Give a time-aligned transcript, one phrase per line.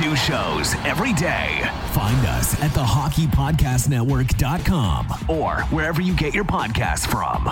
[0.00, 1.68] New shows every day.
[1.92, 7.46] Find us at thehockeypodcastnetwork.com or wherever you get your podcasts from.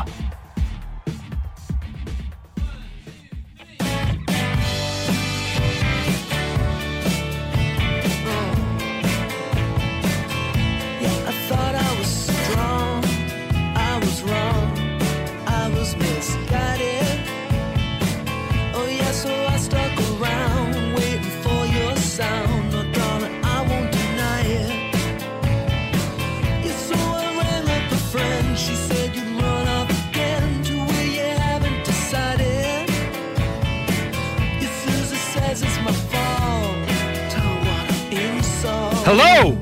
[39.12, 39.58] Hello,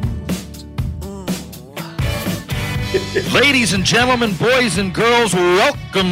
[3.33, 5.33] ladies and gentlemen, boys and girls.
[5.33, 6.03] Welcome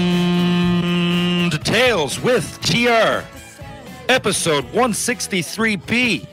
[1.50, 3.22] to Tales with TR,
[4.08, 6.26] episode 163B.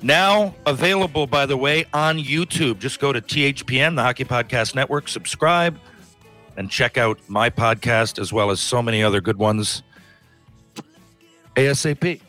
[0.00, 2.78] Now available, by the way, on YouTube.
[2.78, 5.78] Just go to THPN, the Hockey Podcast Network, subscribe,
[6.56, 9.82] and check out my podcast as well as so many other good ones
[11.54, 12.22] ASAP.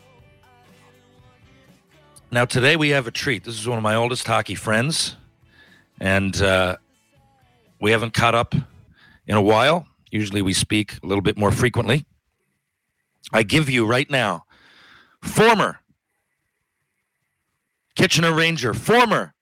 [2.32, 3.42] Now, today we have a treat.
[3.42, 5.16] This is one of my oldest hockey friends,
[5.98, 6.76] and uh,
[7.80, 8.54] we haven't caught up
[9.26, 9.88] in a while.
[10.12, 12.06] Usually we speak a little bit more frequently.
[13.32, 14.44] I give you right now
[15.20, 15.80] former
[17.96, 19.34] Kitchener Ranger, former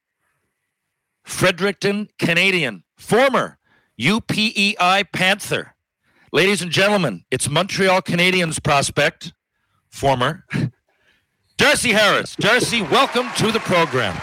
[1.24, 3.58] Fredericton Canadian, former
[4.00, 5.74] UPEI Panther.
[6.32, 9.34] Ladies and gentlemen, it's Montreal Canadiens prospect,
[9.90, 10.46] former
[11.58, 12.36] Darcy Harris.
[12.36, 14.16] Darcy, welcome to the program.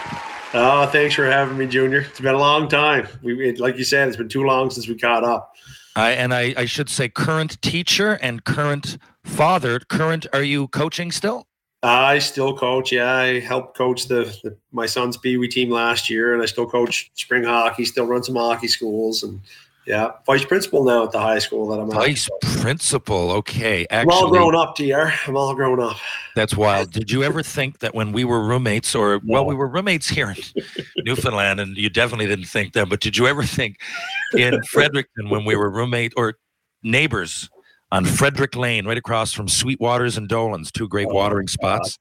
[0.54, 2.00] Oh, thanks for having me, Junior.
[2.00, 3.06] It's been a long time.
[3.22, 5.54] We, it, like you said, it's been too long since we caught up.
[5.94, 9.78] I, and I, I should say current teacher and current father.
[9.80, 11.46] Current, are you coaching still?
[11.82, 12.90] I still coach.
[12.90, 16.46] Yeah, I helped coach the, the my son's Pee Wee team last year, and I
[16.46, 17.84] still coach spring hockey.
[17.84, 19.40] Still run some hockey schools, and
[19.86, 21.94] yeah, vice principal now at the high school that I'm at.
[21.94, 23.30] Vice principal.
[23.30, 23.86] Okay.
[23.90, 25.12] actually, I'm all grown up, Dr.
[25.26, 25.96] I'm all grown up.
[26.34, 26.90] that's wild.
[26.90, 30.30] Did you ever think that when we were roommates, or well, we were roommates here
[30.30, 30.64] in
[31.04, 33.76] Newfoundland, and you definitely didn't think that, but did you ever think
[34.34, 36.34] in Fredericton when we were roommate or
[36.82, 37.48] neighbors
[37.92, 41.98] on Frederick Lane, right across from Sweetwaters and Dolan's, two great Oh, watering spots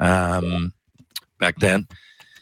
[0.00, 0.72] um,
[1.38, 1.86] back then?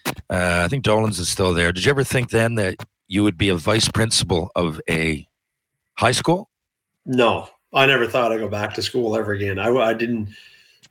[0.06, 1.70] Uh, I think Dolan's is still there.
[1.70, 2.76] Did you ever think then that
[3.10, 5.26] you would be a vice principal of a
[5.98, 6.48] high school?
[7.04, 9.58] No, I never thought I'd go back to school ever again.
[9.58, 10.28] I, I didn't.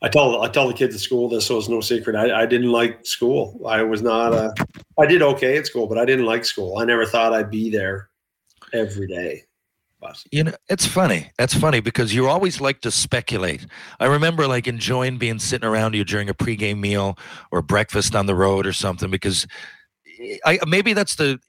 [0.02, 2.16] I tell I tell the kids at school this, so it's no secret.
[2.16, 3.62] I, I didn't like school.
[3.66, 4.53] I was not a.
[5.00, 6.78] I did okay at school, but I didn't like school.
[6.78, 8.09] I never thought I'd be there
[8.74, 9.44] every day.
[10.02, 11.31] But You know, it's funny.
[11.38, 13.66] That's funny because you always like to speculate.
[14.00, 17.18] I remember like enjoying being sitting around you during a pregame meal
[17.52, 19.47] or breakfast on the road or something because
[20.22, 21.40] eh, I maybe that's the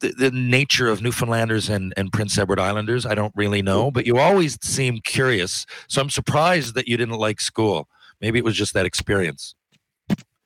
[0.00, 3.06] the, the nature of Newfoundlanders and, and Prince Edward Islanders.
[3.06, 5.66] I don't really know, but you always seem curious.
[5.88, 7.88] So I'm surprised that you didn't like school.
[8.20, 9.54] Maybe it was just that experience.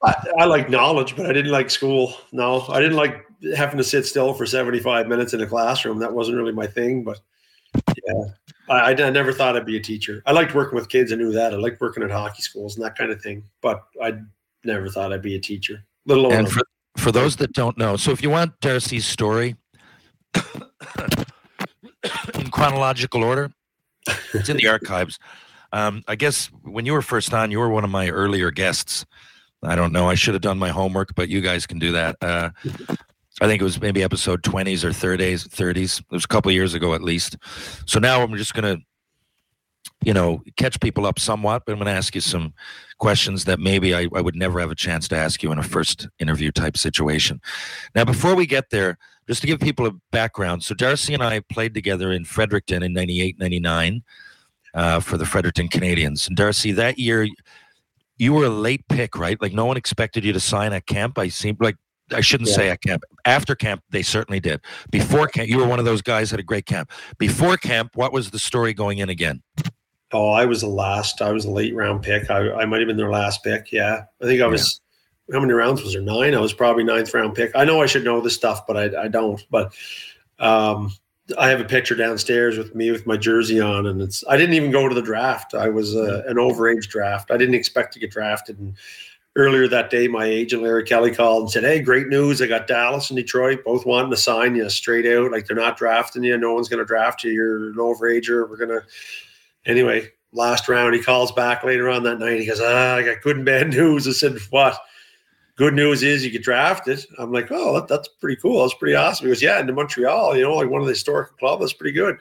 [0.03, 2.15] I, I like knowledge, but I didn't like school.
[2.33, 3.25] No, I didn't like
[3.57, 5.99] having to sit still for 75 minutes in a classroom.
[5.99, 7.05] That wasn't really my thing.
[7.05, 7.21] But
[8.07, 8.25] yeah,
[8.69, 10.23] I, I, never thought I'd be a teacher.
[10.27, 11.13] I liked working with kids.
[11.13, 11.55] I knew that.
[11.55, 13.45] I liked working at hockey schools and that kind of thing.
[13.61, 14.19] But I
[14.65, 15.85] never thought I'd be a teacher.
[16.07, 16.63] Little And for,
[16.97, 19.57] for those that don't know, so if you want Darcy's story
[22.35, 23.51] in chronological order,
[24.33, 25.19] it's in the archives.
[25.73, 29.05] Um, I guess when you were first on, you were one of my earlier guests.
[29.63, 30.09] I don't know.
[30.09, 32.17] I should have done my homework, but you guys can do that.
[32.21, 32.51] Uh,
[33.41, 35.49] I think it was maybe episode 20s or 30s.
[35.49, 36.01] 30s.
[36.01, 37.37] It was a couple of years ago at least.
[37.87, 38.83] So now I'm just going to
[40.05, 42.53] you know, catch people up somewhat, but I'm going to ask you some
[42.99, 45.63] questions that maybe I, I would never have a chance to ask you in a
[45.63, 47.41] first interview type situation.
[47.95, 50.63] Now, before we get there, just to give people a background.
[50.65, 54.03] So, Darcy and I played together in Fredericton in 98, 99
[54.75, 56.29] uh, for the Fredericton Canadians.
[56.29, 57.27] And, Darcy, that year,
[58.19, 59.41] you were a late pick, right?
[59.41, 61.19] Like, no one expected you to sign at camp.
[61.19, 61.77] I seemed like
[62.13, 62.57] I shouldn't Yeah.
[62.57, 63.03] say at camp.
[63.25, 64.61] After camp, they certainly did.
[64.91, 66.91] Before camp, you were one of those guys that had a great camp.
[67.19, 69.43] Before camp, what was the story going in again?
[70.15, 71.21] Oh, I was the last.
[71.21, 72.31] I was a late round pick.
[72.31, 73.73] I, I might have been their last pick.
[73.73, 74.81] Yeah, I think I was.
[75.33, 76.03] How many rounds was there?
[76.03, 76.35] Nine.
[76.35, 77.51] I was probably ninth round pick.
[77.57, 79.45] I know I should know this stuff, but I, I don't.
[79.51, 79.75] But
[80.39, 80.93] um,
[81.37, 84.23] I have a picture downstairs with me with my jersey on, and it's.
[84.29, 85.53] I didn't even go to the draft.
[85.53, 87.33] I was uh, an overage draft.
[87.33, 88.59] I didn't expect to get drafted.
[88.61, 88.75] And
[89.35, 92.41] earlier that day, my agent Larry Kelly called and said, "Hey, great news!
[92.41, 95.33] I got Dallas and Detroit both wanting to sign you straight out.
[95.33, 96.39] Like they're not drafting you.
[96.39, 97.33] No one's going to draft you.
[97.33, 98.49] You're an overager.
[98.49, 98.83] We're gonna."
[99.67, 102.41] Anyway, last round, he calls back later on that night.
[102.41, 104.79] He goes, "Ah, I got good and bad news." I said, "What?"
[105.57, 107.05] Good news is you get drafted.
[107.17, 108.63] I'm like, "Oh, that, that's pretty cool.
[108.63, 110.37] That's pretty awesome." He goes, "Yeah, into Montreal.
[110.37, 111.61] You know, like one of the historic clubs.
[111.61, 112.17] That's pretty good."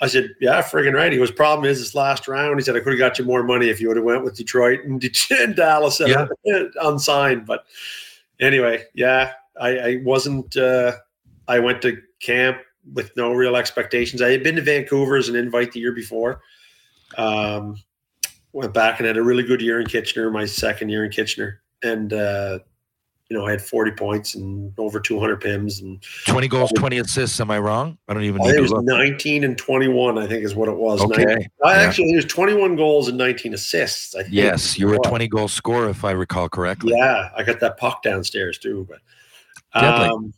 [0.00, 2.80] I said, "Yeah, friggin' right." He goes, "Problem is, this last round." He said, "I
[2.80, 5.56] could have got you more money if you would have went with Detroit and, and
[5.56, 6.08] Dallas at-
[6.44, 6.64] Yeah.
[6.82, 7.64] unsigned." But
[8.40, 10.56] anyway, yeah, I, I wasn't.
[10.56, 10.92] Uh,
[11.48, 12.58] I went to camp
[12.94, 14.22] with no real expectations.
[14.22, 16.40] I had been to Vancouver as an invite the year before.
[17.18, 17.76] Um,
[18.52, 21.62] went back and had a really good year in Kitchener, my second year in Kitchener,
[21.82, 22.58] and uh,
[23.28, 27.40] you know I had 40 points and over 200 pims, and 20 goals, 20 assists.
[27.40, 27.96] Am I wrong?
[28.08, 28.84] I don't even I need it was look.
[28.84, 30.18] 19 and 21.
[30.18, 31.00] I think is what it was.
[31.00, 31.24] Okay.
[31.24, 31.80] 19 I Yeah.
[31.80, 34.14] actually there's 21 goals and 19 assists.
[34.14, 34.34] I think.
[34.34, 36.92] Yes, you were a 20 goal scorer, if I recall correctly.
[36.96, 38.86] Yeah, I got that puck downstairs too.
[38.88, 39.00] But
[39.82, 40.34] um,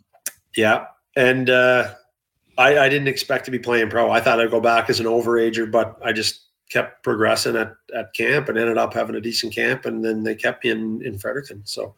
[0.57, 0.87] yeah,
[1.17, 1.95] and uh,
[2.57, 4.11] I, I didn't expect to be playing pro.
[4.11, 8.13] I thought I'd go back as an overager, but I just kept progressing at, at
[8.15, 11.19] camp and ended up having a decent camp, and then they kept me in in
[11.19, 11.63] Fredericton.
[11.65, 11.95] So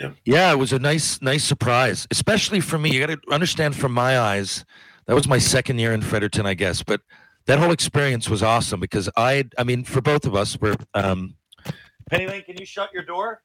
[0.00, 2.92] Yeah, Yeah, it was a nice, nice surprise, especially for me.
[2.92, 4.64] You got to understand from my eyes,
[5.06, 6.82] that was my second year in Fredericton, I guess.
[6.82, 7.00] But
[7.46, 10.76] that whole experience was awesome because I, I mean, for both of us, we're.
[10.94, 11.34] Um,
[12.10, 13.42] Penny Lane, can you shut your door,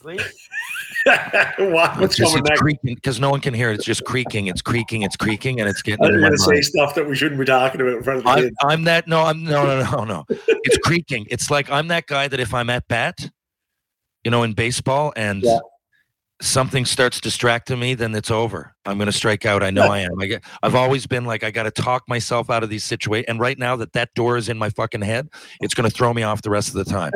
[0.00, 0.22] please?
[1.06, 2.60] what, what's Because coming next?
[2.60, 2.94] creaking.
[2.94, 3.74] Because no one can hear it.
[3.76, 4.46] It's just creaking.
[4.48, 5.02] It's creaking.
[5.02, 6.04] It's creaking, and it's getting.
[6.04, 6.64] I'm going to say mind.
[6.64, 8.56] stuff that we shouldn't be talking about in front of the I'm, kids.
[8.62, 9.08] I'm that.
[9.08, 10.24] No, I'm no, no, no, no.
[10.64, 11.26] It's creaking.
[11.30, 13.30] It's like I'm that guy that if I'm at bat,
[14.24, 15.58] you know, in baseball, and Yeah.
[16.42, 18.74] something starts distracting me, then it's over.
[18.84, 19.62] I'm going to strike out.
[19.62, 20.20] I know I am.
[20.20, 20.44] I get.
[20.62, 23.26] I've always been like I got to talk myself out of these situations.
[23.28, 25.28] And right now that that door is in my fucking head,
[25.60, 27.12] it's going to throw me off the rest of the time.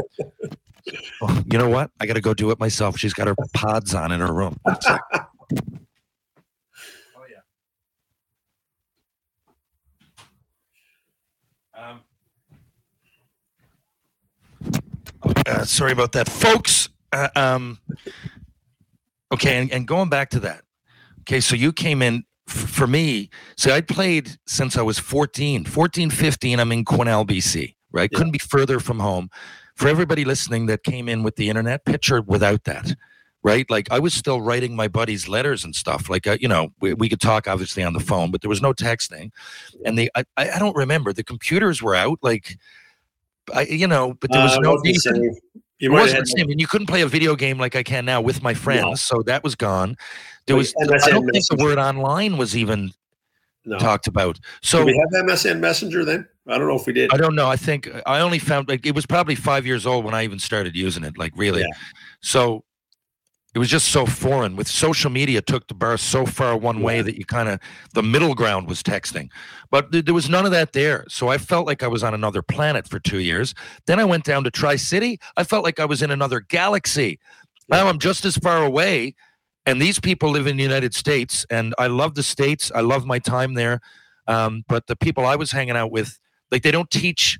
[1.21, 1.91] Well, you know what?
[2.01, 2.99] I got to go do it myself.
[2.99, 4.59] She's got her pods on in her room.
[4.65, 4.99] Like- oh
[7.31, 7.41] yeah.
[11.91, 12.01] Um,
[15.47, 16.89] uh, sorry about that, folks.
[17.13, 17.79] Uh, um,
[19.33, 20.63] okay, and, and going back to that.
[21.21, 23.31] Okay, so you came in for me.
[23.57, 26.61] See, I played since I was 14, 14, 15.
[26.61, 28.11] I'm in Quesnel, BC, right?
[28.13, 28.19] Yeah.
[28.19, 29.31] Couldn't be further from home.
[29.75, 32.94] For everybody listening that came in with the internet, picture without that,
[33.43, 33.69] right?
[33.69, 36.09] Like I was still writing my buddies letters and stuff.
[36.09, 38.62] Like, uh, you know, we, we could talk obviously on the phone, but there was
[38.62, 39.32] no texting.
[39.85, 42.19] And the, I, I don't remember, the computers were out.
[42.23, 42.56] Like,
[43.53, 45.37] I, you know, but there was Uh, no, wasn't you
[45.81, 48.21] it wasn't the same, and you couldn't play a video game like I can now
[48.21, 49.02] with my friends.
[49.02, 49.97] So that was gone.
[50.47, 50.73] There was.
[50.81, 52.93] I don't think the word online was even
[53.64, 53.78] no.
[53.78, 54.37] talked about.
[54.37, 56.28] Did So we have MSN Messenger then?
[56.47, 57.13] I don't know if we did.
[57.13, 57.49] I don't know.
[57.49, 60.39] I think I only found like it was probably five years old when I even
[60.39, 61.17] started using it.
[61.17, 61.63] Like really.
[61.63, 61.79] Yeah.
[62.21, 62.65] So
[63.55, 64.57] it was just so foreign.
[64.57, 67.61] With social media, took the bar so far one way that you kind of
[67.95, 69.31] the middle ground was texting,
[69.71, 71.05] but th- there was none of that there.
[71.09, 73.55] So I felt like I was on another planet for two years.
[73.87, 75.21] Then I went down to Tri City.
[75.37, 77.21] I felt like I was in another galaxy.
[77.69, 79.15] Now I'm just as far away,
[79.65, 82.71] and these people live in the United States, and I love the states.
[82.75, 83.81] I love my time there,
[84.27, 86.19] um, but the people I was hanging out with,
[86.54, 87.37] like they don't teach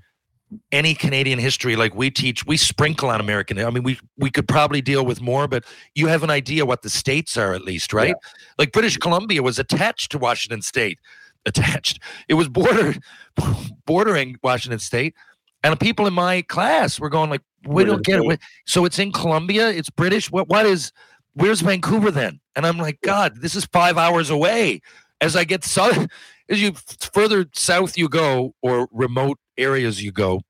[0.73, 2.45] any Canadian history like we teach.
[2.45, 3.61] We sprinkle on American.
[3.61, 6.83] I mean, we we could probably deal with more, but you have an idea what
[6.83, 8.17] the states are at least, right?
[8.59, 10.99] Like British Columbia was attached to Washington State,
[11.47, 12.01] attached.
[12.29, 12.99] It was bordered,
[13.87, 15.15] bordering Washington State,
[15.63, 18.99] and the people in my class were going like, "We don't get it." So it's
[18.99, 19.71] in Columbia.
[19.71, 20.29] It's British.
[20.29, 20.91] What what is?
[21.35, 22.41] Where's Vancouver then?
[22.57, 24.81] And I'm like, God, this is five hours away.
[25.21, 26.09] As I get south,
[26.49, 26.73] as you
[27.13, 30.41] further south you go, or remote areas you go,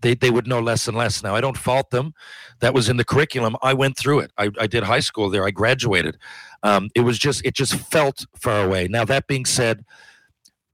[0.00, 1.22] they, they would know less and less.
[1.22, 2.14] Now, I don't fault them.
[2.60, 3.56] That was in the curriculum.
[3.62, 4.32] I went through it.
[4.38, 5.44] I, I did high school there.
[5.44, 6.18] I graduated.
[6.62, 8.88] Um, it was just, it just felt far away.
[8.88, 9.84] Now, that being said,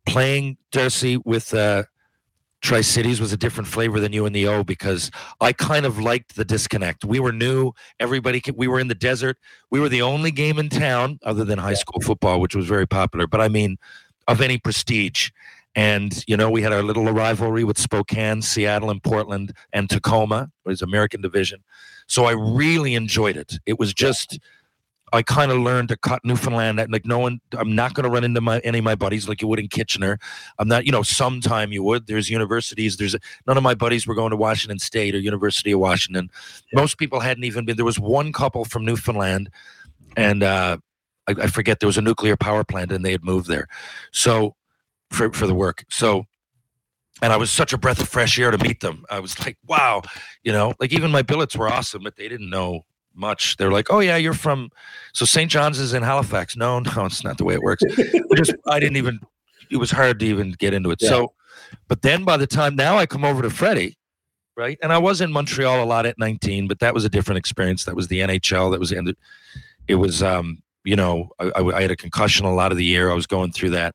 [0.06, 1.84] playing Darcy with, uh,
[2.60, 5.10] Tri Cities was a different flavor than you and the O because
[5.42, 7.04] I kind of liked the disconnect.
[7.04, 7.72] We were new.
[8.00, 9.36] Everybody, could, we were in the desert.
[9.70, 12.86] We were the only game in town other than high school football, which was very
[12.86, 13.26] popular.
[13.26, 13.76] But I mean,
[14.28, 15.30] of any prestige.
[15.74, 20.50] And you know, we had our little rivalry with Spokane, Seattle, and Portland, and Tacoma.
[20.64, 21.64] It was American Division.
[22.06, 23.58] So I really enjoyed it.
[23.66, 24.38] It was just.
[25.12, 26.84] I kind of learned to cut Newfoundland.
[26.90, 29.40] Like no one, I'm not going to run into my any of my buddies like
[29.40, 30.18] you would in Kitchener.
[30.58, 32.08] I'm not, you know, sometime you would.
[32.08, 32.96] There's universities.
[32.96, 33.14] There's
[33.46, 36.30] none of my buddies were going to Washington State or University of Washington.
[36.72, 36.80] Yeah.
[36.80, 37.76] Most people hadn't even been.
[37.76, 39.50] There was one couple from Newfoundland,
[40.16, 40.78] and uh,
[41.28, 43.68] I, I forget there was a nuclear power plant, and they had moved there.
[44.12, 44.54] So
[45.10, 45.84] for for the work.
[45.88, 46.24] So.
[47.22, 49.06] And I was such a breath of fresh air to meet them.
[49.08, 50.02] I was like, wow,
[50.42, 53.56] you know, like even my billets were awesome, but they didn't know much.
[53.56, 54.70] They're like, "Oh yeah, you're from."
[55.12, 55.50] So St.
[55.50, 56.56] John's is in Halifax.
[56.56, 57.82] No, no, it's not the way it works.
[58.36, 59.20] Just I didn't even.
[59.70, 61.00] It was hard to even get into it.
[61.00, 61.08] Yeah.
[61.08, 61.32] So,
[61.88, 63.96] but then by the time now I come over to Freddie,
[64.56, 67.38] right, and I was in Montreal a lot at 19, but that was a different
[67.38, 67.84] experience.
[67.84, 68.70] That was the NHL.
[68.70, 69.16] That was ended.
[69.88, 72.84] It was, um, you know, I, I, I had a concussion a lot of the
[72.84, 73.10] year.
[73.10, 73.94] I was going through that.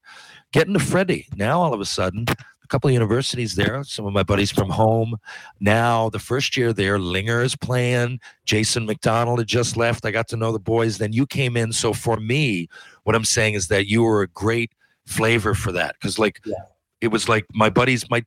[0.52, 3.84] Getting to Freddie now, all of a sudden, a couple of universities there.
[3.84, 5.16] Some of my buddies from home.
[5.60, 8.20] Now, the first year there, Linger is playing.
[8.46, 10.06] Jason McDonald had just left.
[10.06, 10.98] I got to know the boys.
[10.98, 11.72] Then you came in.
[11.72, 12.68] So for me,
[13.04, 14.72] what I'm saying is that you were a great
[15.06, 16.56] flavor for that because, like, Yeah.
[17.02, 18.10] it was like my buddies.
[18.10, 18.24] My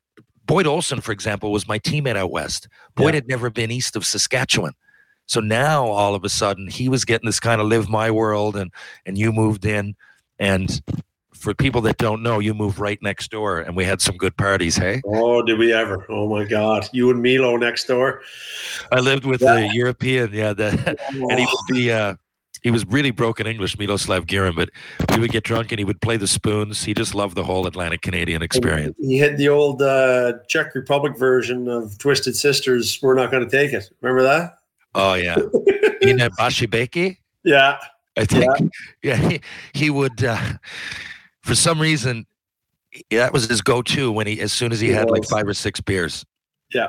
[0.47, 2.69] Boyd Olson, for example, was my teammate out west.
[2.97, 3.15] Boyd Yeah.
[3.15, 4.73] had never been east of Saskatchewan.
[5.27, 8.57] So now all of a sudden he was getting this kind of live my world
[8.57, 8.71] and
[9.07, 9.95] and you moved in
[10.39, 10.83] and
[11.43, 14.37] for people that don't know, you moved right next door and we had some good
[14.37, 15.03] parties, hey?
[15.05, 16.07] Oh, did we ever?
[16.09, 16.89] Oh my God!
[16.93, 18.21] You and Milo next door.
[18.93, 19.57] I lived with Yeah.
[19.57, 22.15] a European, yeah, that and he would be uh
[22.63, 24.71] he was really broken English, Miloslav Guren, but
[25.13, 26.85] we would get drunk and he would play the spoons.
[26.85, 28.95] He just loved the whole Atlantic Canadian experience.
[29.01, 33.01] He had the old uh, Czech Republic version of Twisted Sisters.
[33.03, 33.91] We're not going to take it.
[34.01, 34.59] Remember that?
[34.95, 35.37] Oh yeah.
[36.03, 37.17] Ina Bashibeki?
[37.45, 37.79] Yeah.
[38.17, 38.73] I think.
[39.03, 39.41] Yeah, he,
[39.73, 40.23] he would.
[40.23, 40.39] Uh,
[41.43, 42.27] for some reason,
[43.11, 45.55] that was his go-to when he, as soon as he It had like five or
[45.55, 46.25] six beers.
[46.75, 46.89] Yeah.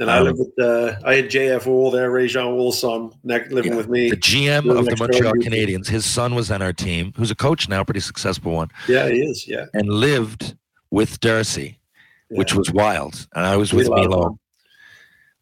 [0.00, 3.48] And I Um, lived with uh, I had JF Houle there, Réjean Houle's son, ne-
[3.48, 3.76] living Yeah.
[3.78, 4.10] with me.
[4.10, 5.32] The GM of the Montreal.
[5.34, 9.08] Canadiens, his son was on our team, who's a coach now, pretty successful one, Yeah,
[9.08, 9.48] he is.
[9.48, 9.64] Yeah.
[9.74, 10.56] and lived
[10.92, 11.80] with Darcy,
[12.28, 13.26] which was wild.
[13.34, 14.38] And I was with had a lot of Milo.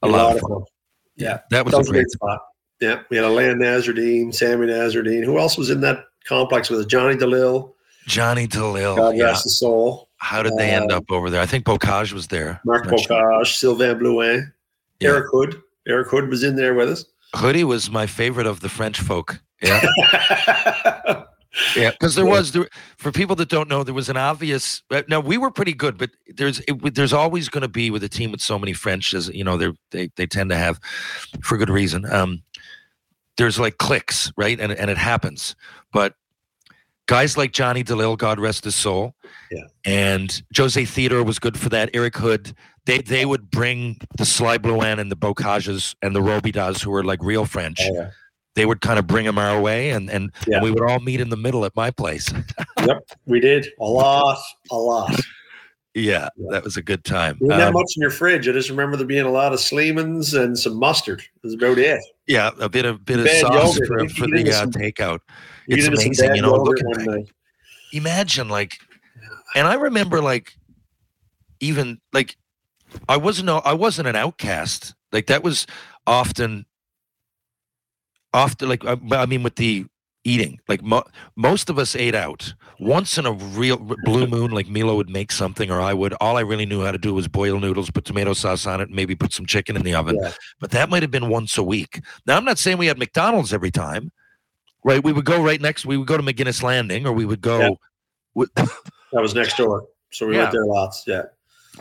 [0.02, 0.62] A lot of fun.
[1.16, 1.40] Yeah.
[1.50, 2.00] That was That a was a great.
[2.04, 2.40] great spot.
[2.80, 3.00] Yeah.
[3.10, 5.24] We had Alain Nasreddine, Sammy Nasreddine.
[5.24, 6.86] Who else was in that complex with us?
[6.86, 7.72] Johnny Delisle.
[8.06, 8.96] Johnny Delisle.
[8.96, 9.24] God Yeah.
[9.24, 10.08] rest his soul.
[10.18, 11.40] How did they end Uh, up over there?
[11.42, 12.60] I think Beaucage was there.
[12.64, 13.16] Mark Not sure.
[13.16, 14.52] Beaucage, Sylvain Blouin,
[15.00, 15.10] Yeah.
[15.10, 15.60] Eric Houde.
[15.88, 17.04] Eric Houde was in there with us.
[17.34, 19.40] Hoodie was my favorite of the French folk.
[19.62, 19.82] Yeah.
[21.76, 24.82] Yeah, because there was there, for people that don't know, there was an obvious.
[24.90, 28.04] uh, Now we were pretty good, but there's it, there's always going to be with
[28.04, 30.78] a team with so many French, as you know, they they they tend to have,
[31.42, 32.04] for good reason.
[32.12, 32.42] Um,
[33.38, 35.56] there's like clicks, right, and and it happens.
[35.92, 36.14] But
[37.06, 39.14] guys like Johnny Delisle, God rest his soul,
[39.50, 39.64] Yeah.
[39.84, 41.90] and Jose Theodore was good for that.
[41.94, 42.52] Eric Houde,
[42.84, 47.04] they they would bring the Sly Blouin and the Beaucages and the Robidas, who were
[47.04, 47.78] like real French.
[47.82, 48.10] Oh, yeah.
[48.56, 50.56] They would kind of bring them our way, and and, Yeah.
[50.56, 52.32] and we would all meet in the middle at my place.
[52.86, 54.38] Yep, we did a lot,
[54.70, 55.10] a lot.
[55.94, 56.48] Yeah, Yeah.
[56.52, 57.36] that was a good time.
[57.40, 58.46] There wasn't that Um, much in your fridge.
[58.48, 61.22] I just remember there being a lot of Sleemans and some mustard.
[61.42, 62.00] That's about it.
[62.28, 64.10] yeah, a bit of bit of Bad sauce yogurt.
[64.12, 65.18] for, for the uh, some- takeout.
[65.68, 66.54] It's get into some amazing, you know.
[66.54, 67.28] Looking back, night.
[67.92, 68.78] imagine like,
[69.56, 70.52] and I remember like,
[71.60, 72.36] even like,
[73.08, 74.94] I wasn't I wasn't an outcast.
[75.12, 75.66] Like that was
[76.06, 76.66] often,
[78.36, 79.86] often like uh, I, I mean with the
[80.24, 81.04] eating, like mo-
[81.36, 82.52] most of us ate out.
[82.80, 86.12] Once in a real blue moon, like Milo would make something, or I would.
[86.20, 88.88] All I really knew how to do was boil noodles, put tomato sauce on it,
[88.88, 90.18] and maybe put some chicken in the oven.
[90.20, 90.32] Yeah.
[90.60, 92.00] But that might have been once a week.
[92.26, 94.10] Now I'm not saying we had McDonald's every time,
[94.84, 95.02] right?
[95.02, 95.86] We would go right next.
[95.86, 97.58] We would go to McGinnis Landing, or we would go.
[97.60, 97.70] Yeah.
[98.34, 100.40] with- That was next door, so we Yeah.
[100.42, 101.04] went there lots.
[101.06, 101.22] Yeah,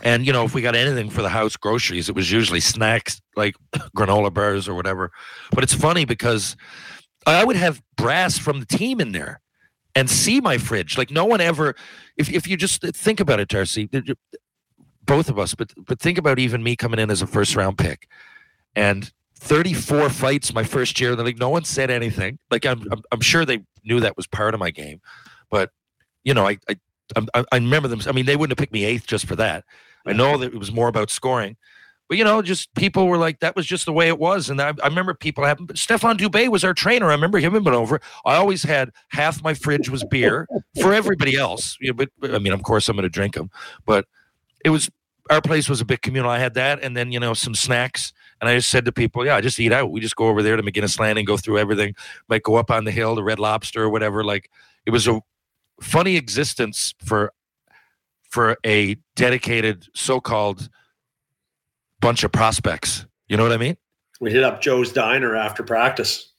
[0.02, 3.20] And you know, if we got anything for the house groceries, it was usually snacks
[3.34, 3.54] like
[3.96, 5.10] granola bars or whatever.
[5.52, 6.56] But it's funny because
[7.26, 9.40] I would have brass from the team in there
[9.94, 10.98] and see my fridge.
[10.98, 11.74] Like no one ever.
[12.16, 14.18] If if you just think about it, Darcy, th- th-
[15.04, 17.78] both of us, but but think about even me coming in as a first round
[17.78, 18.08] pick
[18.74, 19.12] and.
[19.38, 21.14] 34 fights my first year.
[21.14, 22.38] They're like, no one said anything.
[22.50, 25.02] Like, I'm, I'm, I'm sure they knew that was part of my game,
[25.50, 25.70] but
[26.24, 28.00] you know, I, I, I remember them.
[28.06, 29.64] I mean, they wouldn't have picked me eighth just for that.
[30.06, 31.56] I know that it was more about scoring,
[32.08, 34.48] but you know, just people were like, that was just the way it was.
[34.48, 37.08] And I, I remember people having, Stefan Dubé was our trainer.
[37.08, 38.00] I remember him been over.
[38.24, 40.46] I always had half my fridge was beer
[40.80, 41.76] for everybody else.
[41.80, 43.50] You know, but, but, I mean, of course, I'm going to drink them,
[43.84, 44.06] but
[44.64, 44.90] it was
[45.30, 46.30] our place was a bit communal.
[46.30, 48.12] I had that, and then you know some snacks.
[48.40, 49.90] And I just said to people, "Yeah, I just eat out.
[49.90, 51.94] We just go over there to McGinnis Landing, go through everything.
[52.28, 54.22] Might go up on the hill, to Red Lobster or whatever.
[54.24, 54.50] Like
[54.84, 55.20] it was a
[55.80, 57.32] funny existence for
[58.36, 60.68] for a dedicated so-called
[62.02, 63.06] bunch of prospects.
[63.28, 63.78] You know what I mean?
[64.20, 66.34] We hit up Joe's Diner after practice.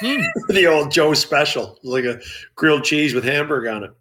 [0.00, 0.22] Hmm.
[0.48, 2.20] the old Joe special, like a
[2.56, 3.92] grilled cheese with hamburger on it.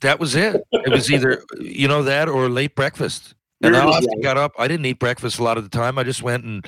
[0.00, 0.62] That was it.
[0.72, 3.34] It was either you know that or late breakfast.
[3.60, 4.52] And I often got up.
[4.58, 5.98] I didn't eat breakfast a lot of the time.
[5.98, 6.66] I just went and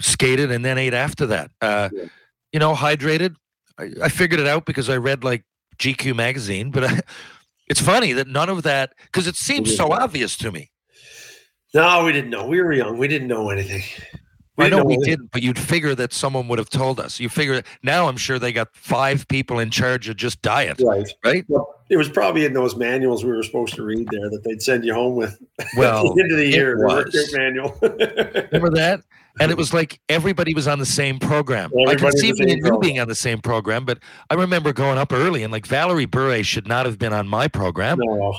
[0.00, 1.52] skated and then ate after that.
[1.60, 2.04] Uh, Yeah.
[2.52, 3.36] You know, hydrated.
[3.78, 5.44] I, I figured it out because I read like
[5.78, 6.72] GQ magazine.
[6.72, 7.00] But I,
[7.68, 10.02] it's funny that none of that because it seems so mm-hmm.
[10.02, 10.70] obvious to me.
[11.74, 12.46] No, we didn't know.
[12.46, 12.98] We were young.
[12.98, 13.82] We didn't know anything.
[14.58, 15.10] I didn't know we anything.
[15.10, 17.18] didn't, but you'd figure that someone would have told us.
[17.18, 18.06] You figure now.
[18.06, 21.08] I'm sure they got five people in charge of just diet, Right.
[21.24, 21.44] right?
[21.48, 24.60] Well, it was probably in those manuals we were supposed to read there that they'd
[24.60, 25.42] send you home with
[25.76, 26.84] Well, at the end of the year.
[26.84, 27.34] was.
[27.34, 27.76] manual.
[27.82, 29.02] Remember that?
[29.40, 31.70] And it was like everybody was on the same program.
[31.88, 33.98] I can see was the me and you being on the same program, but
[34.30, 37.48] I remember going up early and like Valeri Bure should not have been on my
[37.48, 37.98] program.
[38.00, 38.34] no.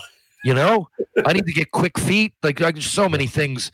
[0.46, 0.90] You know,
[1.26, 2.34] I need to get quick feet.
[2.44, 3.72] Like, like there's so many things,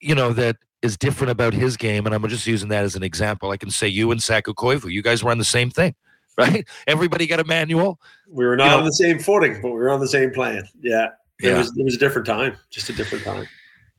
[0.00, 2.04] you know, that is different about his game.
[2.04, 3.52] And I'm just using that as an example.
[3.52, 5.94] I can say you and Saku Koivu, you guys were on the same thing,
[6.36, 6.66] right?
[6.88, 8.00] Everybody got a manual.
[8.28, 10.32] We were not You know- on the same footing, but we were on the same
[10.32, 10.64] plan.
[10.80, 11.10] Yeah.
[11.40, 11.58] It Yeah.
[11.58, 12.56] was it was a different time.
[12.70, 13.46] Just a different time.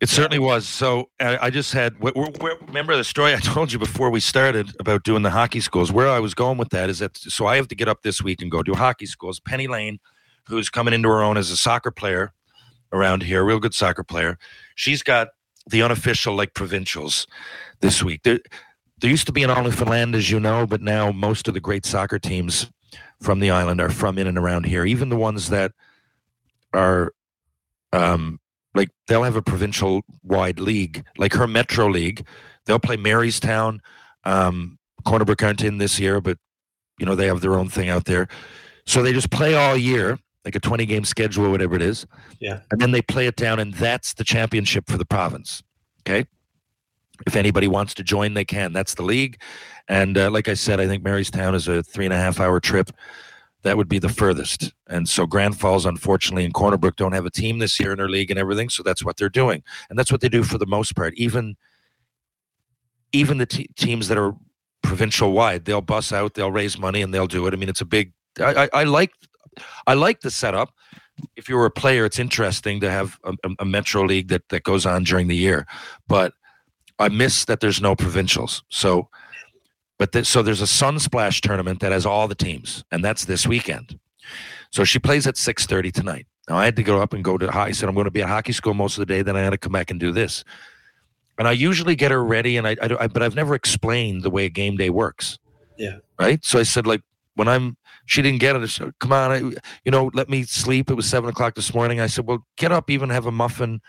[0.02, 0.68] It certainly was.
[0.68, 1.96] So I, I just had.
[2.04, 5.62] wh- wh- remember the story I told you before we started about doing the hockey
[5.62, 5.92] schools.
[5.92, 8.22] Where I was going with that is that so I have to get up this
[8.22, 9.40] week and go do hockey schools.
[9.40, 10.00] Penny Lane,
[10.48, 12.34] who's coming into her own as a soccer player
[12.92, 14.38] around here, real good soccer player.
[14.76, 15.30] She's got
[15.68, 17.26] the unofficial like provincials
[17.80, 18.24] this week.
[18.24, 18.40] There,
[19.00, 21.86] there used to be an Newfoundland, as you know, but now most of the great
[21.86, 22.70] soccer teams
[23.22, 24.86] from the island are from in and around here.
[24.86, 25.72] Even the ones that
[26.74, 27.14] are
[27.92, 28.40] um,
[28.76, 32.26] like they'll have a provincial wide league, like her Metro League.
[32.66, 33.80] They'll play Marystown.
[34.26, 36.38] Um, Cornerbrook aren't in this year, but
[37.00, 38.28] you know they have their own thing out there.
[38.86, 42.06] So they just play all year, like a twenty game schedule, whatever it is.
[42.40, 42.60] Yeah.
[42.72, 45.64] and then they play it down, and that's the championship for the province.
[46.02, 46.28] Okay.
[47.26, 48.74] If anybody wants to join, they can.
[48.74, 49.40] That's the league,
[49.88, 52.60] and uh, like I said, I think Marystown is a three and a half hour
[52.60, 52.92] trip.
[53.66, 54.74] That would be the furthest.
[54.88, 58.08] And so Grand Falls, unfortunately, and Cornerbrook don't have a team this year in their
[58.08, 58.70] league and everything.
[58.70, 59.64] So that's what they're doing.
[59.90, 61.16] And that's what they do for the most part.
[61.16, 61.58] Even
[63.12, 64.36] even the te- teams that are
[64.84, 67.56] provincial wide, they'll bus out, they'll raise money, and they'll do it.
[67.56, 68.14] I mean, it's a big.
[68.40, 69.14] I, I, I like
[69.88, 70.72] I like the setup.
[71.36, 74.48] If you were a player, it's interesting to have a, a, a metro league that
[74.50, 75.66] that goes on during the year.
[76.08, 76.34] But
[77.00, 78.64] I miss that there's no provincials.
[78.70, 79.10] So,
[79.98, 83.48] but th- so there's a Sunsplash tournament that has all the teams, and that's this
[83.48, 84.00] weekend.
[84.72, 86.28] So she plays at six thirty tonight.
[86.50, 87.52] Now I had to go up and go to.
[87.52, 89.22] High I said I'm going to be at hockey school most of the day.
[89.22, 90.44] Then I had to come back and do this.
[91.38, 94.30] And I usually get her ready, and I, I, I but I've never explained the
[94.30, 95.38] way a game day works.
[95.78, 95.98] Yeah.
[96.20, 96.44] Right.
[96.44, 97.02] So I said like
[97.36, 97.78] when I'm.
[98.08, 98.62] She didn't get it.
[98.62, 99.38] I said, Come on, I,
[99.84, 100.92] you know, let me sleep.
[100.92, 102.00] It was seven o'clock this morning.
[102.00, 103.82] I said, well, get up, even have a muffin,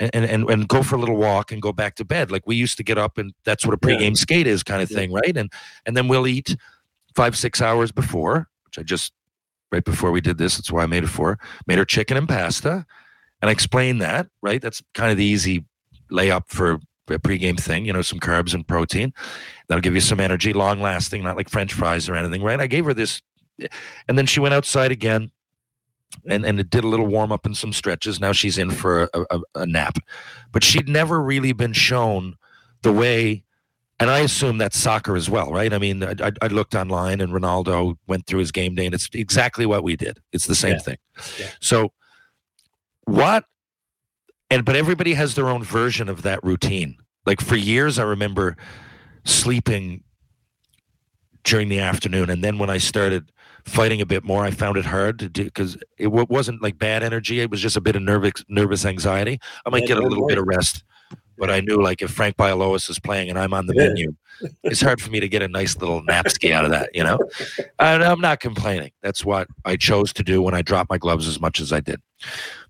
[0.00, 2.30] and and and go for a little walk and go back to bed.
[2.30, 3.96] Like we used to get up, and that's what a Yeah.
[3.96, 4.96] pregame skate is, kind of Yeah.
[4.96, 5.36] thing, right?
[5.36, 5.52] And
[5.86, 6.56] and then we'll eat
[7.14, 9.12] five six hours before, which I just
[9.70, 10.56] right before we did this.
[10.56, 11.38] That's why I made it for.
[11.66, 12.86] Made her chicken and pasta,
[13.42, 14.28] and I explained that.
[14.42, 15.64] Right, that's kind of the easy
[16.10, 17.84] layup for a pregame thing.
[17.84, 19.12] You know, some carbs and protein
[19.68, 22.42] that'll give you some energy, long lasting, not like French fries or anything.
[22.42, 22.60] Right?
[22.60, 23.20] I gave her this,
[23.60, 23.68] eh,
[24.08, 25.30] and then she went outside again.
[26.28, 28.20] And, and it did a little warm up and some stretches.
[28.20, 29.98] Now she's in for a, a, a nap,
[30.52, 32.36] but she'd never really been shown
[32.82, 33.44] the way
[34.00, 35.74] and I assume that's soccer as well, right?
[35.74, 39.10] I mean, I, I- looked online and Ronaldo went through his game day, and it's
[39.12, 40.18] exactly what we did.
[40.32, 40.78] It's the same Yeah.
[40.78, 40.96] thing.
[41.38, 41.46] Yeah.
[41.60, 41.92] So,
[43.04, 43.44] what?
[44.50, 46.96] And but everybody has their own version of that routine.
[47.26, 48.56] Like for years, I remember
[49.24, 50.02] sleeping
[51.44, 53.30] during the afternoon, and then when I started
[53.64, 56.78] fighting a bit more, I found it hard to do because it wa- wasn't like
[56.78, 57.40] bad energy.
[57.40, 59.38] It was just a bit of nervous nervous anxiety.
[59.66, 60.84] I might Yeah, get a little bit of rest,
[61.38, 63.88] but I knew like if Frank Bialowas is playing and I'm on the Yeah.
[63.88, 64.14] menu,
[64.64, 67.18] it's hard for me to get a nice little napski out of that, you know?
[67.78, 68.90] And I'm not complaining.
[69.02, 71.80] That's what I chose to do when I dropped my gloves as much as I
[71.80, 72.00] did.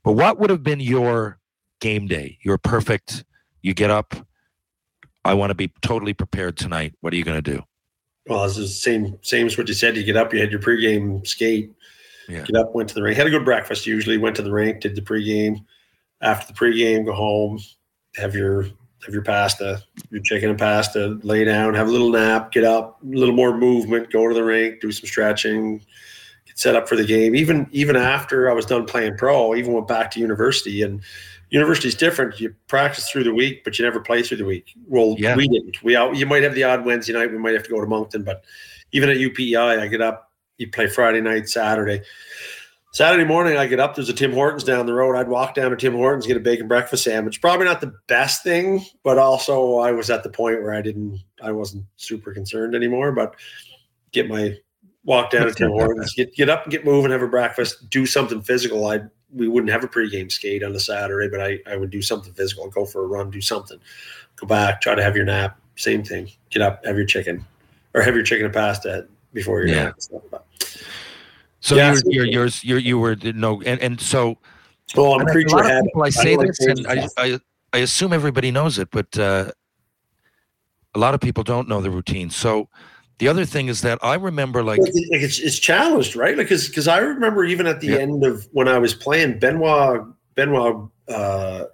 [0.02, 1.38] But what would have been your
[1.80, 2.38] game day?
[2.42, 3.24] You're perfect.
[3.62, 4.14] You get up.
[5.24, 6.94] I want to be totally prepared tonight.
[7.02, 7.62] What are you going to do?
[8.26, 9.96] Well, it's the same same as what you said.
[9.96, 11.72] You get up, you had your pregame skate.
[12.28, 12.44] Yeah.
[12.44, 13.86] Get up, went to the rink, had a good breakfast.
[13.86, 15.64] Usually, went to the rink, did the pregame.
[16.20, 17.58] After the pregame, go home,
[18.16, 18.64] have your
[19.04, 23.00] have your pasta, your chicken and pasta, lay down, have a little nap, get up,
[23.02, 25.78] a little more movement, go to the rink, do some stretching,
[26.46, 27.34] get set up for the game.
[27.34, 31.00] Even even after I was done playing pro, I even went back to university and
[31.50, 32.40] University's different.
[32.40, 34.72] You practice through the week, but you never play through the week.
[34.86, 35.36] Well, Yeah.
[35.36, 35.82] we didn't.
[35.82, 37.30] We out, you might have the odd Wednesday night.
[37.30, 38.44] We might have to go to Moncton, but
[38.92, 40.30] even at UPEI, I get up.
[40.58, 42.02] You play Friday night, Saturday.
[42.92, 43.94] Saturday morning, I get up.
[43.94, 45.14] There's a Tim Hortons down the road.
[45.16, 47.40] I'd walk down to Tim Hortons, get a bacon breakfast sandwich.
[47.40, 51.20] Probably not the best thing, but also I was at the point where I didn't,
[51.40, 53.12] I wasn't super concerned anymore.
[53.12, 53.36] But
[54.12, 54.56] get my
[55.04, 58.06] walk down to Tim Hortons, get get up and get moving, have a breakfast, do
[58.06, 58.84] something physical.
[58.86, 62.02] I we wouldn't have a pregame skate on a Saturday, but I I would do
[62.02, 63.78] something physical, go for a run, do something,
[64.36, 65.58] go back, try to have your nap.
[65.76, 66.30] Same thing.
[66.50, 67.44] Get up, have your chicken,
[67.94, 69.84] or have your chicken and pasta before your Yeah.
[69.84, 70.00] nap.
[70.00, 70.44] Stuff like that.
[71.60, 74.38] So Yeah, you're, you're, you're, you're, you were no, and, and so
[74.86, 77.08] So I'm a a lot of people I I say don't this, and I.
[77.16, 77.40] I,
[77.72, 79.52] I assume everybody knows it, but uh,
[80.94, 82.28] a lot of people don't know the routine.
[82.28, 82.68] So
[83.20, 86.36] the other thing is that I remember like it's, it's challenged, right?
[86.36, 87.98] Like, because I remember even at the Yeah.
[87.98, 91.64] end of when I was playing, Benoit, Benoit, uh,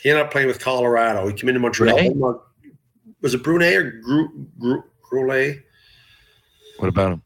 [0.00, 1.26] he ended up playing with Colorado.
[1.26, 1.98] He came into Montreal.
[1.98, 2.40] Brunet?
[3.20, 5.62] Was it Brunet or Gru, Gru, Groulet?
[6.78, 7.22] what about him?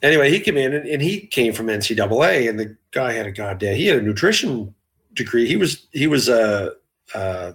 [0.00, 3.32] Anyway, he came in and, and he came from NCAA, and the guy had a
[3.32, 3.74] goddamn.
[3.74, 4.72] He had a nutrition
[5.14, 5.48] degree.
[5.48, 6.72] He was he was a,
[7.16, 7.54] a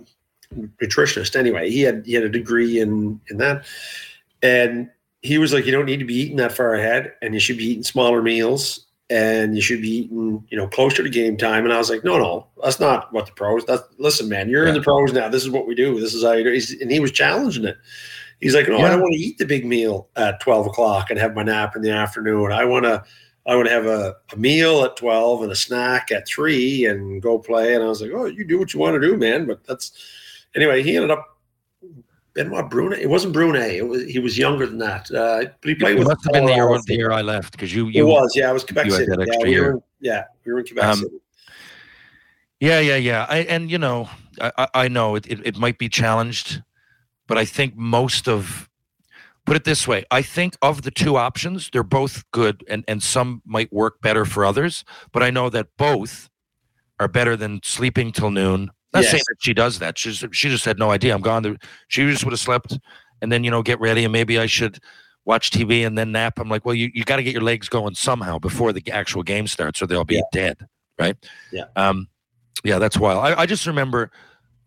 [0.81, 1.37] nutritionist.
[1.37, 3.65] Anyway, he had he had a degree in in that,
[4.43, 4.91] and
[5.23, 7.58] he was like, you don't need to be eating that far ahead, and you should
[7.58, 11.63] be eating smaller meals, and you should be eating you know closer to game time.
[11.63, 13.65] And I was like, no, no, that's not what the pros.
[13.65, 15.29] That's listen, man, you're in the pros now.
[15.29, 15.99] This is what we do.
[15.99, 16.51] This is how you do.
[16.51, 17.77] He's, and he was challenging it.
[18.41, 21.17] He's like, no, I don't want to eat the big meal at twelve o'clock and
[21.17, 22.51] have my nap in the afternoon.
[22.51, 23.01] I want to,
[23.47, 27.21] I want to have a, a meal at twelve and a snack at three and
[27.21, 27.73] go play.
[27.73, 29.45] And I was like, oh, you do what you want to do, man.
[29.45, 29.93] But that's
[30.56, 30.84] anyway.
[30.84, 31.32] He ended up
[32.33, 32.99] Benoit Brunet.
[32.99, 33.73] It wasn't Brunet.
[33.73, 35.09] It was he was younger than that.
[35.11, 36.07] Uh, but he played It with.
[36.07, 38.49] must have been the year, the year I left because you, It was, yeah.
[38.49, 39.11] It was Quebec City.
[39.11, 41.15] Yeah, we were in, yeah, we were in Quebec Um, City.
[42.59, 43.25] Yeah, yeah, yeah.
[43.29, 44.09] I, and you know,
[44.41, 46.63] I, I- I know it, it, it might be challenged,
[47.27, 48.69] but I think most of,
[49.45, 53.03] put it this way, I think of the two options, they're both good, and and
[53.03, 54.85] some might work better for others.
[55.11, 56.29] But I know that both
[56.99, 58.71] are better than sleeping till noon.
[58.93, 59.12] Not Yes.
[59.12, 59.97] saying that she does that.
[59.97, 61.15] She's she just had no idea.
[61.15, 61.58] I'm gone.
[61.88, 62.77] She just would have slept,
[63.21, 64.79] and then you know get ready, and maybe I should
[65.25, 66.38] watch TV and then nap.
[66.39, 69.23] I'm like, well, you, you got to get your legs going somehow before the actual
[69.23, 70.21] game starts, or they'll be Yeah.
[70.34, 70.67] dead,
[70.99, 71.15] right?
[71.51, 71.63] Yeah.
[71.77, 72.08] Um,
[72.63, 73.23] yeah, that's wild.
[73.25, 74.12] I, I just remember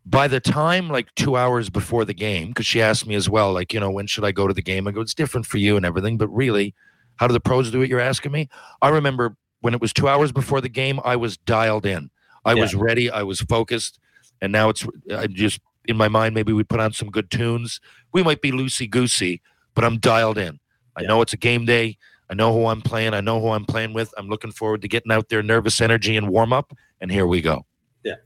[0.07, 3.53] by the time like two hours before the game, because she asked me as well,
[3.53, 4.87] like, you know, when should I go to the game?
[4.89, 6.75] I go, it's different for you and everything, but really,
[7.17, 7.91] how do the pros do it?
[7.91, 8.49] You're asking me.
[8.83, 12.11] I remember when it was two hours before the game, I was dialed in.
[12.45, 13.11] I was ready.
[13.11, 13.99] I was focused,
[14.40, 16.35] and now it's I just in my mind.
[16.35, 17.81] Maybe we put on some good tunes.
[18.12, 19.40] We might be loosey goosey,
[19.75, 20.59] but I'm dialed in.
[20.96, 21.99] I know it's a game day.
[22.31, 23.14] I know who I'm playing.
[23.14, 24.12] I know who I'm playing with.
[24.16, 26.72] I'm looking forward to getting out there, nervous energy and warm up.
[27.01, 27.66] And here we go.
[28.03, 28.16] Yeah.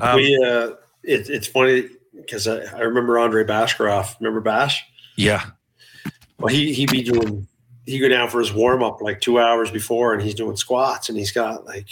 [0.00, 0.72] Um, we uh,
[1.04, 4.18] it, it's funny because I, I remember Andre Bashkirov.
[4.20, 4.84] Remember Bash?
[5.16, 5.44] yeah.
[6.38, 7.48] Well, he he be doing
[7.84, 11.08] he go down for his warm up like two hours before, and he's doing squats,
[11.08, 11.90] and he's got like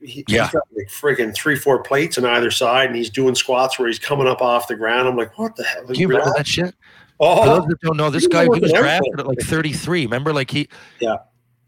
[0.00, 0.44] he, Yeah.
[0.44, 3.88] he's got like friggin' three four plates on either side, and he's doing squats where
[3.88, 5.08] he's coming up off the ground.
[5.08, 5.86] I'm like, what the hell?
[5.86, 6.74] Do you remember that shit?
[7.18, 7.36] Oh.
[7.44, 10.02] For Oh, those that don't know, this guy he was drafted for at like 33.
[10.04, 10.68] Remember, like he,
[11.00, 11.16] Yeah.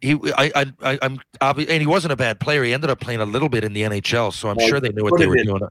[0.03, 2.63] he, I, I, I I'm obvious, and he wasn't a bad player.
[2.65, 4.91] He ended up playing a little bit in the NHL, so I'm Well, sure they
[4.91, 5.47] knew what they were in.
[5.47, 5.63] doing.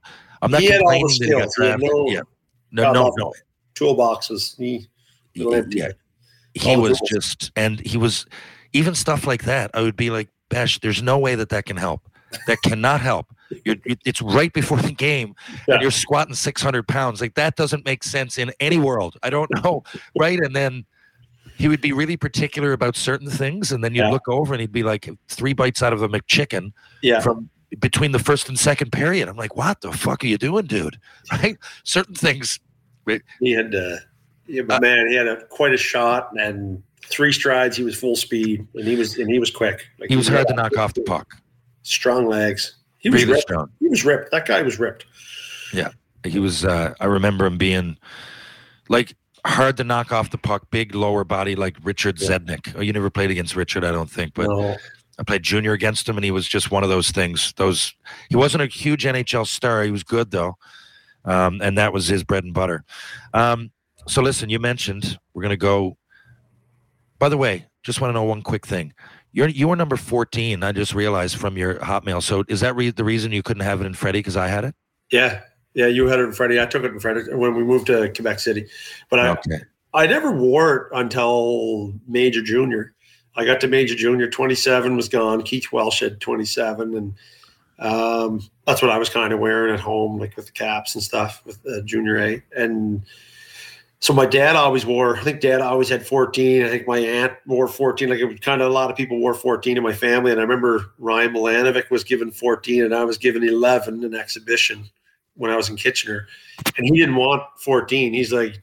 [0.41, 1.56] I'm not He had all the complaining that he got skills.
[1.56, 1.89] He drafted.
[1.91, 2.22] no- yeah,
[2.72, 3.34] no, no, no.
[3.76, 4.58] toolboxes.
[4.58, 4.88] He,
[5.34, 5.43] He-
[5.78, 5.89] yeah,
[6.56, 8.26] he was just, and he was
[8.74, 9.70] even stuff like that.
[9.76, 12.10] I would be like, Bash, there's no way that that can help.
[12.48, 13.28] That cannot help.
[13.66, 15.34] You're, it's right before the game,
[15.68, 15.76] Yeah.
[15.76, 17.22] and you're squatting 600 pounds.
[17.22, 19.18] Like that doesn't make sense in any world.
[19.24, 19.84] I don't know,
[20.20, 20.40] right?
[20.40, 20.86] And then
[21.58, 24.12] he would be really particular about certain things, and then you'd Yeah.
[24.12, 28.12] look over and he'd be like three bites out of a McChicken yeah, from between
[28.12, 29.28] the first and second period.
[29.28, 31.00] I'm like, what the fuck are you doing, dude?
[31.32, 31.58] Right?
[31.84, 32.60] Certain things.
[33.40, 33.98] he had uh,
[34.48, 37.76] yeah, but Uh, man, he had a quite a shot and three strides.
[37.78, 39.88] He was full speed, and he was and he was quick.
[40.00, 41.28] Like He was hard to knock off the puck.
[41.88, 42.76] Strong legs.
[42.97, 43.43] He was Really ripped.
[43.43, 43.69] strong.
[43.80, 44.32] He was ripped.
[44.32, 45.06] That guy was ripped.
[45.73, 45.89] Yeah,
[46.26, 46.65] he was.
[46.65, 47.97] Uh, I remember him being
[48.89, 52.32] like hard to knock off the puck, big lower body, like Richard Yeah.
[52.38, 52.73] Zednik.
[52.76, 54.76] Oh, you never played against Richard, I don't think, but no,
[55.17, 57.54] I played junior against him, and he was just one of those things.
[57.56, 57.93] Those
[58.30, 59.84] he wasn't a huge NHL star.
[59.84, 60.58] He was good though,
[61.23, 62.84] um, and that was his bread and butter.
[63.34, 63.71] Um,
[64.08, 65.97] so listen, you mentioned we're going to go.
[67.19, 68.93] By the way, just want to know one quick thing.
[69.38, 70.63] You're you were number fourteen.
[70.63, 72.23] I just realized from your Hotmail.
[72.23, 74.63] So is that re- the reason you couldn't have it in Freddie because I had
[74.65, 74.73] it?
[75.12, 75.41] yeah,
[75.76, 75.86] yeah.
[75.86, 76.60] You had it in Freddie.
[76.60, 78.65] I took it in Freddie when we moved to Quebec City,
[79.12, 79.60] but I Okay.
[79.93, 82.95] I never wore it until major junior.
[83.36, 84.28] I got to major junior.
[84.28, 85.43] Twenty seven was gone.
[85.43, 87.13] Keith Welsh had twenty seven, and
[87.78, 91.04] Um, that's what I was kind of wearing at home, like with the caps and
[91.04, 92.43] stuff with uh, junior A.
[92.58, 93.04] And
[94.00, 96.64] so my dad always wore, I think dad always had 14.
[96.64, 98.10] I think my aunt wore 14.
[98.10, 100.32] Like it was kind of a lot of people wore 14 in my family.
[100.32, 104.88] And I remember Ryan Milanovic was given 14 and I was given 11 in exhibition
[105.36, 106.28] when I was in Kitchener.
[106.78, 108.14] And he didn't want 14.
[108.14, 108.62] He's like,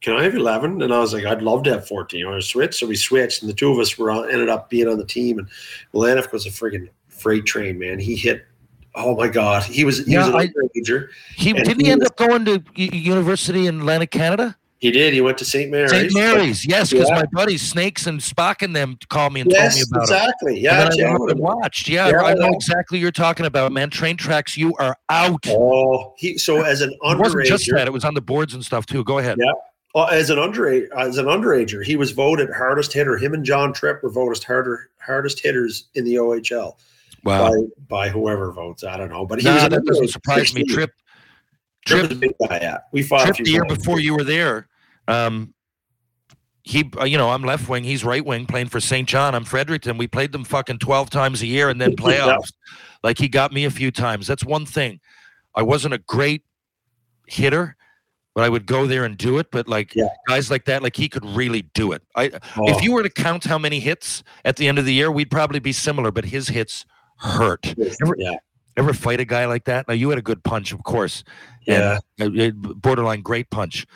[0.00, 0.80] can I have 11?
[0.82, 2.24] And I was like, I'd love to have 14.
[2.24, 2.78] I want to switch.
[2.78, 5.04] So we switched, and the two of us were on, ended up being on the
[5.04, 5.40] team.
[5.40, 5.48] And
[5.92, 7.98] Milanovic was a friggin' freight train, man.
[7.98, 8.44] He hit,
[8.94, 9.64] oh my God.
[9.64, 11.08] He was, he Yeah, was I- an underager.
[11.34, 14.56] He didn't he he end was- up going to university in Atlantic Canada?
[14.80, 15.12] He did.
[15.12, 15.70] He went to St.
[15.72, 15.90] Mary's.
[15.90, 16.14] St.
[16.14, 17.16] Mary's, yes, because Yeah.
[17.16, 20.14] my buddies Snakes and Spock and them called me and Yes, told me about it.
[20.14, 20.60] exactly.
[20.60, 21.16] Yeah, and then I yeah.
[21.18, 21.88] went watched.
[21.88, 23.90] Yeah, Yeah, I know exactly what you're talking about, man.
[23.90, 25.44] Train tracks, you are out.
[25.48, 28.64] Oh, he so as an it wasn't just that; it was on the boards and
[28.64, 29.02] stuff too.
[29.02, 29.38] Go ahead.
[29.40, 29.50] Yeah.
[29.96, 33.16] uh, as an underage, as an underager, he was voted hardest hitter.
[33.18, 36.76] Him and John Tripp were voted harder hardest hitters in the OHL
[37.24, 37.50] Wow.
[37.50, 37.56] by
[37.88, 38.84] by whoever votes.
[38.84, 40.60] I don't know, but he Nah, was that doesn't surprise me.
[40.60, 40.66] 16.
[40.68, 40.92] Trip, Tripp
[41.88, 42.58] Trip, a big guy.
[42.60, 43.78] Yeah, we fought Trip the year times.
[43.78, 44.68] before you were there.
[45.08, 45.54] Um,
[46.62, 47.82] he, uh, you know, I'm left wing.
[47.84, 49.08] He's right wing, playing for St.
[49.08, 49.34] John.
[49.34, 49.96] I'm Fredericton.
[49.96, 52.52] We played them fucking twelve times a year, and then playoffs.
[53.02, 54.26] Like he got me a few times.
[54.26, 55.00] That's one thing.
[55.54, 56.42] I wasn't a great
[57.26, 57.74] hitter,
[58.34, 59.50] but I would go there and do it.
[59.50, 60.08] But like Yeah.
[60.26, 62.02] guys like that, like he could really do it.
[62.16, 64.92] I, Oh, if you were to count how many hits at the end of the
[64.92, 66.10] year, we'd probably be similar.
[66.10, 66.84] But his hits
[67.18, 67.74] hurt.
[68.18, 68.36] yeah,
[68.78, 69.88] Ever fight a guy like that?
[69.88, 71.24] Now you had a good punch, of course.
[71.66, 73.86] yeah, and, borderline great punch.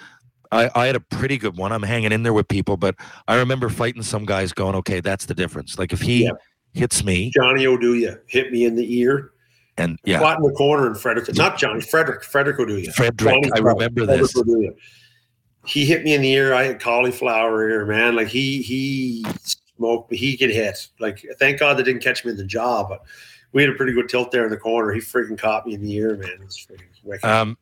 [0.51, 1.73] I, I had a pretty good one.
[1.73, 2.97] I'm hanging in there with people, but
[3.29, 5.79] I remember fighting some guys going, okay, that's the difference.
[5.79, 6.33] Like if he Yeah.
[6.75, 9.31] hits me, Johnny Oduya hit me in the ear.
[9.79, 11.35] and yeah, Fought in the corner in Frederick.
[11.35, 12.23] Not Johnny, Frederick.
[12.25, 12.93] Frederick Oduya.
[12.93, 14.35] Frederick, I remember Frederick this.
[14.35, 14.75] Oduya.
[15.65, 16.53] He hit me in the ear.
[16.53, 18.17] I had cauliflower ear, man.
[18.17, 19.25] Like he he
[19.77, 20.19] smoked me.
[20.19, 20.89] He could hit.
[20.99, 23.01] Like thank God they didn't catch me in the jaw, but
[23.53, 24.93] we had a pretty good tilt there in the corner.
[24.93, 26.31] He freaking caught me in the ear, man.
[26.31, 27.25] It was freaking wicked.
[27.27, 27.57] Um,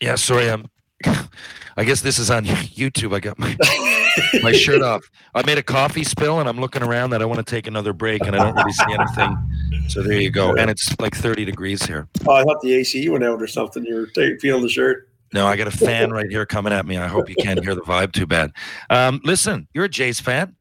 [0.00, 0.66] yeah, sorry, I'm.
[1.76, 3.14] I guess this is on YouTube.
[3.14, 3.56] I got my,
[4.42, 5.02] my shirt off.
[5.34, 7.92] I made a coffee spill, and I'm looking around that I want to take another
[7.94, 9.88] break, and I don't really see anything.
[9.88, 10.54] So there you go.
[10.54, 12.08] And it's like 30 degrees here.
[12.28, 13.84] oh, I thought the AC went out or something.
[13.86, 15.08] You were ta- feeling the shirt.
[15.32, 16.98] No, I got a fan right here coming at me.
[16.98, 18.52] I hope you can't hear the vibe too bad.
[18.90, 20.54] Um, listen, you're a Jays fan.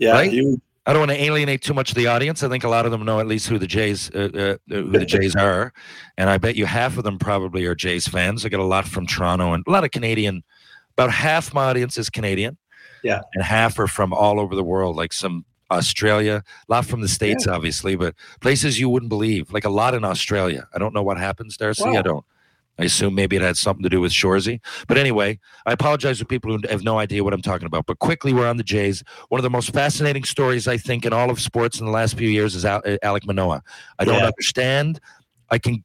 [0.00, 0.32] Yeah, Right?
[0.32, 0.60] you.
[0.86, 2.44] I don't want to alienate too much of the audience.
[2.44, 4.90] I think a lot of them know at least who the Jays, uh, uh, who
[4.92, 5.72] the Jays are,
[6.16, 8.46] and I bet you half of them probably are Jays fans.
[8.46, 10.44] I get a lot from Toronto and a lot of Canadian.
[10.96, 12.56] About half my audience is Canadian.
[13.02, 13.20] Yeah.
[13.34, 17.08] and half are from all over the world, like some Australia, a lot from the
[17.08, 20.66] states, obviously, but places you wouldn't believe, like a lot in Australia.
[20.74, 21.84] I don't know what happens, Darcy.
[21.98, 22.24] I don't.
[22.78, 24.60] I assume maybe it had something to do with Shoresy.
[24.86, 27.86] But anyway, I apologize to people who have no idea what I'm talking about.
[27.86, 29.02] But quickly, we're on the Jays.
[29.28, 32.18] One of the most fascinating stories, I think, in all of sports in the last
[32.18, 33.62] few years is uh, Alek Manoah.
[33.98, 34.26] I don't Yeah.
[34.26, 35.00] understand.
[35.50, 35.84] I can.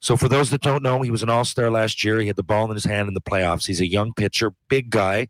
[0.00, 2.20] So, for those that don't know, he was an all star last year.
[2.20, 3.66] He had the ball in his hand in the playoffs.
[3.66, 5.26] He's a young pitcher, big guy,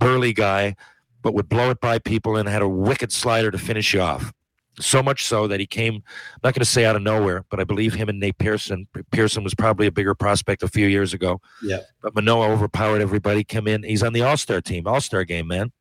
[0.00, 0.74] burly guy,
[1.22, 4.32] but would blow it by people and had a wicked slider to finish you off.
[4.80, 7.60] So much so that he came, I'm not going to say out of nowhere, but
[7.60, 8.86] I believe him and Nate Pearson.
[9.10, 11.40] Pearson was probably a bigger prospect a few years ago.
[11.62, 11.80] Yeah.
[12.02, 13.44] But Manoah overpowered everybody.
[13.44, 13.82] Come in.
[13.82, 15.72] He's on the All Star team, All Star game, man.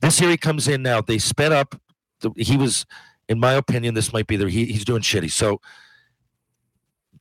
[0.00, 1.00] This year he comes in now.
[1.00, 1.80] They sped up.
[2.20, 2.86] The, he was,
[3.28, 5.30] in my opinion, this might be the he, he's doing shitty.
[5.30, 5.60] So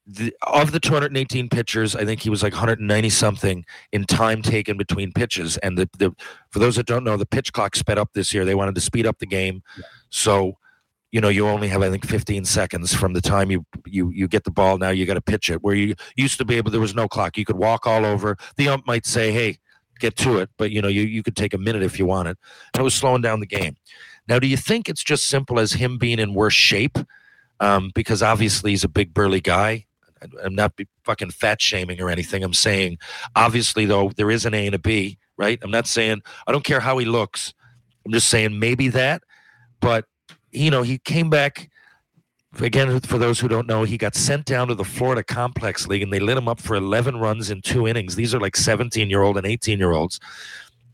[0.08, 4.78] the, of the 218 pitchers, I think he was like 190 something in time taken
[4.78, 5.58] between pitches.
[5.58, 6.16] And the, the
[6.52, 8.46] for those that don't know, the pitch clock sped up this year.
[8.46, 9.64] They wanted to speed up the game,
[10.10, 10.58] so
[11.12, 14.28] you know you only have I think 15 seconds from the time you you you
[14.28, 14.78] get the ball.
[14.78, 15.64] Now you got to pitch it.
[15.64, 17.38] Where you used to be able, there was no clock.
[17.38, 18.38] You could walk all over.
[18.58, 19.58] The ump might say, "Hey,
[20.00, 22.38] get to it," but you know you you could take a minute if you wanted.
[22.74, 23.78] And it was slowing down the game.
[24.28, 26.98] Now, do you think it's just simple as him being in worse shape?
[27.60, 29.86] Um, because obviously he's a big burly guy.
[30.44, 32.44] I'm not fucking fat shaming or anything.
[32.44, 32.98] I'm saying,
[33.36, 35.60] obviously, though, there is an A and a B, right?
[35.62, 37.54] I'm not saying I don't care how he looks.
[38.06, 39.24] I'm just saying maybe that.
[39.80, 40.06] But
[40.52, 41.70] you know, he came back
[42.60, 43.00] again.
[43.02, 46.12] For those who don't know, he got sent down to the Florida Complex League, and
[46.12, 48.16] they lit him up for 11 runs in two innings.
[48.16, 50.20] These are like 17 year old and 18 year olds,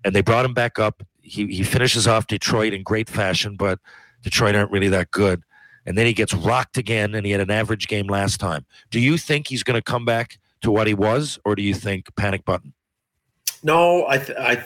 [0.04, 1.04] and they brought him back up.
[1.22, 3.80] He he finishes off Detroit in great fashion, but
[4.24, 5.44] Detroit aren't really that good.
[5.86, 8.66] And then he gets rocked again, and he had an average game last time.
[8.92, 11.74] Do you think he's going to come back to what he was, or do you
[11.74, 12.74] think panic button?
[13.64, 14.64] No, I th- I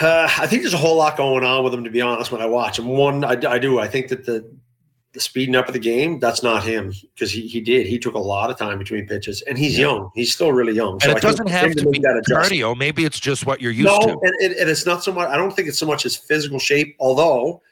[0.00, 1.84] uh, I think there's a whole lot going on with him.
[1.84, 3.78] To be honest, when I watch him, one I, I do.
[3.78, 4.50] I think that the
[5.12, 8.14] the speeding up of the game that's not him because he he did he took
[8.14, 9.86] a lot of time between pitches and he's Yeah.
[9.86, 10.10] young.
[10.14, 10.94] He's still really young.
[10.94, 12.76] And So I it think doesn't have to be that cardio.
[12.76, 14.08] Maybe it's just what you're used no, to.
[14.10, 15.28] and, and, and it's not so much.
[15.28, 17.62] I don't think it's so much his physical shape, although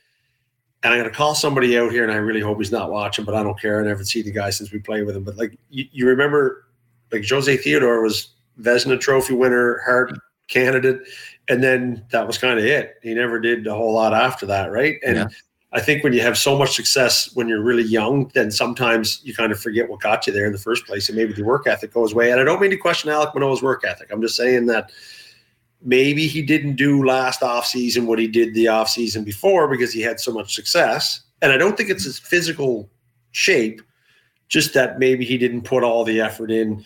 [0.82, 3.24] and I'm going to call somebody out here, and I really hope he's not watching,
[3.24, 3.80] but I don't care.
[3.80, 5.22] I never see the guy since we played with him.
[5.22, 6.66] But like you, you remember,
[7.12, 8.28] like Jose Theodore was
[8.60, 10.18] Vezina Trophy winner, Hart
[10.48, 11.02] candidate,
[11.48, 12.96] and then that was kind of it.
[13.02, 14.98] He never did a whole lot after that, right?
[15.06, 15.28] And Yeah.
[15.74, 19.34] I think when you have so much success when you're really young, then sometimes you
[19.34, 21.66] kind of forget what got you there in the first place, and maybe the work
[21.66, 22.30] ethic goes away.
[22.30, 24.10] And I don't mean to question Alek Manoah's work ethic.
[24.12, 24.92] I'm just saying that
[25.84, 30.20] maybe he didn't do last offseason what he did the offseason before because he had
[30.20, 31.20] so much success.
[31.40, 32.88] And I don't think it's his physical
[33.32, 33.82] shape,
[34.48, 36.84] just that maybe he didn't put all the effort in.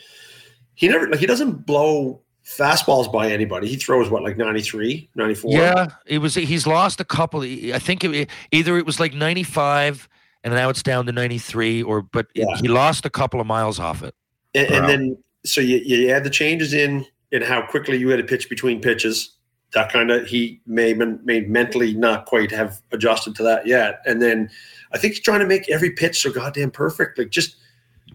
[0.75, 3.69] He never like he doesn't blow fastballs by anybody.
[3.69, 5.51] He throws what like 93, 94.
[5.51, 6.35] Yeah, it was.
[6.35, 7.43] He's lost a couple.
[7.43, 10.09] I think it, either it was like 95
[10.45, 12.45] and now it's down to 93, or but Yeah.
[12.61, 14.15] he lost a couple of miles off it.
[14.55, 17.05] And, and then so you, you add the changes in
[17.37, 19.33] and how quickly you had to pitch between pitches.
[19.73, 24.01] That kind of he may men- may mentally not quite have adjusted to that yet.
[24.07, 24.49] And then
[24.93, 27.19] I think he's trying to make every pitch so goddamn perfect.
[27.19, 27.57] Like just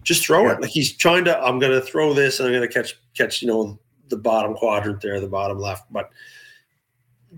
[0.02, 0.52] just throw Yeah.
[0.54, 0.60] it.
[0.62, 1.38] Like he's trying to.
[1.40, 4.54] I'm going to throw this and I'm going to catch catch you know the bottom
[4.54, 5.90] quadrant there, the bottom left.
[5.92, 6.10] But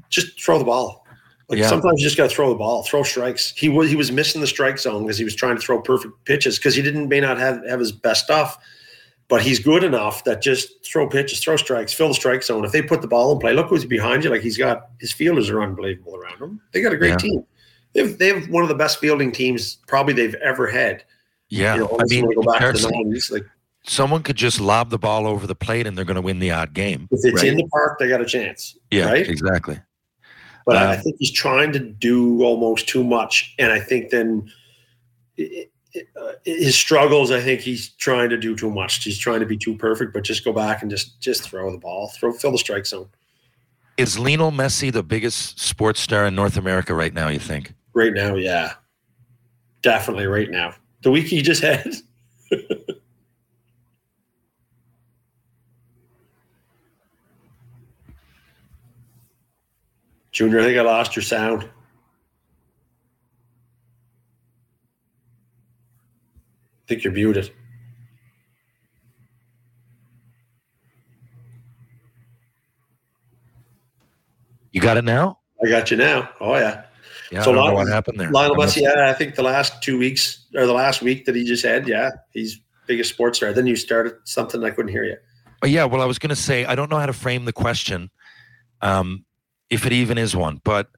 [0.09, 1.05] just throw the ball.
[1.49, 1.69] Like Yeah.
[1.69, 3.51] sometimes you just got to throw the ball, throw strikes.
[3.57, 6.15] He was he was missing the strike zone because he was trying to throw perfect
[6.25, 8.57] pitches because he didn't may not have have his best stuff,
[9.29, 12.65] but he's good enough that just throw pitches, throw strikes, fill the strike zone.
[12.65, 14.31] If they put the ball in play, look who's behind you.
[14.31, 16.61] Like he's got his fielders are unbelievable around him.
[16.73, 17.17] They got a great Yeah.
[17.17, 17.45] team.
[17.95, 21.05] They have, they have one of the best fielding teams probably they've ever had.
[21.49, 23.31] Yeah, You know, I mean, go back to the nineties.
[23.31, 23.45] Like
[23.85, 26.51] someone could just lob the ball over the plate and they're going to win the
[26.51, 27.07] odd game.
[27.13, 27.53] if it's right?
[27.53, 28.77] in the park, they got a chance.
[28.91, 29.29] yeah, right?
[29.29, 29.79] exactly.
[30.67, 34.11] but I uh, I think he's trying to do almost too much, and I think
[34.11, 34.51] then
[35.37, 37.31] it, uh, his struggles.
[37.31, 39.03] I think he's trying to do too much.
[39.05, 41.79] He's trying to be too perfect, but just go back and just just throw the
[41.79, 43.09] ball, throw fill the strike zone.
[43.97, 47.29] Is Lionel Messi the biggest sports star in North America right now?
[47.29, 47.75] You think?
[47.93, 48.73] Right now, yeah,
[49.83, 50.75] definitely right now.
[51.03, 51.95] The week he just had.
[60.33, 61.71] Junior, I think I lost your sound.
[66.87, 67.51] Think you're muted.
[74.73, 75.39] You got it now?
[75.65, 76.29] I got you now.
[76.41, 76.85] Oh yeah.
[77.31, 78.31] Yeah, So I don't know Lionel- what happened there.
[78.31, 81.45] Lionel Messi, yeah, I think the last two weeks or the last week that he
[81.45, 83.53] just had, yeah, he's biggest sports star.
[83.53, 85.17] Then you started something I couldn't hear you.
[85.63, 87.53] Oh, yeah, well, I was going to say I don't know how to frame the
[87.53, 88.11] question,
[88.83, 89.25] um,
[89.71, 90.61] if it even is one.
[90.65, 90.89] But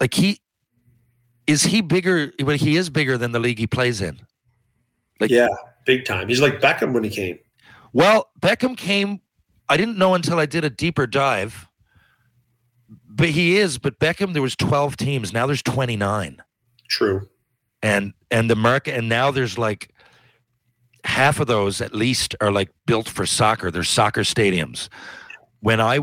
[0.00, 0.40] like he
[1.46, 2.32] is he bigger?
[2.42, 4.20] Well, he is bigger than the league he plays in.
[5.20, 5.48] Like- yeah,
[5.86, 6.28] big time.
[6.28, 7.38] He's like Beckham when he came.
[7.92, 9.20] Well, Beckham came.
[9.68, 11.68] I didn't know until I did a deeper dive.
[13.08, 13.78] But he is.
[13.78, 15.32] But Beckham, there was twelve teams.
[15.32, 16.42] Now there's twenty nine.
[16.88, 17.28] True.
[17.82, 19.90] and and the market and now there's like
[21.04, 24.88] half of those at least are like built for soccer they're soccer stadiums
[25.60, 25.98] when i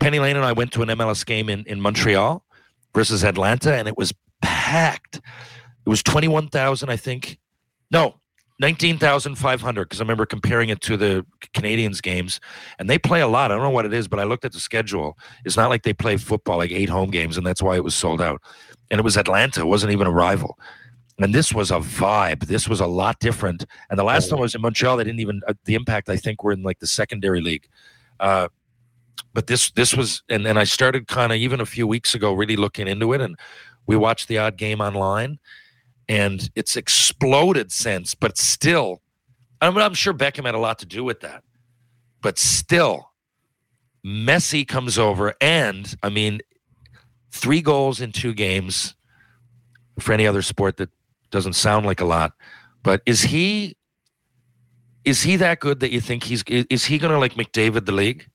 [0.00, 2.44] penny lane and i went to an mls game in, in montreal
[2.94, 7.38] versus atlanta and it was packed it was 21000 i think
[7.92, 8.16] no
[8.60, 11.24] 19500 because i remember comparing it to the
[11.54, 12.40] canadiens games
[12.78, 14.52] and they play a lot i don't know what it is but i looked at
[14.52, 17.76] the schedule it's not like they play football like eight home games and that's why
[17.76, 18.40] it was sold out
[18.92, 19.60] and it was Atlanta.
[19.60, 20.58] It wasn't even a rival.
[21.18, 22.46] And this was a vibe.
[22.46, 23.64] This was a lot different.
[23.88, 26.08] And the last time I was in Montreal, they didn't even uh, the impact.
[26.08, 27.66] I think were in like the secondary league.
[28.20, 28.48] Uh,
[29.32, 32.34] but this this was, and then I started kind of even a few weeks ago,
[32.34, 33.36] really looking into it, and
[33.86, 35.38] we watched the odd game online,
[36.08, 38.14] and it's exploded since.
[38.14, 39.02] But still,
[39.60, 41.42] I'm, I'm sure Beckham had a lot to do with that.
[42.20, 43.10] But still,
[44.04, 46.40] Messi comes over, and I mean,
[47.30, 48.94] three goals in two games
[49.98, 50.90] for any other sport that
[51.30, 52.32] doesn't sound like a lot
[52.82, 53.76] but is he
[55.04, 58.28] is he that good that you think he's is he gonna like mcdavid the league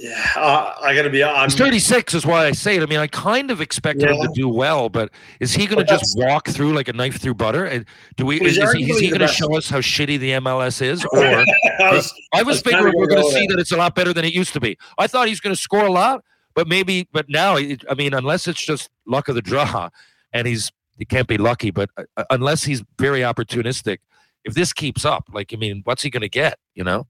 [0.00, 1.18] Yeah, uh, I got to be.
[1.18, 4.28] He's 36 is why i say it i mean i kind of expected him to
[4.34, 7.84] do well but is he gonna just walk through like a knife through butter and
[8.16, 11.18] do we is, is he, he gonna show us how shitty the mls is or
[11.24, 11.44] I
[11.92, 14.24] was- I I was figuring we're going to see that it's a lot better than
[14.24, 14.76] it used to be.
[14.98, 16.22] I thought he's going to score a lot,
[16.54, 19.88] but maybe, but now, I mean, unless it's just luck of the draw,
[20.32, 23.98] and he's he can't be lucky, but uh, unless he's very opportunistic,
[24.44, 26.58] if this keeps up, like I mean, what's he going to get?
[26.74, 27.06] You know?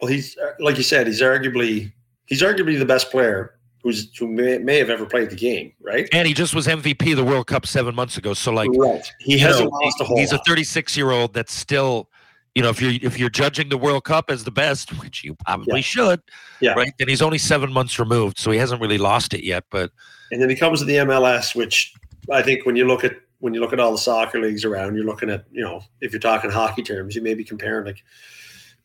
[0.00, 1.06] well, he's uh, like you said.
[1.06, 1.92] He's arguably
[2.30, 5.72] he's arguably the best player who's who may, may have ever played the game.
[5.82, 6.08] Right.
[6.12, 8.32] And he just was MVP of the World Cup seven months ago.
[8.34, 9.02] So like, right.
[9.20, 10.16] He hasn't know, lost a whole.
[10.18, 12.08] he's a 36 year old that's still,
[12.54, 15.34] you know, if you're if you're judging the World Cup as the best, which you
[15.46, 15.82] probably Yeah.
[15.82, 16.20] should,
[16.60, 16.72] Yeah.
[16.74, 16.92] right?
[16.98, 19.64] Then he's only seven months removed, so he hasn't really lost it yet.
[19.70, 19.90] But
[20.30, 21.92] And then he comes to the MLS, which
[22.30, 24.94] I think when you look at when you look at all the soccer leagues around,
[24.94, 28.02] you're looking at you know if you're talking hockey terms, you may be comparing like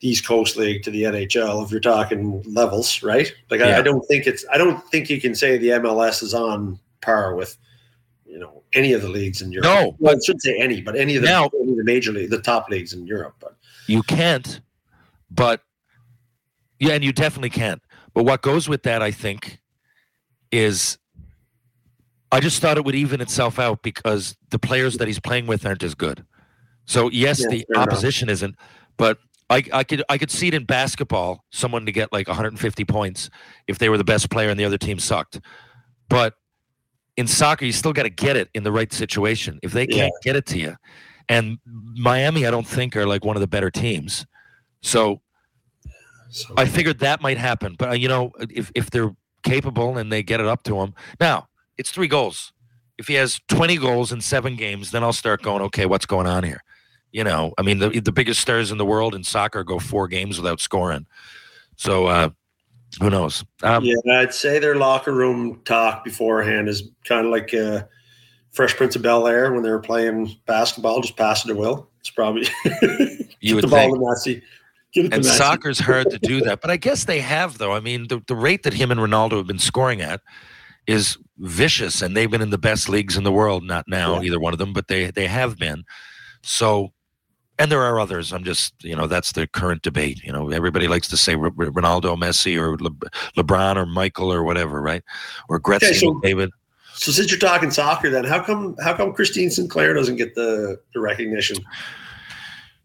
[0.06, 1.66] East Coast League to the NHL.
[1.66, 3.34] If you're talking levels, right?
[3.49, 3.78] Like I, Yeah.
[3.80, 7.34] I don't think it's I don't think you can say the MLS is on par
[7.36, 7.58] with
[8.26, 9.66] you know any of the leagues in Europe.
[9.66, 12.12] No, well, I shouldn't say any, but any of the, Now- any of the major
[12.12, 13.36] league, the top leagues in Europe.
[13.39, 13.56] But
[13.88, 14.62] you can't.
[15.32, 15.62] But
[16.80, 17.82] yeah, and you definitely can't.
[18.14, 19.60] But what goes with that, I think,
[20.51, 20.97] is
[22.32, 25.66] I just thought it would even itself out because the players that he's playing with
[25.66, 26.24] aren't as good.
[26.86, 27.88] So yes, Yeah, the fair enough.
[27.88, 28.56] opposition isn't,
[28.97, 29.18] but
[29.50, 33.30] I, I could I could see it in basketball, someone to get like 150 points
[33.68, 35.39] if they were the best player and the other team sucked.
[36.10, 36.34] But
[37.16, 39.60] in soccer, you still got to get it in the right situation.
[39.62, 40.76] If they can't get it to you,
[41.30, 44.26] and Miami, I don't think are like one of the better teams.
[44.82, 45.22] So
[46.30, 50.12] so, I figured that might happen, but uh, you know, if if they're capable and
[50.12, 52.52] they get it up to him, now it's three goals.
[52.98, 56.28] If he has twenty goals in seven games, then I'll start going, okay, what's going
[56.28, 56.62] on here?
[57.16, 60.09] You know, I mean, the the biggest stars in the world in soccer go four
[60.09, 61.05] games without scoring,
[61.78, 62.30] so uh,
[62.99, 63.41] who knows?
[63.63, 67.84] Um, yeah, I'd say their locker room talk beforehand is kind of like uh,
[68.51, 71.89] Fresh Prince of Bel Air when they were playing basketball, just pass it to Will.
[72.01, 72.47] It's probably
[73.39, 73.95] You would the ball think.
[73.95, 74.41] to Messi.
[74.93, 77.72] Give it and soccer's hard to do that, but I guess they have though.
[77.72, 80.20] I mean, the the rate that him and Ronaldo have been scoring at
[80.86, 83.63] is vicious, and they've been in the best leagues in the world.
[83.63, 84.24] Not now, Yeah.
[84.28, 85.86] either one of them, but they they have been.
[86.43, 86.91] So,
[87.58, 88.34] and there are others.
[88.34, 90.24] I'm just you know that's the current debate.
[90.24, 92.91] You know, everybody likes to say R- Ronaldo, Messi, or Le-
[93.38, 95.03] LeBron, or Michael, or whatever, right?
[95.49, 96.51] Or Gretzky, so- David.
[96.97, 100.80] So since you're talking soccer, then how come how come Christine Sinclair doesn't get the,
[100.93, 101.58] the recognition?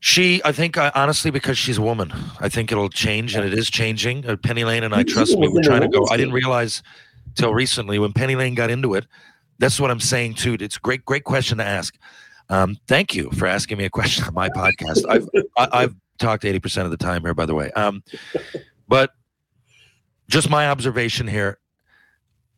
[0.01, 3.53] She, I think, uh, honestly, because she's a woman, I think it'll change, and it
[3.53, 4.27] is changing.
[4.27, 6.07] Uh, Penny Lane and I, trust me, we're trying to go.
[6.11, 6.83] I didn't realize
[7.35, 9.07] till recently when Penny Lane got into it.
[9.59, 10.57] That's what I'm saying too.
[10.59, 11.95] It's great, great question to ask.
[12.51, 15.05] Um, thank you for asking me a question on my podcast.
[15.09, 17.71] I've I, I've talked 80 percent of the time here, by the way.
[17.73, 18.03] Um,
[18.89, 19.13] but
[20.29, 21.59] just my observation here.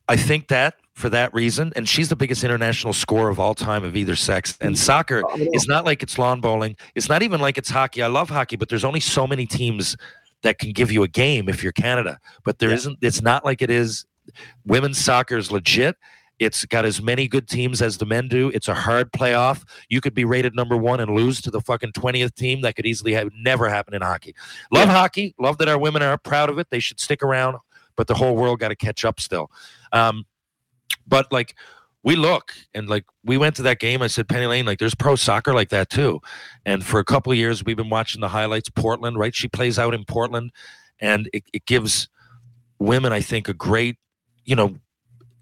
[0.09, 3.85] I think that for that reason, and she's the biggest international scorer of all time
[3.85, 4.59] of either sex.
[4.61, 6.77] And soccer it's not like it's lawn bowling.
[6.95, 8.03] It's not even like it's hockey.
[8.03, 9.97] I love hockey, but there's only so many teams
[10.43, 12.19] that can give you a game if you're Canada.
[12.45, 12.77] But there Yeah.
[12.85, 14.05] not It's not like it is.
[14.67, 15.97] Women's soccer is legit.
[16.39, 18.51] It's got as many good teams as the men do.
[18.51, 19.63] It's a hard playoff.
[19.89, 22.63] You could be rated number one and lose to the fucking twentieth team.
[22.63, 24.35] That could easily have never happen in hockey.
[24.73, 25.35] Love hockey.
[25.39, 26.69] Love that our women are proud of it.
[26.71, 27.59] They should stick around.
[27.95, 29.51] But the whole world got to catch up still.
[29.93, 30.25] Um,
[31.07, 31.55] but like
[32.03, 34.03] we look and like we went to that game.
[34.03, 36.21] I said, Penny Lane, like there's pro soccer like that too.
[36.67, 38.69] And for a couple of years, we've been watching the highlights.
[38.71, 39.35] Portland, right?
[39.35, 40.51] She plays out in Portland,
[40.99, 42.09] and it, it gives
[42.79, 43.99] women, I think, a great,
[44.45, 44.75] you know,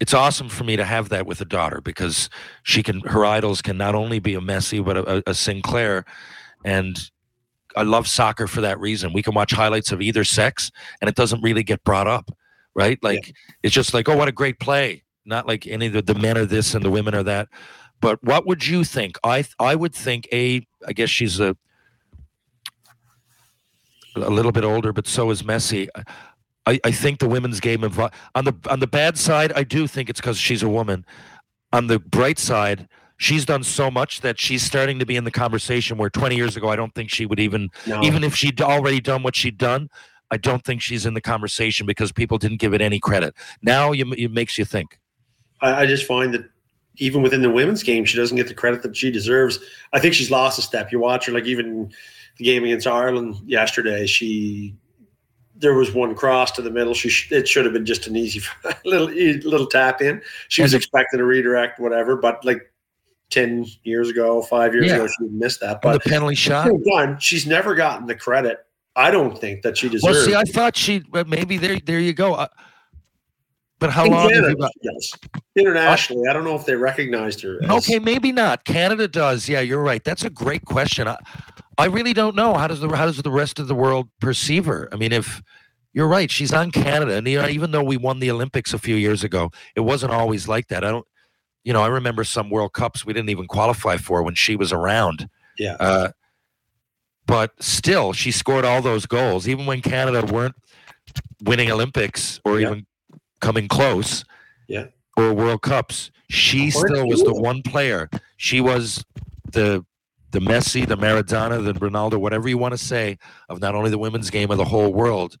[0.01, 2.27] it's awesome for me to have that with a daughter because
[2.63, 6.05] she can, her idols can not only be a Messi but a, a, Sinclair,
[6.65, 7.11] and
[7.75, 9.13] I love soccer for that reason.
[9.13, 12.31] We can watch highlights of either sex, and it doesn't really get brought up,
[12.73, 12.97] right?
[13.03, 15.03] Like it's just like, oh, what a great play.
[15.23, 17.47] Not like any of the, the men are this and the women are that.
[18.01, 19.19] But what would you think?
[19.23, 20.65] I I would think a.
[20.87, 21.55] I guess she's a
[24.15, 25.87] a little bit older, but so is Messi.
[26.65, 29.87] I, I think the women's game of on the on the bad side, I do
[29.87, 31.05] think it's because she's a woman.
[31.73, 32.87] On the bright side,
[33.17, 35.97] she's done so much that she's starting to be in the conversation.
[35.97, 38.01] Where 20 years ago, I don't think she would even No.
[38.03, 39.89] even if she'd already done what she'd done.
[40.33, 43.35] I don't think she's in the conversation because people didn't give it any credit.
[43.61, 44.97] Now you, it makes you think.
[45.61, 46.49] I, I just find that
[46.97, 49.59] even within the women's game, she doesn't get the credit that she deserves.
[49.91, 50.89] I think she's lost a step.
[50.91, 51.91] You watch her, like even
[52.37, 54.05] the game against Ireland yesterday.
[54.05, 54.75] She
[55.61, 56.93] there was one cross to the middle.
[56.93, 58.41] She sh- it should have been just an easy
[58.85, 60.21] little little tap in.
[60.49, 62.15] She was expecting a redirect, whatever.
[62.17, 62.71] But like
[63.29, 64.95] ten years ago, five years Yeah.
[64.95, 65.83] ago, she missed that.
[65.85, 66.65] On the But penalty shot.
[66.67, 68.57] the time, she's never gotten the credit.
[68.95, 70.17] I don't think that she deserves.
[70.17, 71.77] Well, see, I thought she maybe there.
[71.85, 72.33] There you go.
[72.33, 72.47] Uh,
[73.81, 74.71] but how In long Canada, you got?
[74.81, 75.13] she does.
[75.57, 77.59] Internationally, I don't know if they recognized her.
[77.63, 78.63] As, Okay, maybe not.
[78.63, 79.49] Canada does.
[79.49, 80.01] Yeah, you're right.
[80.03, 81.07] That's a great question.
[81.09, 81.17] I,
[81.77, 82.53] I really don't know.
[82.53, 84.87] How does the how does the rest of the world perceive her?
[84.93, 85.41] I mean, if
[85.93, 88.77] you're right, she's on Canada, and you know, even though we won the Olympics a
[88.79, 90.85] few years ago, it wasn't always like that.
[90.85, 91.05] I don't.
[91.63, 94.71] You know, I remember some World Cups we didn't even qualify for when she was
[94.71, 95.27] around.
[95.59, 95.75] Yeah.
[95.79, 96.09] Uh,
[97.27, 100.55] but still, she scored all those goals, even when Canada weren't
[101.43, 102.67] winning Olympics or Yeah.
[102.71, 102.85] even
[103.41, 104.23] coming close.
[104.67, 104.87] Yeah.
[105.17, 106.11] Or World Cups.
[106.29, 108.09] She still was the one player.
[108.37, 109.03] She was
[109.51, 109.85] the
[110.31, 113.17] the Messi, the Maradona, the Ronaldo, whatever you want to say
[113.49, 115.35] of not only the women's game of the whole world.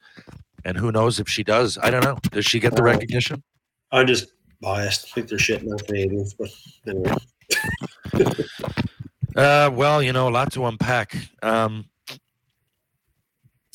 [0.65, 1.77] And who knows if she does?
[1.81, 2.17] I don't know.
[2.31, 3.41] Does she get the recognition?
[3.93, 5.05] I'm just biased.
[5.05, 6.49] I think they're shitting on Canadians, but
[6.85, 7.15] anyway.
[9.35, 11.15] Uh, well, you know, a lot to unpack.
[11.41, 11.85] Um,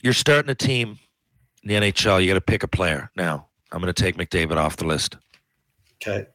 [0.03, 0.99] you're starting a team
[1.63, 2.21] in the NHL.
[2.21, 3.46] You got to pick a player now.
[3.73, 5.17] I'm going to take McDavid off the list.
[6.03, 6.27] Okay.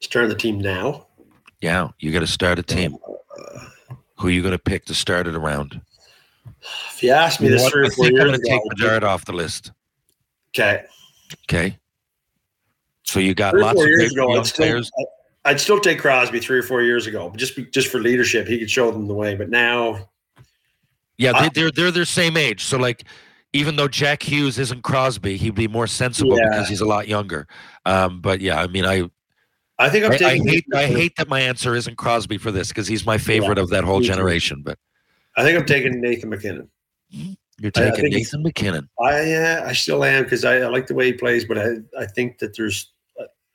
[0.00, 1.06] Start the team now.
[1.60, 2.96] Yeah, you got to start a team.
[3.38, 5.80] Uh, Who are you going to pick to start it around?
[6.94, 9.04] If you asked me this What- three or four think I'm going to take Bedard
[9.04, 9.72] off the list.
[10.54, 10.84] okay.
[11.48, 11.78] Okay.
[13.04, 14.90] So you got Three lots of years great ago, I'd still, players.
[15.44, 18.46] I'd still take Crosby three or four years ago, just be, just for leadership.
[18.46, 19.34] He could show them the way.
[19.34, 20.08] But now,
[21.18, 22.64] Yeah, they, they're they're their same age.
[22.64, 23.04] So like,
[23.52, 26.48] even though Jack Hughes isn't Crosby, he'd be more sensible Yeah.
[26.50, 27.46] because he's a lot younger.
[27.84, 29.10] Um, but yeah, I mean, I
[29.78, 30.46] I think I'm I, I taking.
[30.48, 33.68] hate I hate that my answer isn't Crosby for this because he's my favorite of
[33.70, 34.62] that whole generation.
[34.64, 34.78] But
[35.36, 36.68] I think I'm taking Nathan MacKinnon.
[37.10, 38.88] you're I- I taking Nathan MacKinnon.
[39.00, 41.76] I uh, I still am because I, I like the way he plays, but I
[41.98, 42.90] I think that there's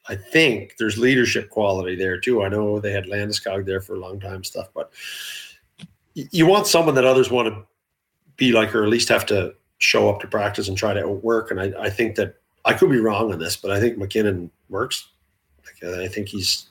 [0.09, 2.41] I think there's leadership quality there too.
[2.43, 4.91] I know they had Landeskog there for a long time stuff, but
[6.13, 7.63] you want someone that others want to
[8.37, 11.51] be like, or at least have to show up to practice and try to outwork.
[11.51, 14.49] And I, I think that I could be wrong on this, but I think MacKinnon
[14.69, 15.09] works.
[15.65, 16.67] Like, uh, I think he's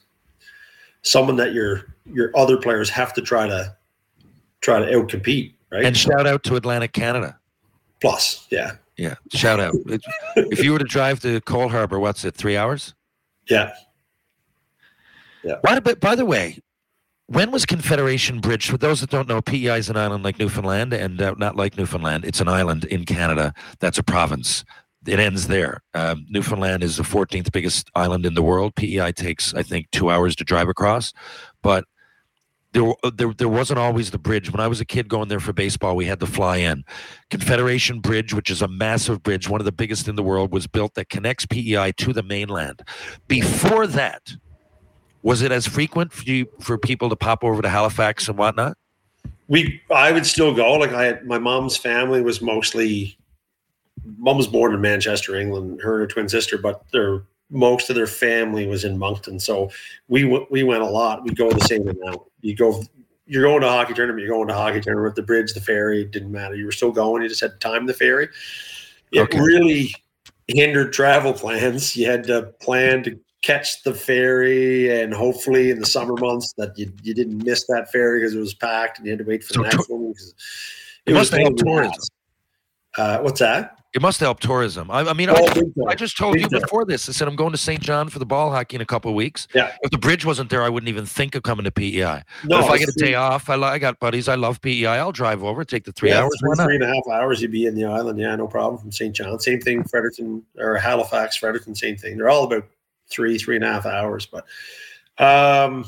[1.03, 3.75] someone that your your other players have to try to
[4.61, 5.85] try to outcompete, right?
[5.85, 7.39] And shout out to Atlantic Canada.
[8.01, 9.75] Plus, yeah, Yeah, shout out.
[10.37, 12.35] If- you were to drive to Cole Harbor, what's it?
[12.35, 12.95] Three hours?
[13.49, 13.73] yeah.
[15.63, 16.59] Why, but by the way,
[17.27, 18.69] when was Confederation Bridge?
[18.69, 21.77] For those that don't know, PEI is an island like Newfoundland, and uh, not like
[21.77, 22.25] Newfoundland.
[22.25, 23.53] It's an island in Canada.
[23.81, 24.65] That's a province.
[25.07, 25.83] It ends there.
[25.95, 28.75] Um, Newfoundland is the 14th biggest island in the world.
[28.75, 31.13] PEI takes, I think, two hours to drive across.
[31.63, 31.85] But
[32.73, 34.53] there, there, there wasn't always the bridge.
[34.53, 36.85] When I was a kid going there for baseball, we had to fly in.
[37.31, 40.67] Confederation Bridge, which is a massive bridge, one of the biggest in the world, was
[40.67, 42.83] built that connects PEI to the mainland.
[43.29, 44.33] Before that,
[45.27, 48.79] was it as frequent for you for people to pop over to Halifax and whatnot?
[49.49, 50.75] we I would still go.
[50.75, 53.19] Like I had my mom's family was mostly
[54.19, 57.97] mom was born in Manchester, England, her and her twin sister, but their most of
[57.97, 59.41] their family was in Moncton.
[59.41, 59.71] So
[60.09, 61.25] we w- we went a lot.
[61.25, 62.23] We go the same amount.
[62.41, 62.83] You go
[63.27, 65.61] you're going to a hockey tournament, you're going to a hockey tournament, the bridge, the
[65.61, 66.55] ferry, it didn't matter.
[66.55, 68.29] You were still going, you just had to time the ferry.
[69.11, 69.41] It Okay.
[69.41, 69.93] really
[70.47, 71.97] hindered travel plans.
[71.97, 76.77] You had to plan to catch the ferry and hopefully in the summer months that
[76.79, 79.45] you, you didn't miss that ferry because it was packed and you had to wait
[79.45, 80.01] for So the next one.
[80.03, 80.15] one.
[80.15, 80.35] 'cause
[81.07, 81.93] It must help pain in the tourism.
[82.99, 83.73] Uh, what's that?
[83.95, 84.91] It must help tourism.
[84.91, 85.73] I, I mean, Oh, I, time.
[85.89, 86.61] I just told Big you time.
[86.61, 87.09] before this.
[87.09, 87.81] I said I'm going to St.
[87.81, 89.49] John for the ball hockey in a couple of weeks.
[89.55, 89.73] Yeah.
[89.83, 92.23] If the bridge wasn't there, I wouldn't even think of coming to PEI.
[92.45, 94.29] No, but if I get a day off, I, I got buddies.
[94.29, 94.87] I love PEI.
[94.99, 96.37] I'll drive over, take the three yeah, hours.
[96.41, 98.19] three, three and a half hours you'd be in the island.
[98.19, 99.15] Yeah, no problem from St.
[99.15, 99.39] John.
[99.41, 102.19] Same thing, Fredericton or Halifax, Fredericton, same thing.
[102.19, 102.65] They're all about
[103.11, 104.27] three, three and a half hours.
[104.27, 104.45] But
[105.19, 105.85] um,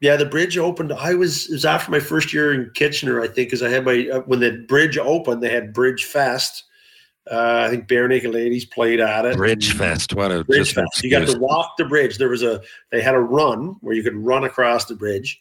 [0.00, 0.92] yeah, the bridge opened.
[0.92, 3.84] I was it was after my first year in Kitchener, I think, because I had
[3.84, 6.64] my uh, when the bridge opened, they had Bridge Fest.
[7.30, 9.36] Uh, I think Barenaked Ladies played at it.
[9.36, 10.14] Bridge Fest.
[10.14, 11.02] What a Bridge just Fest.
[11.02, 12.16] You got to walk the bridge.
[12.16, 15.40] There was a they had a run where you could run across the bridge,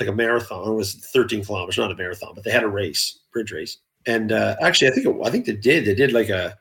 [0.00, 0.68] like a marathon.
[0.68, 3.78] It was 13 kilometers, not a marathon, but they had a race, bridge race.
[4.06, 5.84] And uh, actually, I think it, I think they did.
[5.84, 6.56] They did like a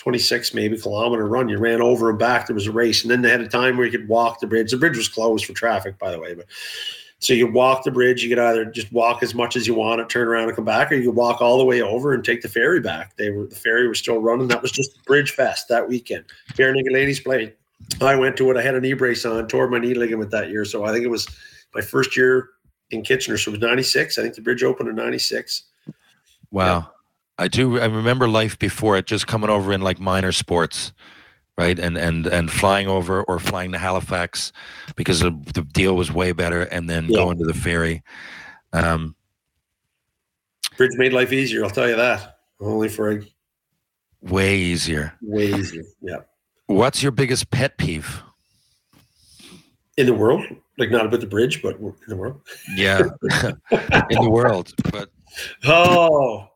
[0.00, 1.48] 26 maybe kilometer run.
[1.48, 2.46] You ran over and back.
[2.46, 4.46] There was a race, and then they had a time where you could walk the
[4.46, 4.70] bridge.
[4.70, 6.46] The bridge was closed for traffic, by the way, but.
[7.22, 8.22] So you walk the bridge.
[8.22, 10.64] You could either just walk as much as you want, and turn around and come
[10.64, 13.14] back, or you could walk all the way over and take the ferry back.
[13.16, 14.48] They were the ferry was still running.
[14.48, 16.24] That was just Bridge Fest that weekend.
[16.58, 17.52] Naked Ladies played.
[18.00, 18.56] I went to it.
[18.56, 20.64] I had a knee brace on, tore my knee ligament that year.
[20.64, 21.28] So I think it was
[21.74, 22.48] my first year
[22.90, 23.36] in Kitchener.
[23.36, 24.18] So it was 96.
[24.18, 25.64] I think the bridge opened in 96.
[26.50, 26.90] Wow.
[27.40, 27.80] I do.
[27.80, 30.92] I remember life before it, just coming over in like minor sports,
[31.56, 31.78] right?
[31.78, 34.52] And and and flying over or flying to Halifax
[34.94, 37.16] because the, the deal was way better, and then Yeah.
[37.16, 38.02] going to the ferry.
[38.74, 39.14] Um,
[40.76, 41.64] Bridge made life easier.
[41.64, 42.36] I'll tell you that.
[42.60, 43.22] Only for a
[44.20, 45.14] way easier.
[45.22, 45.84] way easier.
[46.02, 46.18] Yeah.
[46.66, 48.22] What's your biggest pet peeve?
[49.96, 50.44] In the world,
[50.76, 52.40] like not about the bridge, but in the world.
[52.74, 53.00] Yeah,
[53.70, 55.10] in the world, but
[55.64, 56.49] Oh,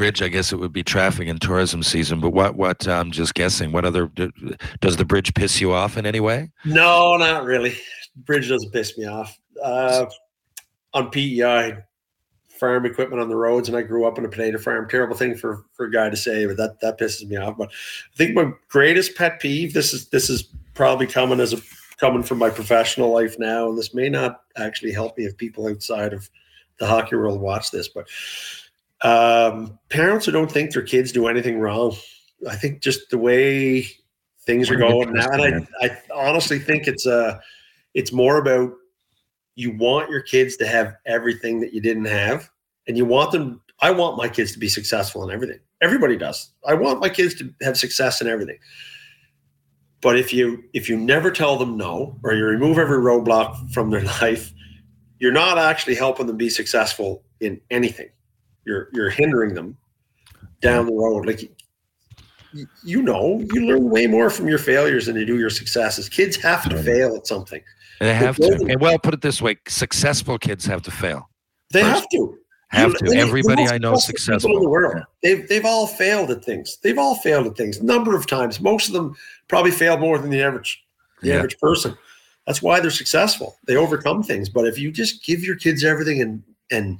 [0.00, 0.22] bridge.
[0.22, 2.20] I guess it would be traffic and tourism season.
[2.20, 2.56] But what?
[2.56, 2.88] What?
[2.88, 3.70] I'm just guessing.
[3.70, 4.10] What other?
[4.80, 6.50] Does the bridge piss you off in any way?
[6.64, 7.76] No, not really.
[8.16, 9.38] Bridge doesn't piss me off.
[9.62, 10.06] Uh,
[10.94, 11.76] on PEI,
[12.48, 14.88] farm equipment on the roads, and I grew up on a potato farm.
[14.88, 17.58] Terrible thing for for a guy to say, but that that pisses me off.
[17.58, 19.74] But I think my greatest pet peeve.
[19.74, 21.58] This is this is probably coming as a
[21.98, 25.68] coming from my professional life now, and this may not actually help me if people
[25.68, 26.30] outside of
[26.78, 28.08] the hockey world watch this, but
[29.02, 31.96] um, parents who don't think their kids do anything wrong,
[32.48, 33.86] I think just the way
[34.44, 37.38] things are going now, and I, I honestly think it's uh
[37.94, 38.72] it's more about
[39.54, 42.50] you want your kids to have everything that you didn't have,
[42.88, 43.60] and you want them.
[43.80, 45.60] I want my kids to be successful in everything.
[45.80, 46.50] Everybody does.
[46.66, 48.58] I want my kids to have success in everything.
[50.00, 53.90] But if you if you never tell them no, or you remove every roadblock from
[53.90, 54.52] their life,
[55.18, 58.08] you're not actually helping them be successful in anything.
[58.64, 59.76] You're you're hindering them
[60.60, 61.26] down the road.
[61.26, 61.50] Like
[62.84, 66.08] you know, you learn way more from your failures than you do your successes.
[66.08, 67.62] Kids have to fail at something.
[68.00, 68.76] They have to.
[68.80, 71.28] well, put it this way: successful kids have to fail.
[71.72, 71.94] They First.
[72.00, 72.36] have to.
[72.68, 73.16] Have You- to.
[73.18, 75.02] Everybody I know successful in the world.
[75.22, 76.78] They've they've all failed at things.
[76.82, 77.82] They've all failed at things.
[77.82, 78.60] Number of times.
[78.60, 79.14] Most of them
[79.48, 80.82] probably failed more than the average
[81.22, 81.34] the Yeah.
[81.36, 81.96] average person.
[82.46, 83.56] That's why they're successful.
[83.66, 84.48] They overcome things.
[84.48, 86.98] But if you just give your kids everything and and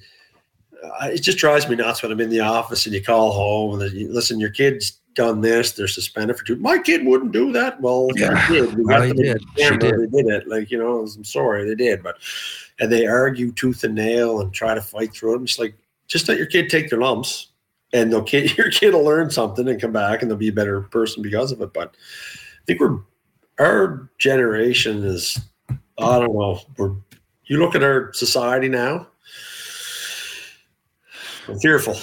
[1.02, 3.92] it just drives me nuts when I'm in the office and you call home and
[3.92, 6.56] you, listen, your kid's done this, they're suspended for two.
[6.56, 7.80] My kid wouldn't do that.
[7.80, 8.46] Well, Yeah.
[8.48, 8.74] they did.
[8.74, 9.42] We Well, he did.
[9.56, 10.12] Camera, did.
[10.12, 10.48] They did it.
[10.48, 12.02] Like, you know, I'm sorry, they did.
[12.02, 12.16] But
[12.78, 15.42] and they argue tooth and nail and try to fight through it.
[15.42, 15.74] It's like
[16.06, 17.48] just let your kid take their lumps
[17.92, 20.52] and they'll kid your kid will learn something and come back and they'll be a
[20.52, 21.72] better person because of it.
[21.74, 21.94] But
[22.32, 22.98] I think we're
[23.58, 25.38] our generation is
[25.98, 26.60] I don't know.
[26.78, 26.92] We're
[27.44, 29.08] you look at our society now.
[31.58, 31.94] Fearful.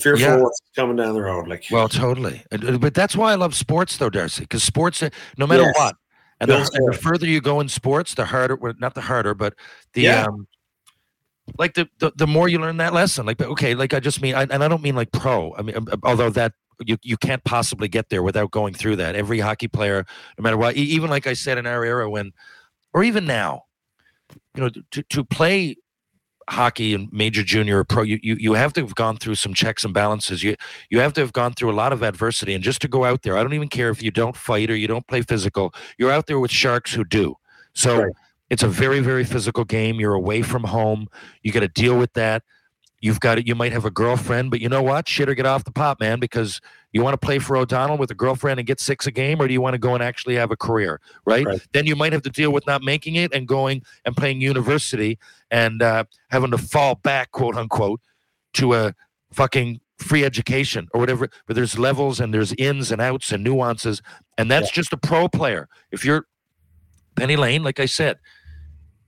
[0.00, 0.36] Fearful Yeah.
[0.36, 1.48] what's coming down the road.
[1.48, 2.44] Like Well, totally.
[2.52, 4.42] Uh, But that's why I love sports, though, Darcy.
[4.42, 5.76] Because sports, uh, no matter Yes.
[5.76, 5.96] what,
[6.40, 8.56] and the, and the further you go in sports, the harder.
[8.56, 9.54] Well, not the harder, but
[9.94, 10.24] the Yeah.
[10.26, 10.46] um,
[11.58, 13.24] like the, the the more you learn that lesson.
[13.24, 15.54] Like okay, like I just mean, I, and I don't mean like pro.
[15.56, 16.52] I mean, um, although that
[16.84, 19.14] you you can't possibly get there without going through that.
[19.14, 20.04] Every hockey player,
[20.38, 22.32] no matter what, even like I said in our era when,
[22.92, 23.62] or even now,
[24.54, 25.76] you know, to to play
[26.48, 29.52] hockey and major junior or pro you, you you have to have gone through some
[29.52, 30.42] checks and balances.
[30.42, 30.56] You
[30.90, 32.54] you have to have gone through a lot of adversity.
[32.54, 34.76] And just to go out there i don't even care if you don't fight or
[34.76, 37.36] you don't play physical you're out there with sharks who do.
[37.74, 38.12] So Right.
[38.50, 39.98] it's a very very physical game.
[40.00, 41.08] You're away from home.
[41.42, 42.42] You got to deal with that.
[43.00, 45.08] You've got it you might have a girlfriend but you know what?
[45.08, 46.60] Shit or get off the pot man because
[46.96, 49.46] you want to play for o'donnell with a girlfriend and get six a game or
[49.46, 51.60] do you want to go and actually have a career right, Right.
[51.72, 55.18] then you might have to deal with not making it and going and playing university
[55.50, 58.00] and uh, having to fall back quote unquote
[58.54, 58.94] to a
[59.32, 64.02] fucking free education or whatever but there's levels and there's ins and outs and nuances
[64.38, 65.68] and that's just a pro player.
[65.90, 66.26] If you're
[67.16, 68.18] penny lane like i said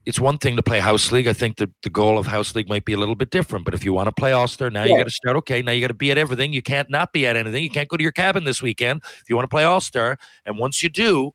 [0.09, 2.67] it's one thing to play house league i think the, the goal of house league
[2.67, 4.97] might be a little bit different but if you want to play all-star now you
[4.97, 7.27] got to start okay now you got to be at everything you can't not be
[7.27, 9.63] at anything you can't go to your cabin this weekend if you want to play
[9.63, 11.33] all-star and once you do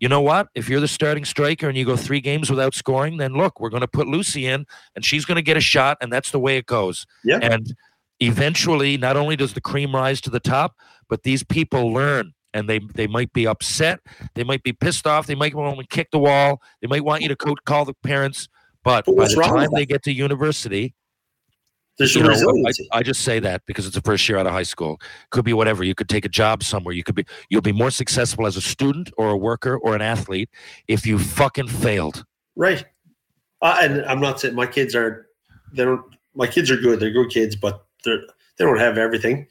[0.00, 0.48] you know what?
[0.54, 3.70] If you're the starting striker and you go three games without scoring, then look, we're
[3.70, 6.38] going to put Lucy in and she's going to get a shot, and that's the
[6.38, 7.06] way it goes.
[7.24, 7.38] Yeah.
[7.40, 7.74] And
[8.20, 10.74] eventually, not only does the cream rise to the top,
[11.08, 14.00] but these people learn and they, they might be upset.
[14.34, 15.26] They might be pissed off.
[15.26, 16.62] They might want to kick the wall.
[16.80, 18.48] They might want you to co- call the parents.
[18.82, 20.94] But But by the time they get to university,
[21.98, 22.98] there's you know, I.
[22.98, 25.00] I just say that because it's the first year out of high school.
[25.30, 25.84] Could be whatever.
[25.84, 26.92] You could take a job somewhere.
[26.92, 30.02] You could be you'll be more successful as a student or a worker or an
[30.02, 30.50] athlete
[30.88, 32.24] if you fucking failed.
[32.56, 32.84] Right.
[33.62, 35.24] Uh, and I'm not saying my kids aren't.
[35.72, 36.02] They don't.
[36.34, 36.98] My kids are good.
[36.98, 38.22] They're good kids, but they're
[38.56, 39.46] they don't have everything.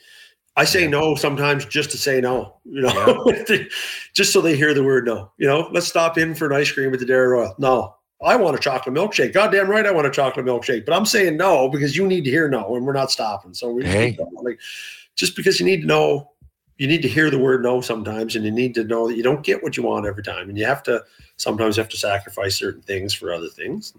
[0.55, 2.55] I say no sometimes just to say no.
[2.65, 3.33] You know,
[4.13, 5.31] just so they hear the word no.
[5.37, 7.55] You know, let's stop in for an ice cream at the Dairy Royal.
[7.57, 9.33] No, I want a chocolate milkshake.
[9.33, 10.85] Goddamn right, I want a chocolate milkshake.
[10.85, 13.53] But I'm saying no because you need to hear no, and we're not stopping.
[13.53, 14.17] So we just Hey.
[14.43, 14.59] like
[15.15, 16.29] just because you need to know.
[16.79, 19.21] You need to hear the word no sometimes, and you need to know that you
[19.21, 21.03] don't get what you want every time, and you have to
[21.37, 23.93] sometimes you have to sacrifice certain things for other things.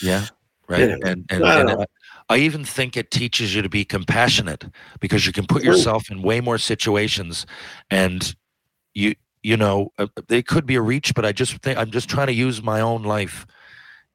[0.00, 0.26] Yeah.
[0.68, 0.80] Right.
[0.80, 0.96] Yeah.
[1.04, 1.86] And and, and.
[2.30, 4.64] I, even think it teaches you to be compassionate
[5.00, 7.46] because you can put yourself in way more situations
[7.90, 8.34] and
[8.94, 12.08] you you know uh, it could be a reach but I just think I'm just
[12.08, 13.46] trying to use my own life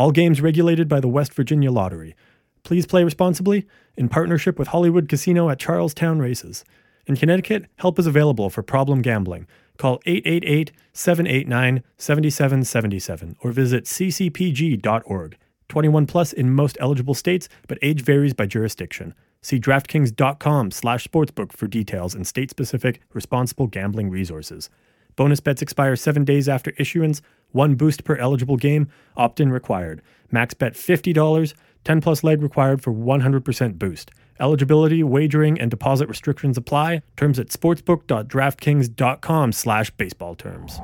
[0.00, 2.16] All games regulated by the West Virginia Lottery.
[2.62, 3.66] Please play responsibly
[3.98, 6.64] in partnership with Hollywood Casino at Charlestown Races.
[7.06, 9.46] In Connecticut, help is available for problem gambling.
[9.76, 15.36] Call 888 789 7777 or visit ccpg.org.
[15.68, 19.14] 21 plus in most eligible states, but age varies by jurisdiction.
[19.42, 24.70] See DraftKings.com slash sportsbook for details and state-specific responsible gambling resources.
[25.16, 27.20] Bonus bets expire seven days after issuance.
[27.52, 28.88] One boost per eligible game.
[29.16, 30.02] Opt-in required.
[30.30, 31.54] Max bet $50.
[31.84, 34.10] 10 plus leg required for 100% boost.
[34.38, 37.02] Eligibility, wagering, and deposit restrictions apply.
[37.16, 40.80] Terms at sportsbook.draftkings.com slash baseball terms.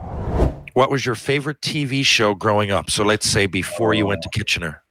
[0.75, 2.91] What was your favorite TV show growing up?
[2.91, 4.83] So let's say before you went to Kitchener.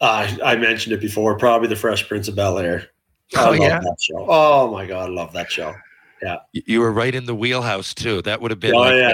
[0.00, 1.36] Uh, I mentioned it before.
[1.38, 2.86] Probably the Fresh Prince of Bel Air.
[3.36, 3.80] Oh, love yeah?
[3.80, 4.26] that show.
[4.28, 5.74] Oh my god, I love that show.
[6.22, 8.22] Y- You were right in the wheelhouse too.
[8.22, 9.12] That would have been Oh like, yeah,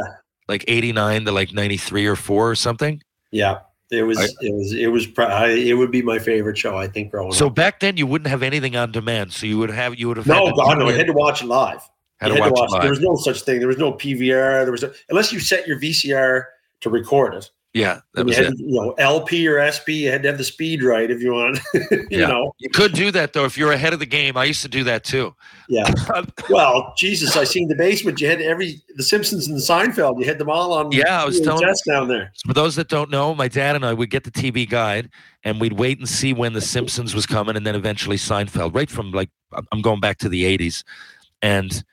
[0.49, 3.03] like 89 to like 93 or 4 or something.
[3.31, 3.61] yeah.
[3.91, 4.19] It was.
[4.19, 4.73] I- it was.
[4.75, 5.07] It was.
[5.17, 6.77] I, it would be my favorite show.
[6.77, 7.55] I think growing So up.
[7.55, 9.33] back then you wouldn't have anything on demand.
[9.33, 10.89] So you would have you would have No, had God, no.
[10.89, 11.81] I had to watch it live.
[12.21, 13.61] had to had watch, it There was no such thing.
[13.61, 14.65] There was no PVR.
[14.65, 16.43] There was a, unless you set your VCR
[16.83, 17.51] to record it.
[17.79, 18.59] Yeah, that And you had, it.
[18.59, 19.89] you know, LP or SP.
[20.05, 21.59] You had to have the speed right if you want.
[21.75, 22.27] you Yeah.
[22.27, 22.53] know.
[22.59, 24.37] You could do that though if you're ahead of the game.
[24.37, 25.35] I used to do that too.
[25.69, 25.91] Yeah.
[26.51, 28.21] Well, Jesus, I seen the basement.
[28.21, 30.19] You had every the Simpsons and the Seinfeld.
[30.19, 30.91] You had them all on.
[30.93, 32.33] Yeah, I was telling- VHS down there.
[32.47, 35.11] For those that don't know, my dad and I would get the TV guide
[35.45, 38.91] and we'd wait and see when The Simpsons was coming and then eventually Seinfeld, right
[38.91, 39.29] from like,
[39.73, 40.85] I'm going back to the 80s.
[41.43, 41.85] And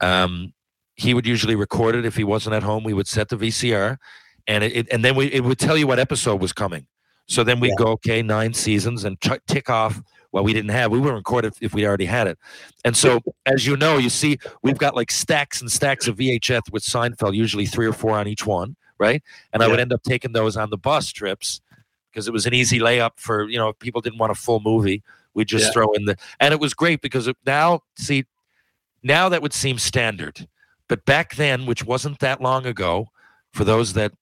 [0.00, 0.52] um,
[0.96, 2.82] he would usually record it if he wasn't at home.
[2.84, 3.98] We would set the VCR
[4.46, 6.86] and it, it- and then we, it would tell you what episode was coming.
[7.26, 7.84] So then we'd Yeah.
[7.84, 10.90] go, okay, nine seasons and ch- tick off what we didn't have.
[10.90, 12.38] We wouldn't record it if we already had it.
[12.84, 16.72] And so, as you know, you see, we've got like stacks and stacks of VHS
[16.72, 19.22] with Seinfeld, usually three or four on each one, right?
[19.52, 21.60] And I would end up taking those on the bus trips
[22.10, 24.60] because it was an easy layup for, you know, if people didn't want a full
[24.60, 25.02] movie,
[25.34, 25.72] we'd just Yeah.
[25.72, 28.24] throw in the, and it was great because it, now, see,
[29.02, 30.48] now that would seem standard.
[30.88, 33.08] But back then, which wasn't that long ago,
[33.52, 34.12] for those that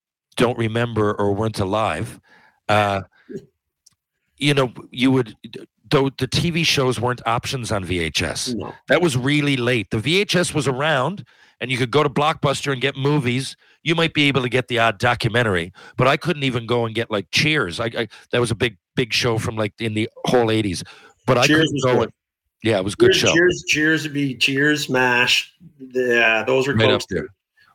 [0.40, 2.20] don't remember or weren't alive,
[2.68, 3.02] uh,
[4.36, 5.36] you know, you would,
[5.90, 8.54] though the TV shows weren't options on VHS.
[8.54, 8.72] No.
[8.88, 9.90] That was really late.
[9.90, 11.24] The VHS was around,
[11.60, 13.56] and you could go to Blockbuster and get movies.
[13.82, 16.94] You might be able to get the odd documentary, but I couldn't even go and
[16.94, 17.80] get like Cheers.
[17.80, 20.82] I, I that was a big, big show from like in the whole '80s.
[21.26, 21.94] But I Cheers couldn't go.
[22.00, 22.02] good.
[22.04, 22.12] And,
[22.62, 23.34] yeah, it was a good cheers, show.
[23.34, 25.54] Cheers, cheers would be Cheers, Mash.
[25.78, 27.22] Yeah, those were Right close up there.
[27.22, 27.28] to.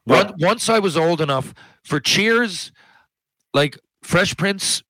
[0.08, 1.54] Once, once I was old enough
[1.86, 2.72] for Cheers,
[3.54, 4.84] like Fresh Prince,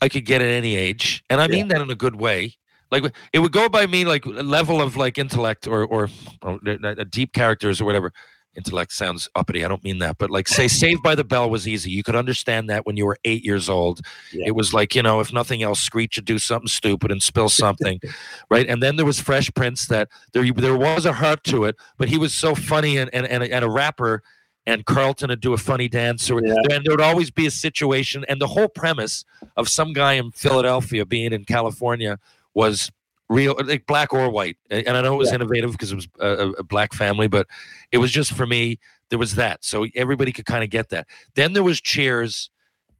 [0.00, 1.50] I could get at any age, and I Yeah.
[1.56, 2.56] mean that in a good way.
[2.92, 6.08] Like it would go by me like level of like intellect or or,
[6.42, 8.12] or uh, deep characters or whatever.
[8.54, 9.64] Intellect sounds uppity.
[9.64, 11.90] I don't mean that, but like say Saved by the Bell was easy.
[11.90, 14.00] You could understand that when you were eight years old.
[14.32, 14.46] Yeah.
[14.46, 17.48] It was like you know, if nothing else, Screech would do something stupid and spill
[17.50, 18.00] something,
[18.50, 18.66] right?
[18.66, 22.08] And then there was Fresh Prince that there there was a heart to it, but
[22.08, 24.22] he was so funny and and and, a- and a rapper
[24.66, 26.54] and Carlton would do a funny dance, or Yeah.
[26.70, 28.24] and there would always be a situation.
[28.28, 29.24] And the whole premise
[29.56, 32.18] of some guy in Philadelphia being in California
[32.54, 32.90] was
[33.28, 34.56] real, like black or white.
[34.70, 35.36] And I know it was Yeah.
[35.36, 37.46] innovative because it was a, a- black family, but
[37.92, 38.78] it was just for me.
[39.08, 41.06] There was that, so everybody could kind of get that.
[41.36, 42.50] Then there was Cheers,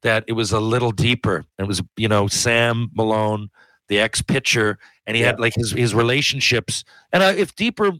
[0.03, 1.45] that it was a little deeper.
[1.59, 3.51] It was you know Sam Malone,
[3.89, 6.85] the ex pitcher, and he had like his his relationships.
[7.13, 7.91] And I, if deeper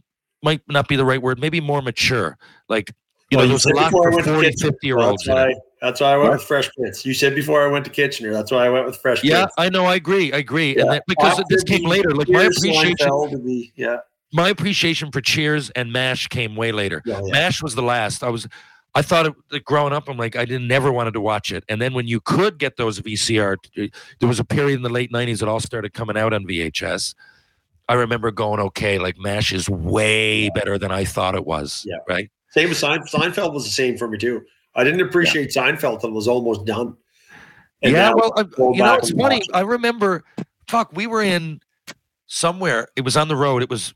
[0.41, 2.37] might not be the right word, maybe more mature.
[2.69, 2.93] Like
[3.29, 5.23] you Well, know, you there's a said lot for went to 40, 50 year olds.
[5.25, 7.05] That's why, that's why I went with Fresh Prince.
[7.05, 8.31] You said before I went to Kitchener.
[8.31, 9.53] That's why I went with Fresh Yeah, Prince.
[9.57, 9.85] I know.
[9.85, 10.31] I agree.
[10.31, 10.77] I agree.
[10.77, 12.11] And that, because After this came later.
[12.15, 13.97] Like my appreciation, be- yeah.
[14.33, 17.01] my appreciation for Cheers and Mash came way later.
[17.05, 17.31] Yeah, yeah.
[17.31, 18.23] Mash was the last.
[18.23, 18.47] I was,
[18.95, 21.63] I thought it, growing up, I'm like, I didn't never wanted to watch it.
[21.69, 23.57] And then when you could get those VCR,
[24.19, 27.13] there was a period in the late '90s that all started coming out on VHS.
[27.89, 31.85] I remember going, okay, like Mash is way better than I thought it was.
[31.85, 31.97] Yeah.
[32.07, 32.29] Right.
[32.57, 34.41] Same with Sein- Seinfeld was the same for me too.
[34.75, 36.95] I didn't appreciate Seinfeld till it was almost done.
[37.83, 39.35] And yeah, well, I, uh, you know, it's funny.
[39.37, 39.45] watch.
[39.53, 40.23] I remember,
[40.67, 41.59] fuck, we were in
[42.25, 42.87] somewhere.
[42.95, 43.61] It was on the road.
[43.61, 43.93] It was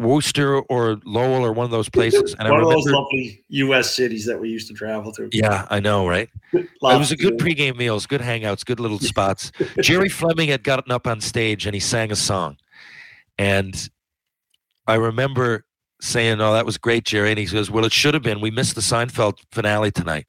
[0.00, 2.34] Worcester or Lowell or one of those places.
[2.38, 3.94] And One I of those remember, lovely U.S.
[3.94, 5.28] cities that we used to travel to.
[5.32, 6.28] yeah, I know, right?
[6.52, 9.52] It was a good pregame meals, good hangouts, good little spots.
[9.80, 12.56] Jerry Fleming had gotten up on stage and he sang a song.
[13.38, 13.88] And
[14.88, 15.64] I remember
[16.00, 17.30] saying, Oh, that was great, Jerry.
[17.30, 18.40] And he goes, Well, it should have been.
[18.40, 20.26] We missed the Seinfeld finale tonight.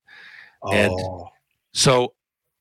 [0.71, 1.29] and- Oh,
[1.73, 2.13] So,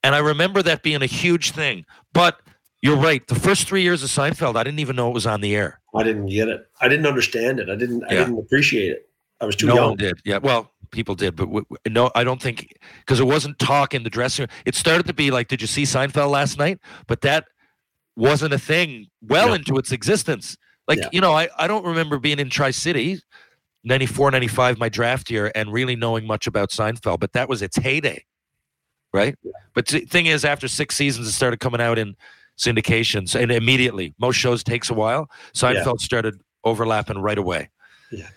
[0.02, 1.84] and I remember that being a huge thing.
[2.14, 2.40] But
[2.82, 3.26] you're right.
[3.26, 5.80] The first three years of Seinfeld, I didn't even know it was on the air.
[5.94, 6.66] I didn't get it.
[6.80, 7.68] I didn't understand it.
[7.68, 8.04] I didn't.
[8.04, 9.08] I didn't appreciate it.
[9.40, 9.88] I was too no young.
[9.90, 10.20] one did.
[10.24, 10.38] Yeah.
[10.38, 14.02] Well, people did, but w- w- no, I don't think because it wasn't talk in
[14.04, 14.48] the dressing room.
[14.64, 16.78] It started to be like, did you see Seinfeld last night?
[17.06, 17.44] But that
[18.16, 19.54] wasn't a thing well No.
[19.54, 20.56] into its existence.
[20.90, 21.08] Like, Yeah.
[21.12, 23.20] you know, I, I don't remember being in Tri City,
[23.84, 27.76] 94, 95, my draft year, and really knowing much about Seinfeld, but that was its
[27.76, 28.24] heyday.
[29.12, 29.36] Right.
[29.72, 32.16] But the thing is, after six seasons, it started coming out in
[32.58, 34.14] syndications and immediately.
[34.18, 35.30] Most shows takes a while.
[35.54, 37.70] Seinfeld started overlapping right away.
[38.10, 38.28] Yeah.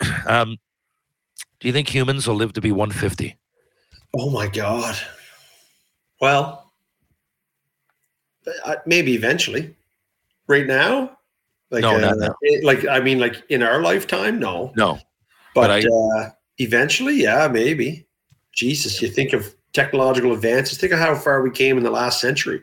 [0.26, 0.56] Um,
[1.60, 3.36] do you think humans will live to be 150?
[4.16, 4.96] Oh my god.
[6.22, 6.72] Well,
[8.86, 9.74] maybe eventually.
[10.46, 11.17] Right now,
[11.70, 14.72] like No, uh, it- like I mean, like in our lifetime, no.
[14.76, 14.98] No.
[15.54, 18.06] But, but I- uh, eventually, yeah, maybe.
[18.52, 20.78] Jesus, you think of technological advances.
[20.78, 22.62] Think of how far we came in the last century.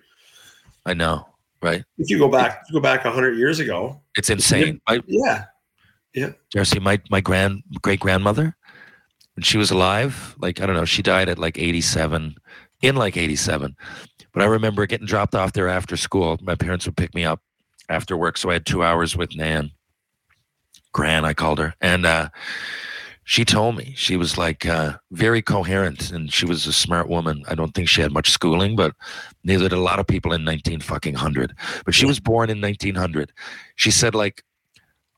[0.86, 1.28] I know,
[1.62, 1.84] right?
[1.98, 4.82] If you go back, you go back hundred years ago, It's insane.
[4.88, 5.46] I, yeah,
[6.52, 8.56] Darcy, my my grand great grandmother,
[9.36, 12.36] when she was alive, like I don't know, she died at like 87,
[12.82, 13.76] in like 87.
[14.34, 16.38] But I remember getting dropped off there after school.
[16.42, 17.42] My parents would pick me up
[17.90, 19.72] after work, so I had two hours with Nan.
[20.92, 22.30] Gran, I called her, and uh,
[23.26, 27.44] she told me she was like uh, very coherent, and she was a smart woman.
[27.50, 28.94] I don't think she had much schooling, but
[29.44, 31.54] neither did a lot of people in 19 fucking hundred.
[31.86, 33.34] But she was born in 1900.
[33.76, 34.44] She said like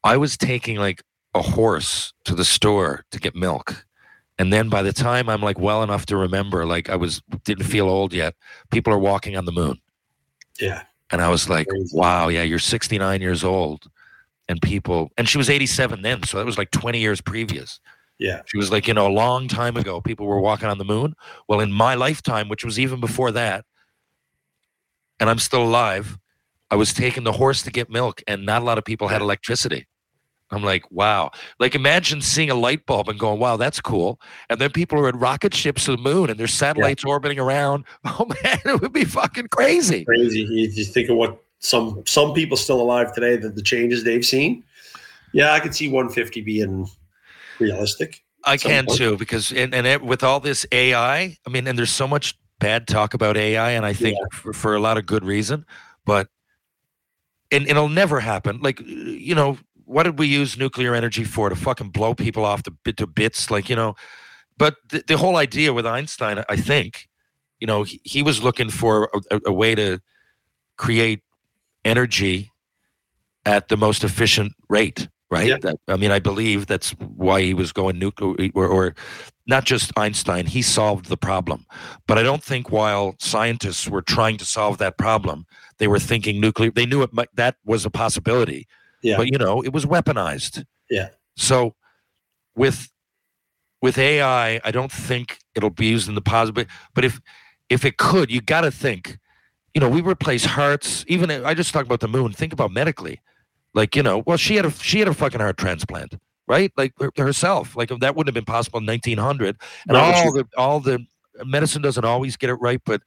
[0.03, 1.03] I was taking like
[1.35, 3.85] a horse to the store to get milk.
[4.39, 7.65] And then by the time I'm like well enough to remember, like I was didn't
[7.65, 8.35] feel old yet,
[8.71, 9.79] people are walking on the moon.
[10.59, 13.87] yeah, And I was like, wow, yeah, you're 69 years old.
[14.49, 16.23] And people, and she was 87 then.
[16.23, 17.79] So that was like 20 years previous.
[18.17, 20.85] yeah, She was like, you know, a long time ago, people were walking on the
[20.85, 21.15] moon.
[21.47, 23.65] Well, in my lifetime, which was even before that,
[25.19, 26.17] and I'm still alive,
[26.69, 29.21] I was taking the horse to get milk, and not a lot of people had
[29.21, 29.87] electricity.
[30.51, 31.31] I'm like, wow.
[31.59, 34.19] Like, imagine seeing a light bulb and going, wow, that's cool.
[34.49, 37.85] And then people are in rocket ships to the moon and there's satellites orbiting around.
[38.05, 40.05] Oh, man, it would be fucking crazy.
[40.05, 40.41] crazy.
[40.41, 44.25] You just think of what some some people still alive today, that the changes they've
[44.25, 44.63] seen.
[45.33, 46.87] Yeah, I could see 150 being
[47.59, 48.23] realistic.
[48.45, 48.97] I can point.
[48.97, 52.37] too because and, and it, with all this AI, I mean, and there's so much
[52.59, 55.65] bad talk about AI, and I think for, for a lot of good reason,
[56.05, 56.29] but
[57.51, 58.59] and it'll never happen.
[58.61, 62.63] Like you know, what did we use nuclear energy for to fucking blow people off
[62.63, 63.49] to bit to bits?
[63.49, 63.95] Like you know,
[64.57, 67.07] but the, the whole idea with Einstein, I think,
[67.59, 69.99] you know, he, he was looking for a, a, a way to
[70.77, 71.21] create
[71.85, 72.51] energy
[73.45, 75.57] at the most efficient rate right Yeah.
[75.61, 78.95] that, i mean i believe that's why he was going nuclear or, or
[79.45, 81.65] not just einstein he solved the problem
[82.07, 85.45] but i don't think while scientists were trying to solve that problem
[85.79, 88.67] they were thinking nuclear they knew it might, that was a possibility
[89.03, 89.17] Yeah.
[89.17, 91.09] but you know it was weaponized Yeah.
[91.35, 91.75] so
[92.55, 92.89] with
[93.81, 97.19] with ai i don't think it'll be used in the positive but if
[97.69, 99.17] if it could you got to think
[99.73, 103.21] you know we replace hearts even i just talked about the moon think about medically
[103.75, 106.15] like you know well she had a she had a fucking heart transplant
[106.47, 109.55] right like her- herself like that wouldn't have been possible in 1900
[109.87, 111.05] and all the all the
[111.45, 113.01] medicine doesn't always get it right but.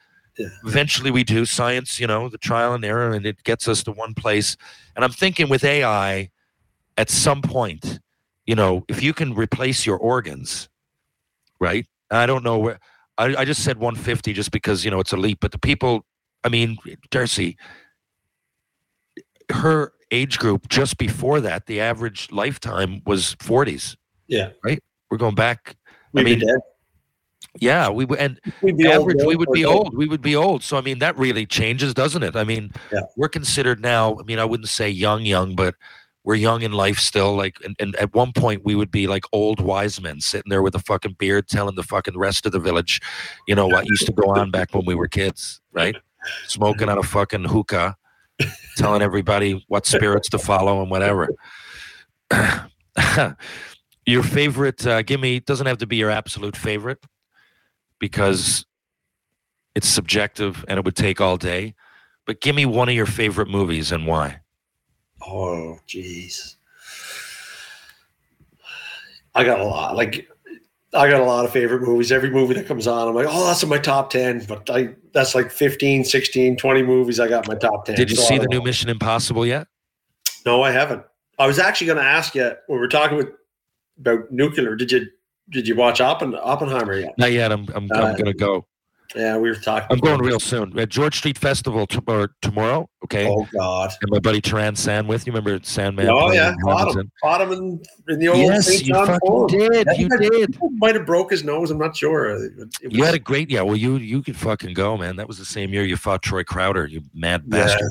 [0.65, 3.93] Eventually we do science you know the trial and error and it gets us to
[3.93, 4.57] one place.
[4.97, 6.31] And i'm thinking with ai
[6.97, 8.01] at some point
[8.47, 10.69] you know if you can replace your organs
[11.61, 11.87] right?
[12.11, 12.81] I don't know where
[13.19, 16.05] I, I just said 150 just because you know it's a leap but the people
[16.43, 16.79] i mean
[17.11, 17.57] darcy
[19.51, 24.51] her age group just before that the average lifetime was 40s Yeah.
[24.65, 24.83] Right?
[25.11, 25.77] We're going back
[26.13, 26.61] We'd mean, be dead.
[27.59, 29.69] Yeah we would and old, average we would be dead.
[29.69, 30.63] old we would be old.
[30.63, 32.37] So i mean that really changes doesn't it?
[32.37, 33.01] I mean Yeah.
[33.17, 35.75] we're considered now i mean i wouldn't say young young but
[36.23, 39.25] we're young in life still like and, and at one point we would be like
[39.33, 42.61] old wise men sitting there with a fucking beard telling the fucking rest of the
[42.61, 43.01] village
[43.49, 45.97] you know what used to go on back when we were kids right?
[46.47, 47.97] Smoking on a fucking hookah
[48.77, 51.29] telling everybody what spirits to follow and whatever.
[54.07, 56.99] Your favorite uh, give me doesn't have to be your absolute favorite
[58.01, 58.67] because
[59.77, 61.75] it's subjective and it would take all day
[62.27, 64.41] but give me one of your favorite movies and why
[65.27, 66.57] Oh, jeez.
[69.35, 69.97] I got a lot.
[69.97, 70.29] Like
[70.95, 72.11] I got a lot of favorite movies.
[72.11, 74.47] Every movie that comes on, I'm like, oh, that's in my top 10.
[74.47, 77.97] But I that's like 15, 16, 20 movies I got in my top 10.
[77.97, 78.63] Did you So see the don't new.
[78.63, 79.67] Mission Impossible yet?
[80.47, 81.05] No, I haven't.
[81.39, 83.29] I was actually going to ask you when we were talking with,
[83.99, 84.75] about nuclear.
[84.77, 85.07] Did you
[85.51, 87.15] did you watch Oppen, Oppenheimer yet?
[87.19, 87.53] Not yet.
[87.53, 88.67] I'm I'm, Uh, I'm gonna go.
[89.17, 89.89] Yeah, we were talking.
[89.91, 90.79] I'm going real soon.
[90.79, 92.89] At George Street Festival t- or tomorrow.
[93.05, 93.27] Okay.
[93.29, 93.91] Oh God!
[94.03, 95.27] And my buddy Terran Sandwith.
[95.27, 96.09] You remember Sandman?
[96.09, 97.01] oh yeah, caught Hamilton?
[97.01, 97.13] him.
[97.21, 98.87] Caught him in, in the old Yes, St.
[98.87, 99.87] you John fucking did.
[99.99, 100.57] You did.
[100.77, 101.73] Might have broke his nose.
[101.73, 102.39] I'm not sure.
[102.89, 103.63] You had a great yeah.
[103.63, 105.17] Well, you you could fucking go, man.
[105.17, 106.87] That was the same year you fought Troy Crowder.
[106.87, 107.65] You mad Yeah.
[107.65, 107.91] bastard.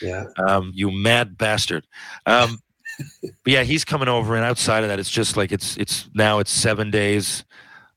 [0.00, 0.24] yeah.
[0.46, 1.84] Um, you mad bastard.
[2.26, 2.60] Um,
[3.22, 6.38] but yeah, he's coming over, and outside of that, it's just like it's it's now
[6.38, 7.44] it's seven days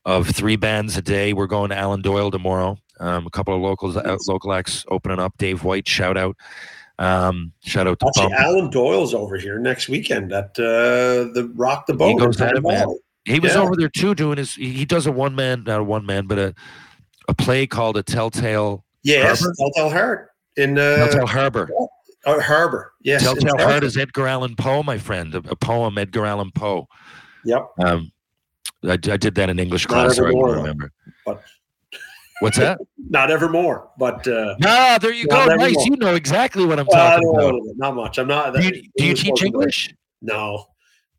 [0.04, 1.32] of three bands a day.
[1.32, 2.78] We're going to Alan Doyle tomorrow.
[3.00, 5.36] Um, a couple of locals, uh, local acts opening up.
[5.38, 6.36] Dave White, shout out.
[6.98, 11.86] Um, shout out to Actually, Alan Doyle's over here next weekend at uh, the Rock
[11.86, 12.08] the Boat.
[12.08, 12.86] He goes at it, man.
[13.24, 13.62] He was yeah.
[13.62, 14.54] over there too, doing his.
[14.54, 16.54] He does a one man, not a one man, but a
[17.28, 19.54] a play called a Telltale Yes, Harbor?
[19.58, 21.70] Telltale Heart in uh, Telltale Harbor.
[22.26, 22.92] Uh, Harbor.
[23.02, 23.58] Yes, Telltale.
[23.58, 25.34] Heart is Edgar Allan Poe, my friend.
[25.34, 26.86] A, a poem, Edgar Allan Poe.
[27.44, 27.66] Yep.
[27.84, 28.10] Um,
[28.84, 30.56] I, I did that in English class, I evermore, though.
[30.58, 30.92] remember.
[31.26, 31.42] But-
[32.40, 32.78] What's that?
[33.08, 35.54] Not evermore, but uh, No, there you Not go.
[35.54, 35.86] Nice.
[35.86, 37.60] You know exactly what I'm well, talking about.
[37.76, 38.18] not much.
[38.18, 38.54] I'm not.
[38.54, 39.94] Do you, do you teach English?
[40.20, 40.66] No,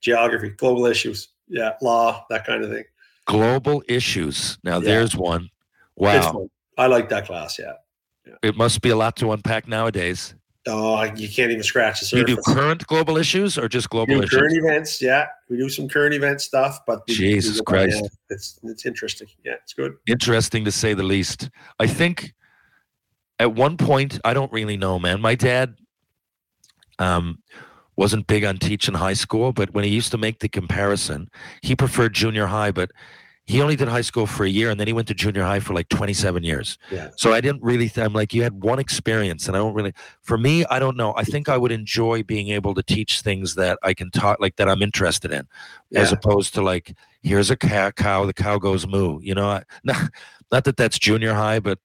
[0.01, 2.83] geography, global issues, yeah, law, that kind of thing.
[3.27, 4.57] Global issues.
[4.63, 4.85] Now, Yeah.
[4.85, 5.49] there's one.
[5.95, 6.49] Wow.
[6.77, 7.57] I like that class.
[7.57, 7.73] Yeah.
[8.43, 10.35] It must be a lot to unpack nowadays.
[10.67, 12.29] Oh, you can't even scratch the surface.
[12.29, 14.31] You do current global issues or just global issues?
[14.31, 15.27] current events, yeah.
[15.47, 18.03] We do some current event stuff, but we- Jesus we- Christ.
[18.31, 19.27] it's it's interesting.
[19.43, 19.93] Yeah, it's good.
[20.07, 21.49] interesting to say the least.
[21.79, 22.33] I think
[23.37, 25.21] at one point, I don't really know, man.
[25.21, 25.75] My dad
[26.97, 27.39] um,
[27.95, 31.29] wasn't big on teaching high school, but when he used to make the comparison,
[31.61, 32.91] he preferred junior high, but
[33.47, 35.59] he only did high school for a year and then he went to junior high
[35.59, 36.79] for like 27 years.
[36.89, 37.09] Yeah.
[37.15, 39.93] So I didn't really, th- I'm like, you had one experience and I don't really,
[40.23, 41.13] for me, I don't know.
[41.15, 44.55] I think I would enjoy being able to teach things that I can talk, like
[44.55, 45.47] that I'm interested in,
[45.93, 49.19] as opposed to like, here's a cow, cow the cow goes moo.
[49.21, 50.09] You know, I, not,
[50.51, 51.77] not that that's junior high, but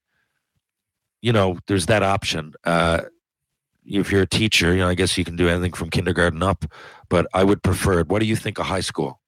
[1.20, 2.54] you know, there's that option.
[2.64, 3.02] Uh,
[3.84, 6.64] if you're a teacher, you know, I guess you can do anything from kindergarten up,
[7.10, 8.08] but I would prefer it.
[8.08, 9.19] What do you think of high school?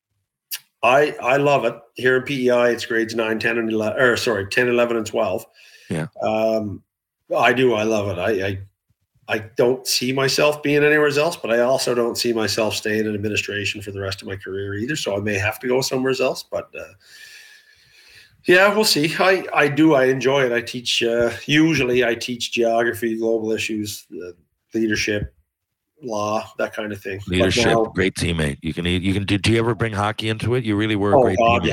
[0.83, 1.74] I I love it.
[1.95, 5.47] Here in PEI, it's grades 9, 10, and 11, or sorry, 10, 11, and 12.
[5.91, 6.07] Yeah.
[6.22, 6.83] Um,
[7.37, 7.74] I do.
[7.74, 8.20] I love it.
[8.20, 8.59] I, I
[9.28, 13.14] I don't see myself being anywhere else, but I also don't see myself staying in
[13.14, 14.97] administration for the rest of my career either.
[14.97, 16.43] So I may have to go somewhere else.
[16.43, 16.93] But uh,
[18.47, 19.14] yeah, we'll see.
[19.18, 19.95] I I do.
[19.95, 20.53] I enjoy it.
[20.53, 21.03] I teach.
[21.03, 24.33] Uh, usually, I teach geography, global issues, uh,
[24.74, 25.33] leadership,
[26.03, 27.20] law, that kind of thing.
[27.26, 28.59] Leadership, now- great teammate.
[28.62, 29.38] You can you can do.
[29.38, 30.64] Do you ever bring hockey into it?
[30.64, 31.66] You really were a Oh great God, teammate.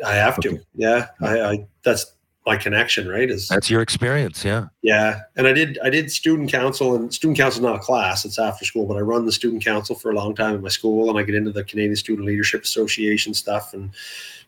[0.00, 0.58] yeah, I have to.
[0.74, 2.06] Yeah, I, I that's
[2.46, 3.30] my connection, right?
[3.30, 4.66] Is That's your experience, yeah.
[4.82, 8.24] yeah, and I did I did student council, and student council is not a class;
[8.26, 8.86] it's after school.
[8.86, 11.22] But I run the student council for a long time in my school, and I
[11.22, 13.90] get into the Canadian Student Leadership Association stuff, and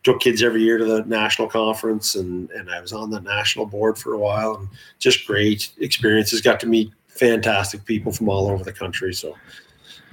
[0.02, 3.64] took kids every year to the national conference, and and I was on the national
[3.64, 4.68] board for a while, and
[4.98, 6.42] just great experiences.
[6.42, 9.14] Got to meet fantastic people from all over the country.
[9.14, 9.34] So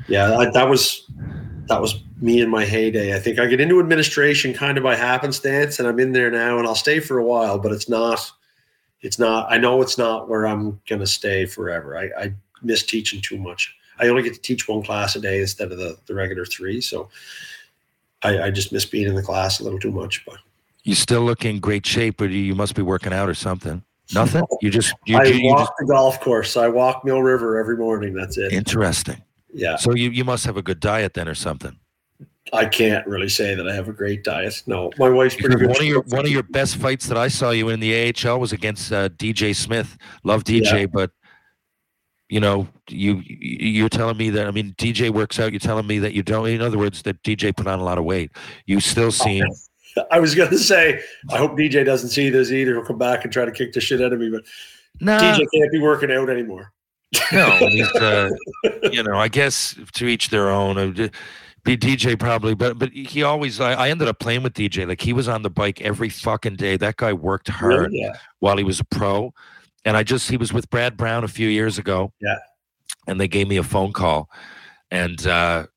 [0.07, 1.09] yeah, I, that was
[1.67, 3.15] that was me in my heyday.
[3.15, 6.57] I think I get into administration kind of by happenstance, and I'm in there now,
[6.57, 7.57] and I'll stay for a while.
[7.57, 8.31] But it's not,
[9.01, 9.51] it's not.
[9.51, 11.97] I know it's not where I'm gonna stay forever.
[11.97, 13.75] I, I miss teaching too much.
[13.99, 16.81] I only get to teach one class a day instead of the, the regular three,
[16.81, 17.09] so
[18.23, 20.25] I, I just miss being in the class a little too much.
[20.25, 20.37] But
[20.83, 23.83] You still look in great shape, but you, you must be working out or something.
[24.13, 24.43] Nothing.
[24.61, 26.57] You just you, I you, you walk just the golf course.
[26.57, 28.13] I walk Mill River every morning.
[28.13, 28.51] That's it.
[28.51, 29.21] interesting.
[29.55, 31.77] Yeah, So you you must have a good diet then or something.
[32.51, 34.61] I can't really say that I have a great diet.
[34.67, 35.67] No, my wife's pretty good.
[35.69, 38.39] one of your one of your best fights that I saw you in the AHL
[38.39, 39.95] was against uh, DJ Smith.
[40.23, 41.11] Love DJ, but
[42.29, 45.51] you know you you- you're telling me that I mean DJ works out.
[45.51, 46.47] You're telling me that you don't.
[46.47, 48.31] In other words, that DJ put on a lot of weight.
[48.65, 49.45] You still seem
[50.11, 52.73] I was gonna say, I hope DJ doesn't see this either.
[52.73, 54.29] He'll come back and try to kick the shit out of me.
[54.29, 54.43] But
[54.99, 55.17] no.
[55.17, 56.71] DJ can't be working out anymore.
[57.31, 58.29] No, he's, uh,
[58.91, 60.77] you know, I guess to each their own.
[60.79, 61.07] Uh,
[61.63, 63.59] Be DJ probably, but but he always.
[63.61, 64.87] I, I ended up playing with DJ.
[64.87, 66.75] Like he was on the bike every fucking day.
[66.75, 68.01] That guy worked hard Really?
[68.01, 68.13] Yeah.
[68.39, 69.33] while he was a pro,
[69.85, 72.11] and I just he was with Brad Brown a few years ago.
[72.19, 72.35] Yeah.
[73.07, 74.29] and they gave me a phone call,
[74.91, 75.67] and uh,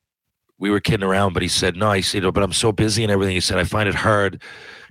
[0.59, 1.33] we were kidding around.
[1.33, 3.65] But he said, "No," he said, "But I'm so busy and everything." He said, "I
[3.65, 4.43] find it hard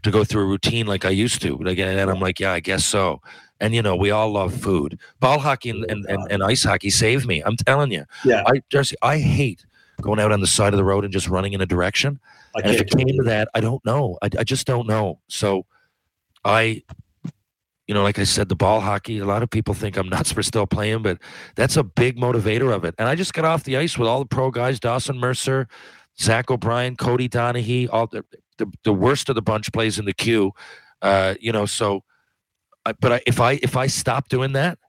[0.03, 2.59] to go through a routine like I used to." Like, and I'm like, "Yeah, I
[2.59, 3.21] guess so."
[3.59, 4.99] And you know, we all love food.
[5.19, 7.41] Ball hockey and, and, and, and ice hockey saved me.
[7.45, 8.05] I'm telling you.
[8.25, 8.43] Yeah.
[8.45, 8.61] I
[9.01, 9.65] I hate
[10.01, 12.19] going out on the side of the road and just running in a direction.
[12.55, 14.17] I And if it came to that, I don't know.
[14.21, 15.19] I, I just don't know.
[15.27, 15.65] So
[16.43, 16.83] I,
[17.87, 20.31] you know, like I said, the ball hockey, a lot of people think I'm nuts
[20.31, 21.19] for still playing, but
[21.55, 22.95] that's a big motivator of it.
[22.97, 25.67] And I just got off the ice with all the pro guys, Dawson Mercer,
[26.19, 28.25] Zach O'Brien, Cody Donaghey, all the,
[28.57, 30.51] the, the worst of the bunch plays in the queue.
[31.01, 32.03] Uh, you know, so,
[32.85, 34.79] I, but I, if I, if I stop doing that,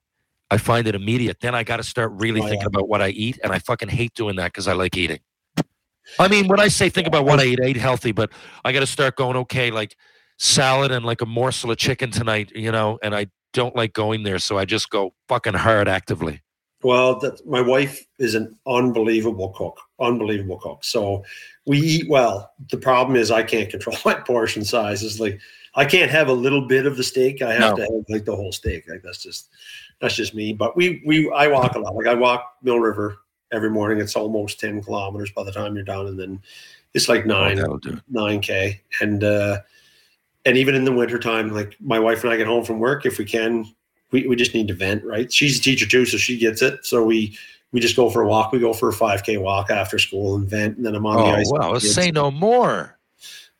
[0.50, 1.40] I find it immediate.
[1.40, 2.50] Then I got to start really Oh, yeah.
[2.50, 3.38] thinking about what I eat.
[3.42, 5.18] And I fucking hate doing that because I like eating.
[6.20, 8.30] I mean, when I say think about what I eat, I eat healthy, but
[8.64, 9.96] I got to start going, okay, like
[10.38, 14.22] salad and like a morsel of chicken tonight, you know, and I don't like going
[14.22, 14.38] there.
[14.38, 16.42] So I just go fucking hard actively.
[16.82, 20.84] Well, that, my wife is an unbelievable cook, unbelievable cook.
[20.84, 21.24] So
[21.66, 22.52] we eat well.
[22.70, 25.18] The problem is I can't control my portion sizes.
[25.18, 25.40] Like
[25.74, 27.42] I can't have a little bit of the steak.
[27.42, 27.76] I have No.
[27.76, 28.88] to have like the whole steak.
[28.88, 29.48] Like that's just
[30.00, 30.52] that's just me.
[30.52, 31.94] But we we I walk a lot.
[31.94, 33.16] Like I walk Mill River
[33.52, 33.98] every morning.
[33.98, 36.40] It's almost ten kilometers by the time you're done, and then
[36.92, 38.82] it's like Oh, nine nine k.
[39.00, 39.60] And uh,
[40.46, 43.18] and even in the wintertime, like my wife and I get home from work if
[43.18, 43.66] we can.
[44.12, 45.30] We, we just need to vent, right?
[45.32, 46.86] She's a teacher too, so she gets it.
[46.86, 47.36] So we
[47.72, 48.52] we just go for a walk.
[48.52, 51.22] We go for a 5K walk after school and vent, and then I'm on the
[51.24, 51.50] Oh, ice.
[51.52, 52.96] with well, say no more.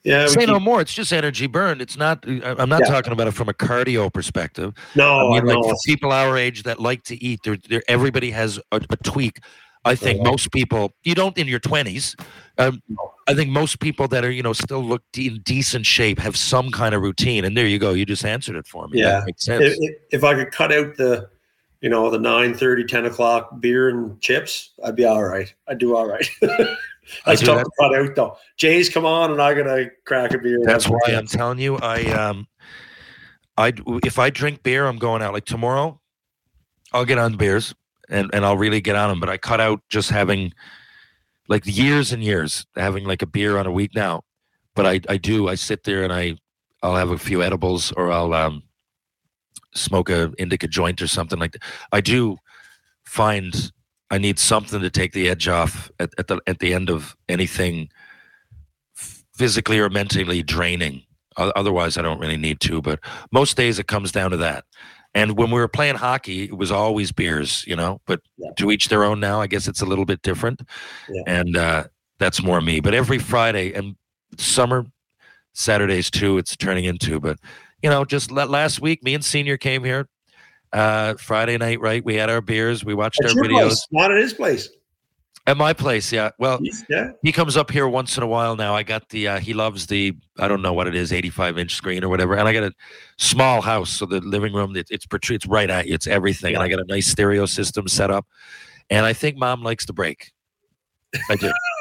[0.04, 0.80] yeah, Say keep- no more.
[0.80, 1.82] It's just energy burned.
[1.82, 2.86] It's not, I- I'm not Yeah.
[2.92, 4.72] talking about it from a cardio perspective.
[4.94, 7.82] no, I mean, no, like for people our age that like to eat, they're, they're,
[7.88, 9.40] everybody has a, a tweak.
[9.86, 10.30] I think Yeah.
[10.30, 12.14] most people, you don't in your 20s.
[12.58, 12.82] Um,
[13.28, 16.36] I think most people that are, you know, still look de- in decent shape have
[16.36, 17.44] some kind of routine.
[17.44, 17.92] And there you go.
[17.92, 19.00] You just answered it for me.
[19.00, 19.20] Yeah.
[19.20, 19.64] That makes sense.
[19.78, 21.28] if, if- I could cut out the,
[21.80, 25.52] you know, the 9 30, 10 o'clock beer and chips, I'd be all right.
[25.68, 26.28] I'd do all right.
[27.24, 27.64] That's tough that.
[27.64, 28.36] to cut out though.
[28.56, 30.58] Jay's come on and I'm going to crack a beer.
[30.64, 32.48] That's why I'm telling you, I um,
[33.56, 33.72] I
[34.04, 35.32] if I drink beer, I'm going out.
[35.32, 36.00] Like tomorrow,
[36.92, 37.74] I'll get on beers
[38.10, 39.20] and and I'll really get on them.
[39.20, 40.52] But I cut out just having
[41.48, 44.22] like years and years having like a beer on a week now.
[44.74, 45.48] But I I do.
[45.48, 46.36] I sit there and I
[46.82, 48.62] I'll have a few edibles or I'll um
[49.74, 51.62] smoke a indica joint or something like that.
[51.92, 52.38] I do
[53.04, 53.72] find
[54.10, 57.16] I need something to take the edge off at, at the at the end of
[57.28, 57.88] anything
[59.36, 61.02] physically or mentally draining.
[61.36, 62.80] Otherwise, I don't really need to.
[62.80, 63.00] But
[63.30, 64.64] most days it comes down to that.
[65.16, 68.02] And when we were playing hockey, it was always beers, you know.
[68.06, 68.50] But Yeah.
[68.58, 69.18] to each their own.
[69.18, 70.60] Now, I guess it's a little bit different,
[71.08, 71.22] Yeah.
[71.26, 71.84] and uh,
[72.18, 72.80] that's more me.
[72.80, 73.96] But every Friday and
[74.36, 74.84] summer
[75.54, 77.18] Saturdays too, it's turning into.
[77.18, 77.38] But
[77.82, 80.06] you know, just la- last week, me and Senior came here.
[80.72, 82.04] Uh, Friday night, right?
[82.04, 82.84] We had our beers.
[82.84, 84.68] We watched At our videos place, not at his place.
[85.46, 86.12] At my place.
[86.12, 86.30] Yeah.
[86.38, 87.10] Well, Yeah.
[87.22, 88.74] he comes up here once in a while now.
[88.74, 91.74] I got the uh, he loves the I don't know what it is, 85 inch
[91.74, 92.36] screen or whatever.
[92.36, 92.72] And I got a
[93.18, 96.54] small house, so the living room it, it's it's right at you, it's everything.
[96.54, 98.26] And I got a nice stereo system set up.
[98.90, 100.32] And I think mom likes the break.
[101.30, 101.52] I do.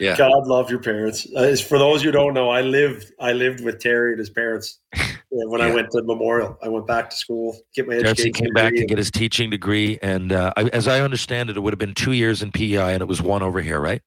[0.00, 0.16] Yeah.
[0.16, 1.26] God love your parents.
[1.34, 4.78] Uh, for those who don't know, I lived I lived with Terry and his parents
[4.94, 6.58] uh, when I went to Memorial.
[6.62, 8.32] I went back to school, get my education.
[8.32, 11.60] came back to get his teaching degree, and uh, I, as I understand it, it
[11.60, 14.02] would have been two years in PEI, and it was one over here, right?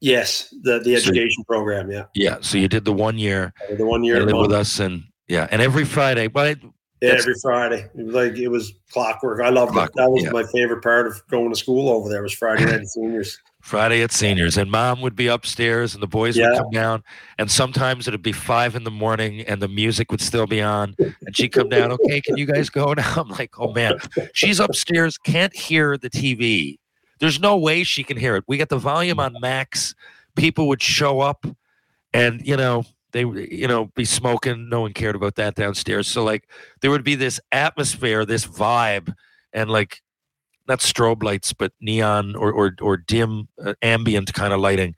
[0.00, 1.90] Yes, the the So- education program.
[1.90, 2.38] Yeah, Yeah.
[2.40, 5.62] So you did the one year, the one year lived with us, and yeah, and
[5.62, 6.26] every Friday.
[6.26, 6.58] But
[7.00, 7.88] that's- every Friday.
[7.96, 9.40] It was like it was clockwork.
[9.40, 9.96] I loved Clockwork, it.
[9.96, 10.30] That was yeah.
[10.30, 12.22] my favorite part of going to school over there.
[12.22, 13.38] Was Friday night seniors.
[13.62, 16.48] Friday at seniors, and mom would be upstairs, and the boys Yeah.
[16.50, 17.02] would come down,
[17.38, 20.96] and sometimes it'd be five in the morning, and the music would still be on,
[20.98, 21.92] and she'd come down.
[21.92, 23.14] Okay, can you guys go now?
[23.16, 23.98] I'm like, oh man,
[24.34, 26.78] she's upstairs, can't hear the TV.
[27.20, 28.44] There's no way she can hear it.
[28.48, 29.94] We got the volume on max.
[30.34, 31.46] People would show up,
[32.12, 34.68] and you know they, you know, be smoking.
[34.70, 36.08] No one cared about that downstairs.
[36.08, 36.48] So like,
[36.80, 39.14] there would be this atmosphere, this vibe,
[39.52, 40.02] and like
[40.68, 44.94] not strobe lights, but neon or or, or dim uh, ambient kind of lighting.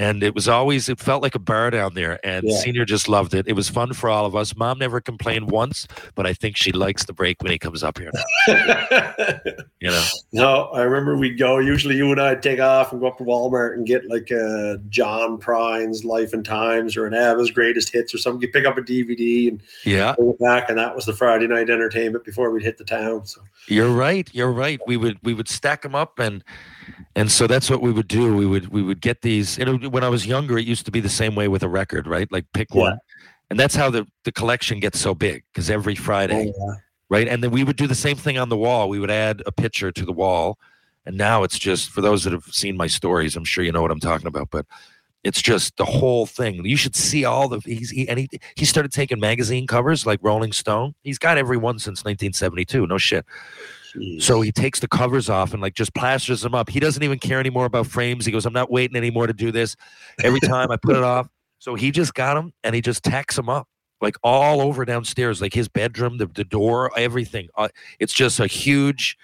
[0.00, 2.56] And it was always it felt like a bar down there, and Yeah.
[2.56, 3.46] Senior just loved it.
[3.46, 4.56] It was fun for all of us.
[4.56, 7.98] Mom never complained once, but I think she likes the break when he comes up
[7.98, 8.10] here.
[9.82, 11.56] You know, no, I remember we'd go.
[11.56, 14.78] Usually, you and I'd take off and go up to Walmart and get like a
[14.90, 18.42] John Prine's Life and Times or an Abba's Greatest Hits or something.
[18.42, 21.70] You pick up a DVD and yeah, go back, and that was the Friday night
[21.70, 23.24] entertainment before we'd hit the town.
[23.24, 24.28] So you're right.
[24.34, 24.80] You're right.
[24.86, 26.44] We would we would stack them up and
[27.16, 28.36] and so that's what we would do.
[28.36, 29.58] We would we would get these.
[29.58, 31.68] You know, when I was younger, it used to be the same way with a
[31.68, 32.30] record, right?
[32.30, 32.80] Like pick Yeah.
[32.82, 32.98] one,
[33.50, 36.52] and that's how the the collection gets so big because every Friday.
[36.56, 36.74] Oh, yeah.
[37.08, 37.26] right?
[37.28, 38.88] And then we would do the same thing on the wall.
[38.88, 40.58] We would add a picture to the wall,
[41.06, 43.34] and now it's just for those that have seen my stories.
[43.36, 44.64] I'm sure you know what I'm talking about, but
[45.24, 46.64] it's just the whole thing.
[46.64, 50.20] You should see all the he's he, and he he started taking magazine covers like
[50.22, 50.94] Rolling Stone.
[51.02, 52.86] He's got every one since 1972.
[52.86, 53.26] No shit.
[53.94, 54.22] Jeez.
[54.22, 56.68] So he takes the covers off and like just plasters them up.
[56.68, 58.24] He doesn't even care anymore about frames.
[58.24, 59.76] He goes, I'm not waiting anymore to do this.
[60.22, 61.28] Every time I put it off.
[61.62, 63.68] So he just got them and he just tacks them up
[64.00, 67.48] like all over downstairs, like his bedroom, the, the door, everything.
[67.54, 67.68] Uh,
[67.98, 69.18] it's just a huge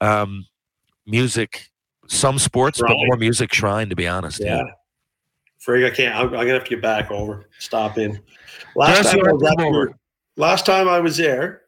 [0.00, 0.46] um,
[1.06, 1.70] music,
[2.06, 4.38] some sports, but more music shrine, to be honest.
[4.38, 4.62] yeah.
[5.66, 6.14] Frig, I can't.
[6.14, 7.48] I'm, I'm gonna have to get back over.
[7.58, 8.20] Stop in.
[8.76, 9.98] Last time, I was over.
[10.36, 11.62] last time I was there.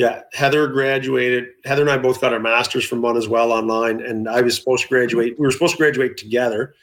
[0.00, 1.48] Yeah, Heather graduated.
[1.66, 4.56] Heather and I both got our masters from one as well online, and I was
[4.56, 5.38] supposed to graduate.
[5.38, 6.74] We were supposed to graduate together.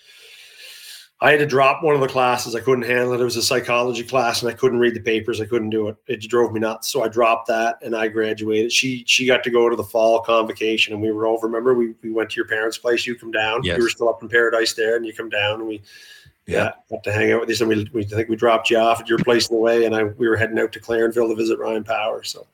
[1.20, 2.54] I had to drop one of the classes.
[2.54, 3.20] I couldn't handle it.
[3.20, 5.42] It was a psychology class, and I couldn't read the papers.
[5.42, 5.96] I couldn't do it.
[6.06, 6.92] It drove me nuts.
[6.92, 8.72] So I dropped that, and I graduated.
[8.72, 11.48] She she got to go to the fall convocation, and we were over.
[11.48, 13.08] Remember, we we went to your parents' place.
[13.08, 13.64] You come down.
[13.64, 13.80] Yes.
[13.80, 15.82] We were still up in Paradise there, and you come down, and we
[16.46, 16.74] Yeah.
[16.92, 17.56] got to hang out with you.
[17.56, 19.86] So we, we I think we dropped you off at your place in the way,
[19.86, 22.22] and I we were heading out to Clarenville to visit Ryan Power.
[22.22, 22.46] So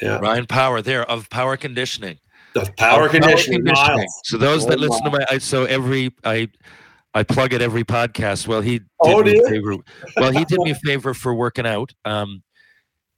[0.00, 2.18] yeah, Ryan Power there of Power Conditioning.
[2.54, 3.64] the power Of conditioning.
[4.24, 6.48] So those that Oh, listen to my, I, so every I,
[7.14, 8.46] I plug it every podcast.
[8.48, 9.76] Well, he did Oh, me a favor.
[10.16, 11.92] Well, he did me a favor for working out.
[12.04, 12.42] Um,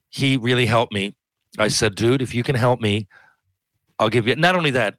[0.09, 1.15] he really helped me.
[1.57, 3.07] I said, dude, if you can help me,
[3.99, 4.35] I'll give you.
[4.35, 4.95] Not only that,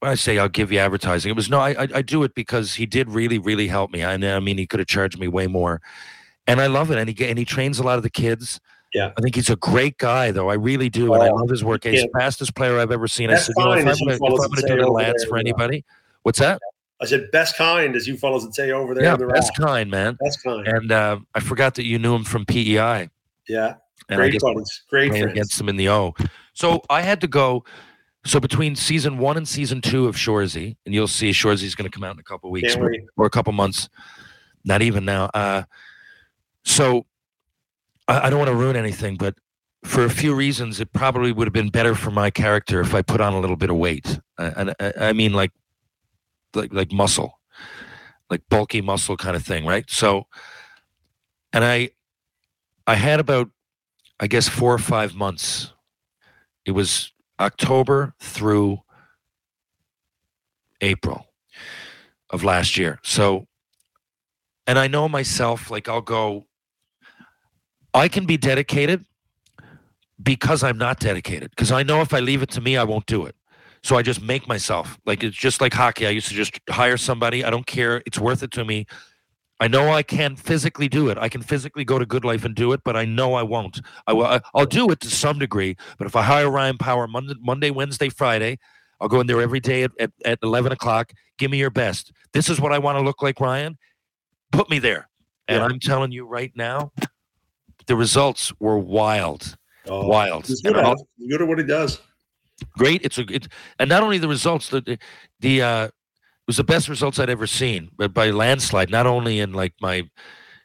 [0.00, 2.34] when I say I'll give you advertising, it was no, I, I, I do it
[2.34, 4.02] because he did really, really help me.
[4.04, 5.80] I, I mean, he could have charged me way more,
[6.46, 6.98] and I love it.
[6.98, 8.60] And he and he trains a lot of the kids.
[8.94, 9.12] Yeah.
[9.16, 10.50] I think he's a great guy, though.
[10.50, 11.84] I really do, and I love his work.
[11.84, 12.06] He's yeah.
[12.12, 13.30] the fastest player I've ever seen.
[13.30, 15.22] I That's said, you know, if I'm going to do say a little over ads
[15.22, 15.84] there, for anybody,
[16.22, 16.60] what's that?
[17.00, 19.04] I said best kind, as you fellows would say over there.
[19.04, 19.66] Yeah, in the best rack.
[19.66, 20.16] kind, man.
[20.22, 20.68] Best kind.
[20.68, 23.08] And uh, I forgot that you knew him from PEI.
[23.48, 23.74] yeah,
[24.08, 25.32] And I great buddies, great friends.
[25.32, 26.14] against him in the O.
[26.54, 27.64] So I had to go.
[28.24, 31.94] So between season one and season two of Shoresy, and you'll see Shoresy's going to
[31.94, 33.88] come out in a couple weeks Can't or a couple months,
[34.64, 35.24] not even now.
[35.34, 35.64] Uh,
[36.62, 37.06] so
[38.12, 39.34] I, I don't want to ruin anything, but
[39.84, 43.02] for a few reasons, it probably would have been better for my character if I
[43.02, 44.20] put on a little bit of weight.
[44.38, 45.52] And I, I mean, like,
[46.54, 47.40] like, like muscle,
[48.30, 49.88] like bulky muscle kind of thing, right?
[49.90, 50.26] So,
[51.52, 51.90] and I,
[52.86, 53.50] I had about,
[54.20, 55.72] I guess, four or five months.
[56.64, 58.82] It was October through
[60.80, 61.26] April
[62.30, 63.00] of last year.
[63.02, 63.48] So,
[64.66, 66.46] and I know myself, like I'll go,
[67.94, 69.04] I can be dedicated
[70.22, 71.50] because I'm not dedicated.
[71.50, 73.34] Because I know if I leave it to me, I won't do it.
[73.82, 76.06] So I just make myself like it's just like hockey.
[76.06, 77.44] I used to just hire somebody.
[77.44, 78.02] I don't care.
[78.06, 78.86] It's worth it to me.
[79.58, 81.18] I know I can physically do it.
[81.18, 83.80] I can physically go to GoodLife and do it, but I know I won't.
[84.06, 84.40] I will.
[84.54, 85.76] I'll do it to some degree.
[85.98, 88.58] But if I hire Ryan Power Monday, Monday Wednesday, Friday,
[89.00, 91.12] I'll go in there every day at, at, at 11 o'clock.
[91.38, 92.12] Give me your best.
[92.32, 93.78] This is what I want to look like, Ryan.
[94.52, 95.08] Put me there.
[95.48, 95.64] And Yeah.
[95.64, 96.92] I'm telling you right now,
[97.86, 99.56] the results were wild.
[99.86, 100.46] Oh, Wild.
[100.46, 101.06] He's good, at I'll- it.
[101.18, 102.00] He's good at what he does.
[102.78, 103.02] great.
[103.04, 103.48] It's a it,
[103.80, 104.98] and not only the results, the the,
[105.40, 105.92] the uh, it
[106.46, 108.90] was the best results I'd ever seen, but by landslide.
[108.90, 110.08] Not only in like my,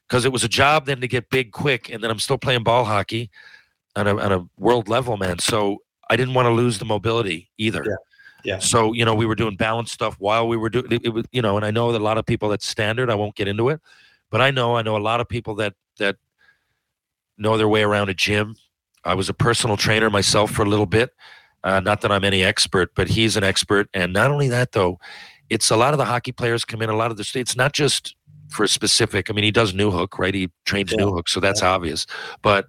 [0.07, 2.63] because it was a job then to get big quick, and then I'm still playing
[2.63, 3.31] ball hockey,
[3.95, 5.39] on a on a world level, man.
[5.39, 5.77] So
[6.11, 7.83] I didn't want to lose the mobility either.
[7.83, 7.95] Yeah.
[8.43, 8.59] Yeah.
[8.59, 11.25] So you know we were doing balance stuff while we were doing it, it was
[11.31, 13.09] you know, and I know that a lot of people that's standard.
[13.09, 13.81] I won't get into it,
[14.29, 16.17] but I know I know a lot of people that that
[17.37, 18.55] know their way around a gym.
[19.03, 21.11] I was a personal trainer myself for a little bit.
[21.63, 23.89] Uh, not that I'm any expert, but he's an expert.
[23.93, 24.99] And not only that, though,
[25.49, 26.89] it's a lot of the hockey players come in.
[26.89, 28.15] A lot of the it's not just
[28.49, 29.29] for a specific.
[29.29, 30.33] I mean, he does Newhook, right?
[30.33, 31.03] He trains Yeah.
[31.03, 32.05] Newhook, so that's obvious.
[32.41, 32.67] But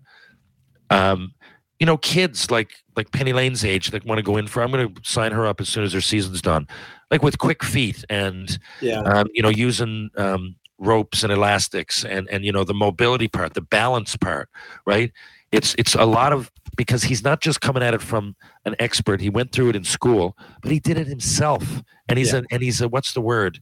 [0.90, 1.34] um,
[1.78, 4.62] you know, kids like like Penny Lane's age that want to go in for.
[4.62, 6.66] I'm going to sign her up as soon as her season's done,
[7.10, 12.28] like with quick feet and Yeah, um, you know, using um, ropes and elastics and
[12.30, 14.48] and you know the mobility part, the balance part,
[14.86, 15.12] right?
[15.52, 19.20] It's it's a lot of because he's not just coming at it from an expert.
[19.20, 22.40] He went through it in school, but he did it himself, and he's Yeah.
[22.40, 23.60] a and he's a what's the word?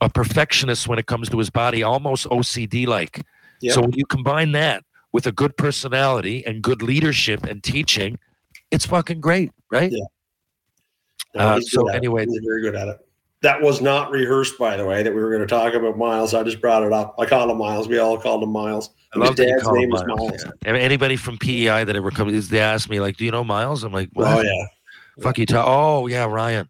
[0.00, 3.22] A perfectionist when it comes to his body, almost OCD like.
[3.60, 3.72] Yeah.
[3.74, 4.82] So when you combine that
[5.12, 8.18] with a good personality and good leadership and teaching,
[8.70, 9.92] it's fucking great, right?
[9.92, 10.04] Yeah.
[11.34, 11.96] No, Uh, so good at it.
[11.98, 12.98] anyway- he's very good at it.
[13.42, 15.02] That was not rehearsed, by the way.
[15.02, 16.34] That we were going to talk about Miles.
[16.34, 17.14] I just brought it up.
[17.18, 17.88] I called him Miles.
[17.88, 18.90] We all called him Miles.
[19.14, 20.44] I His love that dad's call him name is Miles, Miles.
[20.66, 20.72] yeah.
[20.74, 23.92] Anybody from PEI that ever comes, they ask me like, "Do you know Miles?" I'm
[23.92, 24.66] like, Oh yeah,
[25.22, 26.68] Fuck you, ta- Oh yeah, Ryan.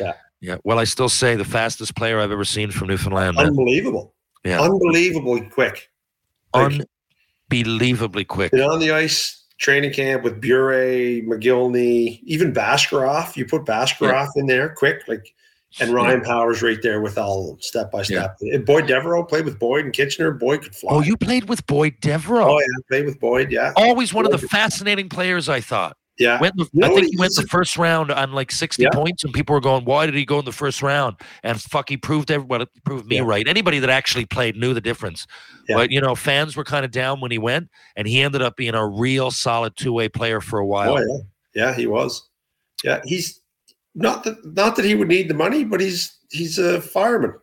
[0.00, 0.12] Yeah.
[0.40, 0.56] Yeah.
[0.64, 3.36] Well, I still say the fastest player I've ever seen from Newfoundland.
[3.36, 3.46] Man.
[3.46, 4.14] unbelievable.
[4.44, 4.60] Yeah.
[4.60, 5.90] Unbelievably quick.
[6.54, 6.82] Like,
[7.50, 8.52] Unbelievably quick.
[8.52, 10.72] been on the ice training camp with Bure,
[11.22, 13.36] McGillney, even Bashkirov.
[13.36, 15.32] You put Bashkirov in there quick, like,
[15.80, 18.36] and Ryan Powers right there with all of them, step by step.
[18.40, 20.30] And Boyd Devereaux played with Boyd and Kitchener.
[20.32, 20.92] Boyd could fly.
[20.92, 22.54] Oh, you played with Boyd Devereaux.
[22.54, 23.50] Oh yeah, played with Boyd.
[23.50, 25.96] Yeah, Always one of the fascinating players I thought.
[26.18, 26.38] Yeah.
[26.40, 28.90] Went You know I think he went the first round on like 60 Yeah.
[28.92, 31.88] points, and people were going, "Why did he go in the first round?" And fuck,
[31.88, 33.22] he proved everybody, proved me Yeah.
[33.24, 33.48] right.
[33.48, 35.26] Anybody that actually played knew the difference.
[35.68, 35.76] Yeah.
[35.76, 38.56] But you know, fans were kind of down when he went, and he ended up
[38.56, 40.98] being a real solid two way player for a while.
[40.98, 41.22] Oh
[41.54, 42.28] yeah, yeah, he was.
[42.84, 43.40] Yeah, he's
[43.94, 47.34] not that not that he would need the money, but he's he's a fireman,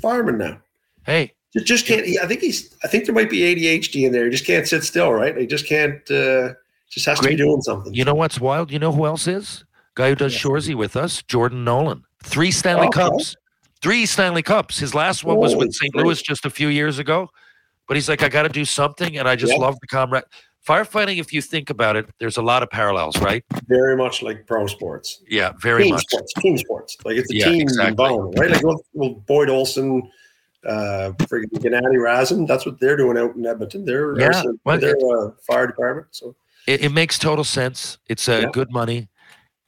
[0.00, 0.58] fireman now.
[1.04, 2.06] Hey, Just, just can't.
[2.06, 2.74] He, I think he's.
[2.84, 4.24] I think there might be ADHD in there.
[4.24, 5.36] He just can't sit still, right?
[5.36, 5.98] He just can't.
[6.10, 6.54] Uh,
[6.90, 7.92] just has to be doing something.
[7.94, 8.70] you know what's wild?
[8.70, 9.64] You know who else is?
[9.94, 10.40] Guy who does Yeah.
[10.50, 12.04] Shoresy with us, Jordan Nolan.
[12.22, 13.00] Three Stanley Okay.
[13.00, 13.34] Cups.
[13.82, 14.78] Three Stanley Cups.
[14.78, 15.94] His last one was Holy with St.
[15.94, 17.28] Louis just a few years ago.
[17.88, 19.58] But he's like, I got to do something, and I just Yeah.
[19.58, 20.22] love the comrade.
[20.66, 23.44] Firefighting, if you think about it, there's a lot of parallels, right?
[23.66, 26.04] Very much like pro sports, Yeah, very team much.
[26.08, 26.96] sports, team sports.
[27.04, 27.90] Like it's a Yeah, team exactly.
[27.90, 28.50] environment, right?
[28.50, 28.62] Like
[28.94, 30.08] well, Boyd Olson,
[30.64, 32.46] uh, friggin' Gennady Razin.
[32.46, 33.84] That's what they're doing out in Edmonton.
[33.84, 36.06] They're Yeah, arson- well, they're uh, fire department.
[36.12, 36.36] So
[36.68, 37.98] It, it makes total sense.
[38.08, 38.50] It's uh, Yeah.
[38.52, 39.08] good money,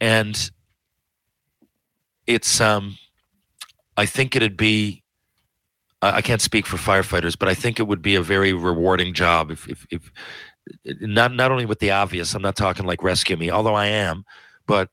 [0.01, 0.51] and
[2.29, 2.97] it's um,
[3.97, 5.03] I think it'd be.
[6.03, 9.13] I I can't speak for firefighters, but I think it would be a very rewarding
[9.13, 10.13] job if, if, if
[10.85, 12.35] not not only with the obvious.
[12.35, 14.25] I'm not talking like rescue me, although I am,
[14.67, 14.89] but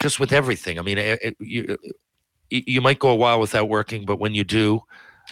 [0.00, 0.78] just with everything.
[0.78, 1.76] I mean, it, it- you
[2.50, 4.80] you might go a while without working, but when you do,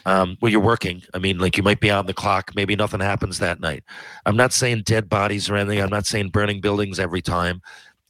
[0.05, 1.03] um, well, you're working.
[1.15, 2.53] I mean, like you might be on the clock.
[2.55, 3.85] Maybe nothing happens that night.
[4.27, 5.81] I'm not saying dead bodies or anything.
[5.81, 7.63] I'm not saying burning buildings every time.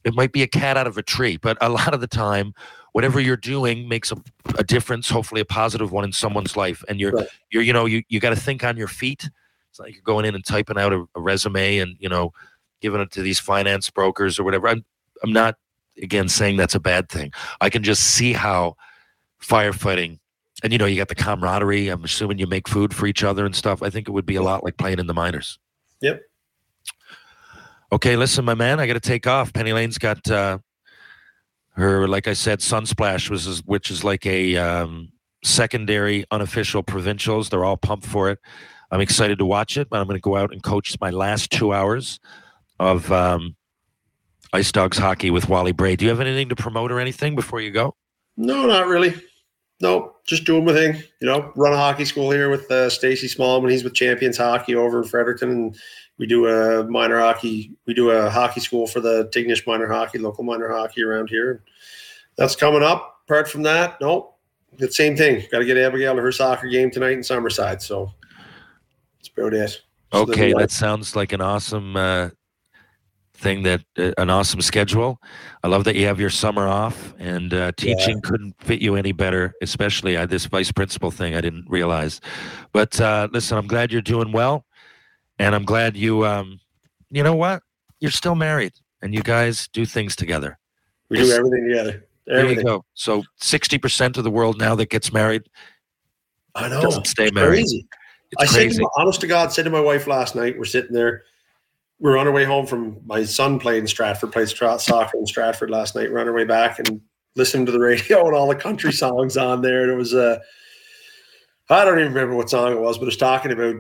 [0.04, 2.52] It might be a cat out of a tree, but a lot of the time,
[2.92, 4.16] whatever you're doing makes a,
[4.58, 5.08] a difference.
[5.08, 6.82] Hopefully, a positive one in someone's life.
[6.88, 7.28] And you're Right.
[7.52, 9.28] you're you know you you got to think on your feet.
[9.76, 12.32] It's like you're going in and typing out a, a resume and you know
[12.80, 14.68] giving it to these finance brokers or whatever.
[14.68, 14.84] I'm
[15.22, 15.56] I'm not
[16.02, 17.30] again saying that's a bad thing.
[17.60, 18.76] I can just see how
[19.42, 20.18] firefighting
[20.64, 23.44] and you know you got the camaraderie i'm assuming you make food for each other
[23.44, 25.58] and stuff i think it would be a lot like playing in the minors
[26.00, 26.22] Yep.
[27.92, 30.58] okay listen my man i gotta take off penny lane's got uh
[31.72, 35.12] her like i said sunsplash was is- which is like a um
[35.44, 38.38] secondary unofficial provincials they're all pumped for it
[38.90, 41.72] i'm excited to watch it but i'm gonna go out and coach my last two
[41.72, 42.18] hours
[42.78, 43.56] of um
[44.52, 47.60] ice dogs hockey with wally bray do you have anything to promote or anything before
[47.60, 47.94] you go
[48.36, 49.14] no, not really.
[49.80, 51.02] No, just doing my thing.
[51.20, 53.70] You know, run a hockey school here with uh, Stacy Smallman.
[53.70, 55.76] He's with Champions Hockey over in Fredericton, and
[56.18, 57.72] we do a minor hockey.
[57.86, 61.62] We do a hockey school for the Tignish minor hockey, local minor hockey around here.
[62.36, 63.20] That's coming up.
[63.26, 64.38] Apart from that, nope.
[64.78, 65.44] the same thing.
[65.50, 67.82] Got to get Abigail to her soccer game tonight in Summerside.
[67.82, 68.12] So
[69.36, 69.82] it.
[70.12, 72.30] Okay, uh, that sounds like an awesome uh,
[73.34, 73.62] thing.
[73.64, 75.20] That uh, an awesome schedule.
[75.62, 79.12] I love that you have your summer off, and uh, teaching couldn't fit you any
[79.12, 79.54] better.
[79.62, 82.20] Especially uh, this vice principal thing, I didn't realize.
[82.72, 84.64] But uh, listen, I'm glad you're doing well,
[85.38, 86.24] and I'm glad you.
[86.24, 86.60] Um,
[87.10, 87.62] you know what?
[88.00, 88.72] You're still married,
[89.02, 90.58] and you guys do things together.
[91.08, 92.06] we do everything together.
[92.26, 92.84] There you go.
[92.94, 95.42] So, sixty percent of the world now that gets married
[96.56, 96.80] I know.
[96.80, 97.60] doesn't stay married.
[97.60, 97.86] Crazy.
[98.32, 100.64] It's I said, to my, honest to God, said to my wife last night, we're
[100.64, 101.22] sitting there,
[101.98, 105.26] we are on our way home from my son played in Stratford, played soccer in
[105.26, 106.12] Stratford last night.
[106.12, 107.00] We're on our way back and
[107.36, 109.82] listening to the radio and all the country songs on there.
[109.82, 110.38] And it was uh,
[111.70, 113.76] I don't even remember what song it was, but it was talking about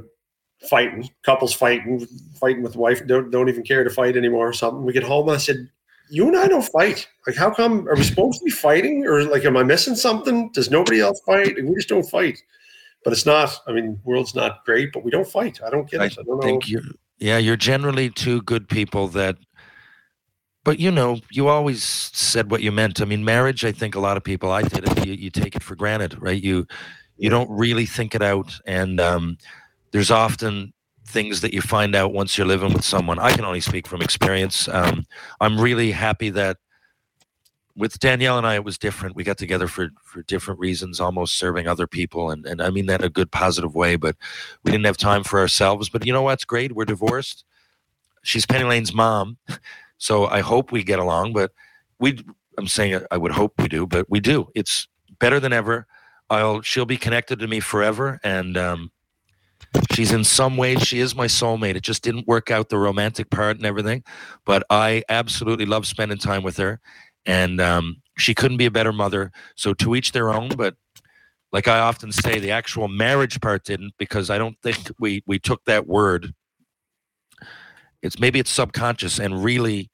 [0.68, 2.06] fighting, couples fighting,
[2.40, 4.84] fighting with wife, don't don't even care to fight anymore or something.
[4.84, 5.68] We get home and I said,
[6.10, 7.06] You and I don't fight.
[7.26, 9.06] Like, how come are we supposed to be fighting?
[9.06, 10.50] Or like am I missing something?
[10.52, 11.56] Does nobody else fight?
[11.56, 12.38] We just don't fight.
[13.06, 15.60] But it's not, I mean, world's not great, but we don't fight.
[15.64, 16.16] I don't get I it.
[16.18, 16.42] I don't know.
[16.42, 16.82] think you're
[17.18, 19.36] yeah you're generally two good people that
[20.64, 24.00] but you know you always said what you meant i mean marriage i think a
[24.00, 26.66] lot of people i did it you, you take it for granted right you
[27.16, 29.38] you don't really think it out and um,
[29.92, 30.72] there's often
[31.06, 34.02] things that you find out once you're living with someone i can only speak from
[34.02, 35.06] experience um,
[35.40, 36.58] i'm really happy that
[37.76, 39.14] with Danielle and I, it was different.
[39.14, 42.86] We got together for for different reasons, almost serving other people, and and I mean
[42.86, 43.96] that in a good, positive way.
[43.96, 44.16] But
[44.64, 45.90] we didn't have time for ourselves.
[45.90, 46.72] But you know what's great?
[46.72, 47.44] We're divorced.
[48.22, 49.36] She's Penny Lane's mom,
[49.98, 51.34] so I hope we get along.
[51.34, 51.52] But
[52.00, 52.18] we,
[52.58, 54.48] I'm saying I would hope we do, but we do.
[54.54, 54.88] It's
[55.18, 55.86] better than ever.
[56.30, 58.90] I'll she'll be connected to me forever, and um,
[59.92, 61.76] she's in some ways she is my soulmate.
[61.76, 64.02] It just didn't work out the romantic part and everything,
[64.46, 66.80] but I absolutely love spending time with her
[67.26, 69.30] and um, she couldn't be a better mother.
[69.56, 70.48] So to each their own.
[70.50, 70.76] But
[71.52, 75.38] like I often say, the actual marriage part didn't because I don't think we we
[75.38, 76.32] took that word.
[78.02, 79.90] It's maybe it's subconscious and really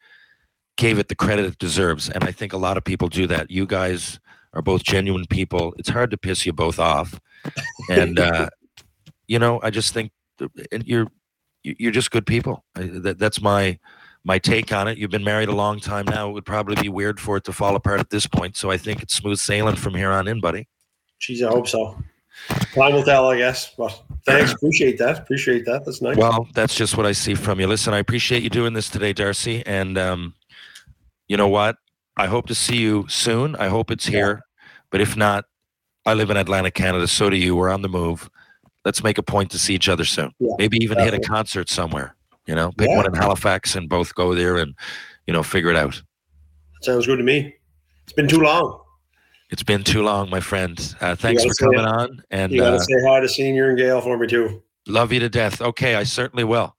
[0.77, 2.09] gave it the credit it deserves.
[2.09, 3.51] And I think a lot of people do that.
[3.51, 4.19] You guys
[4.55, 5.75] are both genuine people.
[5.79, 7.19] It's hard to piss you both off,
[7.89, 8.49] and uh,
[9.27, 10.11] you know I just think
[10.85, 11.09] you're
[11.63, 12.65] you- you're just good people.
[12.75, 13.79] I, that, that's my
[14.24, 14.99] my take on it.
[14.99, 16.28] You've been married a long time now.
[16.28, 18.57] It would probably be weird for it to fall apart at this point.
[18.57, 20.69] So I think it's smooth sailing from here on in, buddy.
[21.20, 21.97] Jeez, I hope so.
[22.74, 23.74] Time will tell, I guess.
[23.77, 25.19] But thanks, appreciate that.
[25.19, 25.85] Appreciate that.
[25.85, 26.16] That's nice.
[26.16, 27.66] Well, that's just what I see from you.
[27.66, 29.65] Listen, I appreciate you doing this today, Darcy.
[29.66, 30.35] And um,
[31.28, 31.77] you know what?
[32.16, 33.57] I hope to see you soon.
[33.57, 34.43] I hope it's here.
[34.90, 35.44] But if not,
[36.05, 37.07] I live in Atlantic Canada.
[37.07, 37.57] So do you.
[37.57, 38.28] We're on the move.
[38.85, 40.32] Let's make a point to see each other soon.
[40.39, 42.16] Yeah, Maybe even hit a concert somewhere.
[42.47, 42.97] You know, pick Yeah.
[42.97, 44.74] one in Halifax and both go there and,
[45.27, 46.02] you know, figure it out.
[46.82, 47.55] Sounds good to me.
[48.05, 48.81] It's been too long.
[49.51, 50.78] It's been too long, my friend.
[51.01, 51.85] Uh, thanks for coming it.
[51.86, 54.62] on and You got to uh, say hi to Senior and Gail for me too.
[54.89, 55.60] love you to death.
[55.60, 56.74] Okay, I certainly will.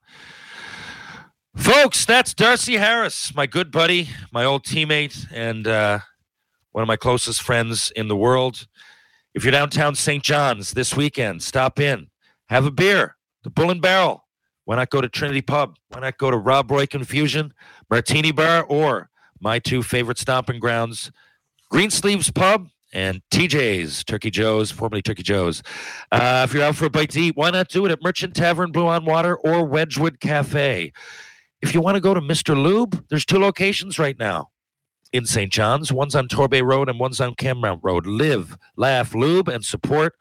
[1.56, 6.00] Folks, that's Darcy Harris, my good buddy, my old teammate, and uh,
[6.72, 8.66] one of my closest friends in the world.
[9.34, 10.22] If you're downtown St.
[10.22, 12.08] John's this weekend, stop in,
[12.48, 14.23] have a beer, the Bull and Barrel.
[14.64, 15.76] Why not go to Trinity Pub?
[15.88, 17.52] Why not go to Rob Roy Confusion,
[17.90, 19.10] Martini Bar, or
[19.40, 21.10] my two favorite stomping grounds,
[21.70, 25.62] Greensleeves Pub and TJ's, Turkey Joe's, formerly Turkey Joe's.
[26.12, 28.34] Uh, if you're out for a bite to eat, why not do it at Merchant
[28.34, 30.92] Tavern, Blue on Water, or Wedgwood Cafe?
[31.60, 32.56] If you want to go to Mr.
[32.56, 34.50] Lube, there's two locations right now
[35.12, 35.52] in St.
[35.52, 35.92] John's.
[35.92, 38.06] One's on Torbay Road and one's on Cameron Road.
[38.06, 40.14] Live, laugh, lube, and support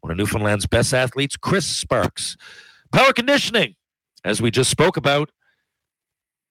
[0.00, 2.36] one of Newfoundland's best athletes, Chris Sparks.
[2.92, 3.74] Power conditioning,
[4.24, 5.30] as we just spoke about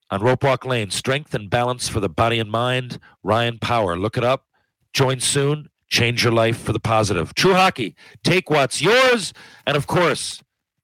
[0.10, 0.90] on Rope Walk Lane.
[0.90, 3.00] Strength and balance for the body and mind.
[3.24, 3.98] Ryan Power.
[3.98, 4.46] Look it up.
[4.94, 5.70] Join soon.
[5.90, 7.34] Change your life for the positive.
[7.34, 7.96] True Hockey.
[8.24, 9.34] Take what's yours.
[9.66, 10.42] And of course,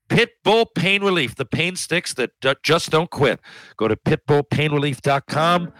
[0.10, 3.40] Pitbull Pain Relief, the pain sticks that d- just don't quit.
[3.78, 5.74] Go to pitbullpainrelief.com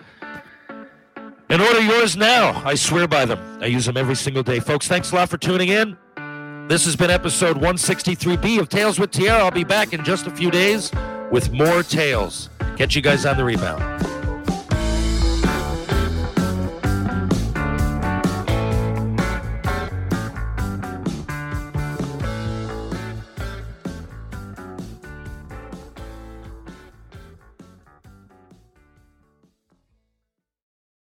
[1.50, 2.62] and order yours now.
[2.66, 3.60] I swear by them.
[3.62, 4.60] I use them every single day.
[4.60, 5.98] Folks, thanks a lot for tuning in.
[6.68, 9.30] This has been episode 163B of Tales with TR.
[9.30, 10.92] I'll be back in just a few days
[11.30, 12.50] with more tales.
[12.76, 13.84] Catch you guys on the rebound.